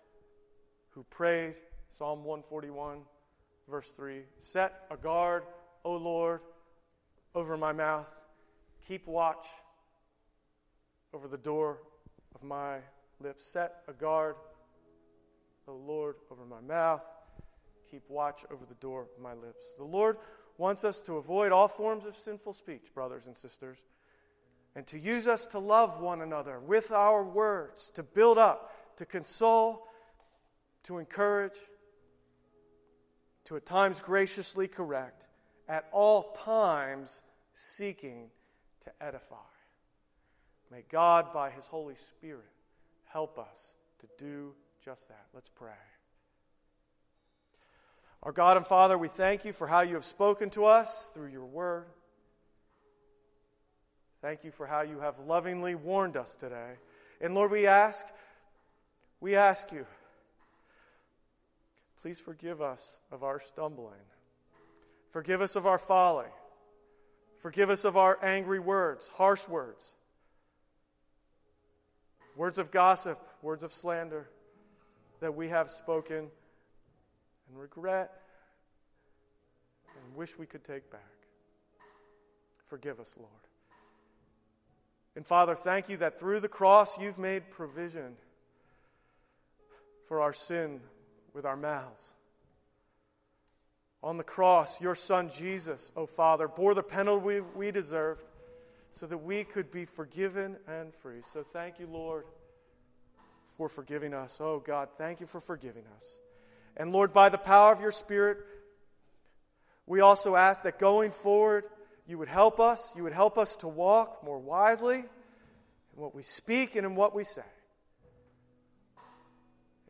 who 0.91 1.03
prayed 1.09 1.55
Psalm 1.89 2.23
141 2.23 2.99
verse 3.69 3.89
3 3.89 4.21
Set 4.39 4.85
a 4.91 4.97
guard, 4.97 5.43
O 5.83 5.95
Lord, 5.95 6.41
over 7.35 7.57
my 7.57 7.71
mouth. 7.71 8.09
Keep 8.87 9.07
watch 9.07 9.45
over 11.13 11.27
the 11.27 11.37
door 11.37 11.79
of 12.35 12.43
my 12.43 12.77
lips. 13.21 13.45
Set 13.45 13.83
a 13.87 13.93
guard, 13.93 14.35
O 15.67 15.75
Lord, 15.75 16.15
over 16.31 16.45
my 16.45 16.61
mouth. 16.61 17.05
Keep 17.89 18.03
watch 18.09 18.45
over 18.51 18.65
the 18.65 18.75
door 18.75 19.03
of 19.03 19.21
my 19.21 19.33
lips. 19.33 19.65
The 19.77 19.83
Lord 19.83 20.17
wants 20.57 20.83
us 20.83 20.99
to 21.01 21.17
avoid 21.17 21.51
all 21.51 21.67
forms 21.67 22.05
of 22.05 22.15
sinful 22.15 22.53
speech, 22.53 22.93
brothers 22.93 23.27
and 23.27 23.35
sisters, 23.35 23.77
and 24.75 24.85
to 24.87 24.99
use 24.99 25.27
us 25.27 25.45
to 25.47 25.59
love 25.59 26.01
one 26.01 26.21
another 26.21 26.59
with 26.59 26.91
our 26.91 27.23
words, 27.23 27.91
to 27.95 28.03
build 28.03 28.37
up, 28.37 28.97
to 28.97 29.05
console, 29.05 29.87
to 30.83 30.97
encourage 30.97 31.57
to 33.47 33.55
at 33.55 33.65
times 33.65 34.01
graciously 34.01 34.67
correct, 34.67 35.27
at 35.69 35.87
all 35.93 36.33
times 36.33 37.21
seeking 37.53 38.29
to 38.83 38.91
edify. 39.01 39.35
May 40.69 40.83
God, 40.89 41.31
by 41.33 41.49
His 41.49 41.65
Holy 41.65 41.95
Spirit, 41.95 42.43
help 43.11 43.37
us 43.37 43.73
to 43.99 44.07
do 44.17 44.53
just 44.83 45.07
that. 45.09 45.25
Let's 45.33 45.49
pray. 45.49 45.71
Our 48.23 48.31
God 48.31 48.57
and 48.57 48.65
Father, 48.65 48.97
we 48.97 49.07
thank 49.07 49.45
you 49.45 49.53
for 49.53 49.67
how 49.67 49.81
you 49.81 49.95
have 49.95 50.03
spoken 50.03 50.49
to 50.51 50.65
us 50.65 51.11
through 51.13 51.27
your 51.27 51.45
word. 51.45 51.85
Thank 54.21 54.43
you 54.43 54.51
for 54.51 54.65
how 54.65 54.81
you 54.81 54.99
have 54.99 55.19
lovingly 55.19 55.75
warned 55.75 56.17
us 56.17 56.35
today. 56.35 56.73
And 57.21 57.35
Lord, 57.35 57.51
we 57.51 57.67
ask, 57.67 58.05
we 59.19 59.35
ask 59.35 59.71
you 59.71 59.85
Please 62.01 62.19
forgive 62.19 62.61
us 62.61 62.99
of 63.11 63.23
our 63.23 63.39
stumbling. 63.39 64.05
Forgive 65.11 65.41
us 65.41 65.55
of 65.55 65.65
our 65.65 65.77
folly. 65.77 66.27
Forgive 67.39 67.69
us 67.69 67.85
of 67.85 67.97
our 67.97 68.23
angry 68.23 68.59
words, 68.59 69.07
harsh 69.07 69.47
words, 69.47 69.93
words 72.37 72.59
of 72.59 72.71
gossip, 72.71 73.19
words 73.41 73.63
of 73.63 73.73
slander 73.73 74.29
that 75.19 75.35
we 75.35 75.49
have 75.49 75.69
spoken 75.69 76.29
and 77.49 77.59
regret 77.59 78.21
and 80.05 80.15
wish 80.15 80.37
we 80.37 80.45
could 80.45 80.63
take 80.63 80.89
back. 80.91 81.01
Forgive 82.67 82.99
us, 82.99 83.15
Lord. 83.17 83.31
And 85.15 85.25
Father, 85.25 85.55
thank 85.55 85.89
you 85.89 85.97
that 85.97 86.19
through 86.19 86.41
the 86.41 86.47
cross 86.47 86.99
you've 86.99 87.17
made 87.17 87.49
provision 87.49 88.15
for 90.07 90.21
our 90.21 90.33
sin 90.33 90.79
with 91.33 91.43
our 91.43 91.57
mouths. 91.57 92.13
On 94.03 94.17
the 94.17 94.23
cross, 94.23 94.79
your 94.79 94.93
Son 94.93 95.31
Jesus, 95.31 95.91
O 95.95 96.03
oh 96.03 96.05
Father, 96.05 96.47
bore 96.47 96.75
the 96.75 96.83
penalty 96.83 97.41
we, 97.55 97.71
deserved 97.71 98.23
so 98.97 99.05
that 99.05 99.19
we 99.19 99.43
could 99.43 99.71
be 99.71 99.85
forgiven 99.85 100.57
and 100.67 100.91
free. 100.95 101.21
So 101.33 101.43
thank 101.43 101.79
you, 101.79 101.85
Lord, 101.85 102.25
for 103.55 103.69
forgiving 103.69 104.13
us. 104.15 104.39
Oh 104.41 104.59
God, 104.59 104.89
thank 104.97 105.21
you 105.21 105.27
for 105.27 105.39
forgiving 105.39 105.83
us. 105.95 106.15
And 106.75 106.91
Lord, 106.91 107.13
by 107.13 107.29
the 107.29 107.37
power 107.37 107.71
of 107.71 107.79
your 107.79 107.91
Spirit, 107.91 108.39
we 109.85 109.99
also 109.99 110.35
ask 110.35 110.63
that 110.63 110.79
going 110.79 111.11
forward, 111.11 111.65
you 112.07 112.17
would 112.17 112.27
help 112.27 112.59
us. 112.59 112.91
You 112.95 113.03
would 113.03 113.13
help 113.13 113.37
us 113.37 113.55
to 113.57 113.67
walk 113.67 114.23
more 114.23 114.39
wisely 114.39 114.97
in 114.97 115.05
what 115.93 116.15
we 116.15 116.23
speak 116.23 116.75
and 116.75 116.85
in 116.85 116.95
what 116.95 117.13
we 117.13 117.23
say 117.23 117.43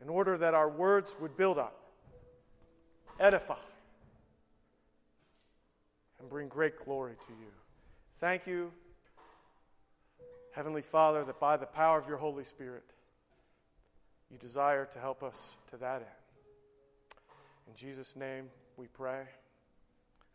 in 0.02 0.08
order 0.08 0.36
that 0.36 0.54
our 0.54 0.68
words 0.68 1.16
would 1.18 1.36
build 1.36 1.58
up, 1.58 1.76
edify, 3.18 3.56
and 6.20 6.28
bring 6.28 6.48
great 6.48 6.84
glory 6.84 7.14
to 7.26 7.32
you. 7.32 7.50
Thank 8.20 8.46
you, 8.46 8.70
Heavenly 10.52 10.82
Father, 10.82 11.24
that 11.24 11.38
by 11.38 11.56
the 11.56 11.66
power 11.66 11.98
of 11.98 12.08
your 12.08 12.16
Holy 12.16 12.44
Spirit, 12.44 12.84
you 14.30 14.38
desire 14.38 14.84
to 14.86 14.98
help 14.98 15.22
us 15.22 15.56
to 15.70 15.76
that 15.78 15.96
end. 15.96 16.04
In 17.68 17.74
Jesus' 17.74 18.16
name 18.16 18.48
we 18.76 18.86
pray. 18.86 19.22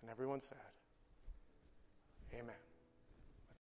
And 0.01 0.11
everyone 0.11 0.41
said, 0.41 0.57
Amen. 2.33 2.55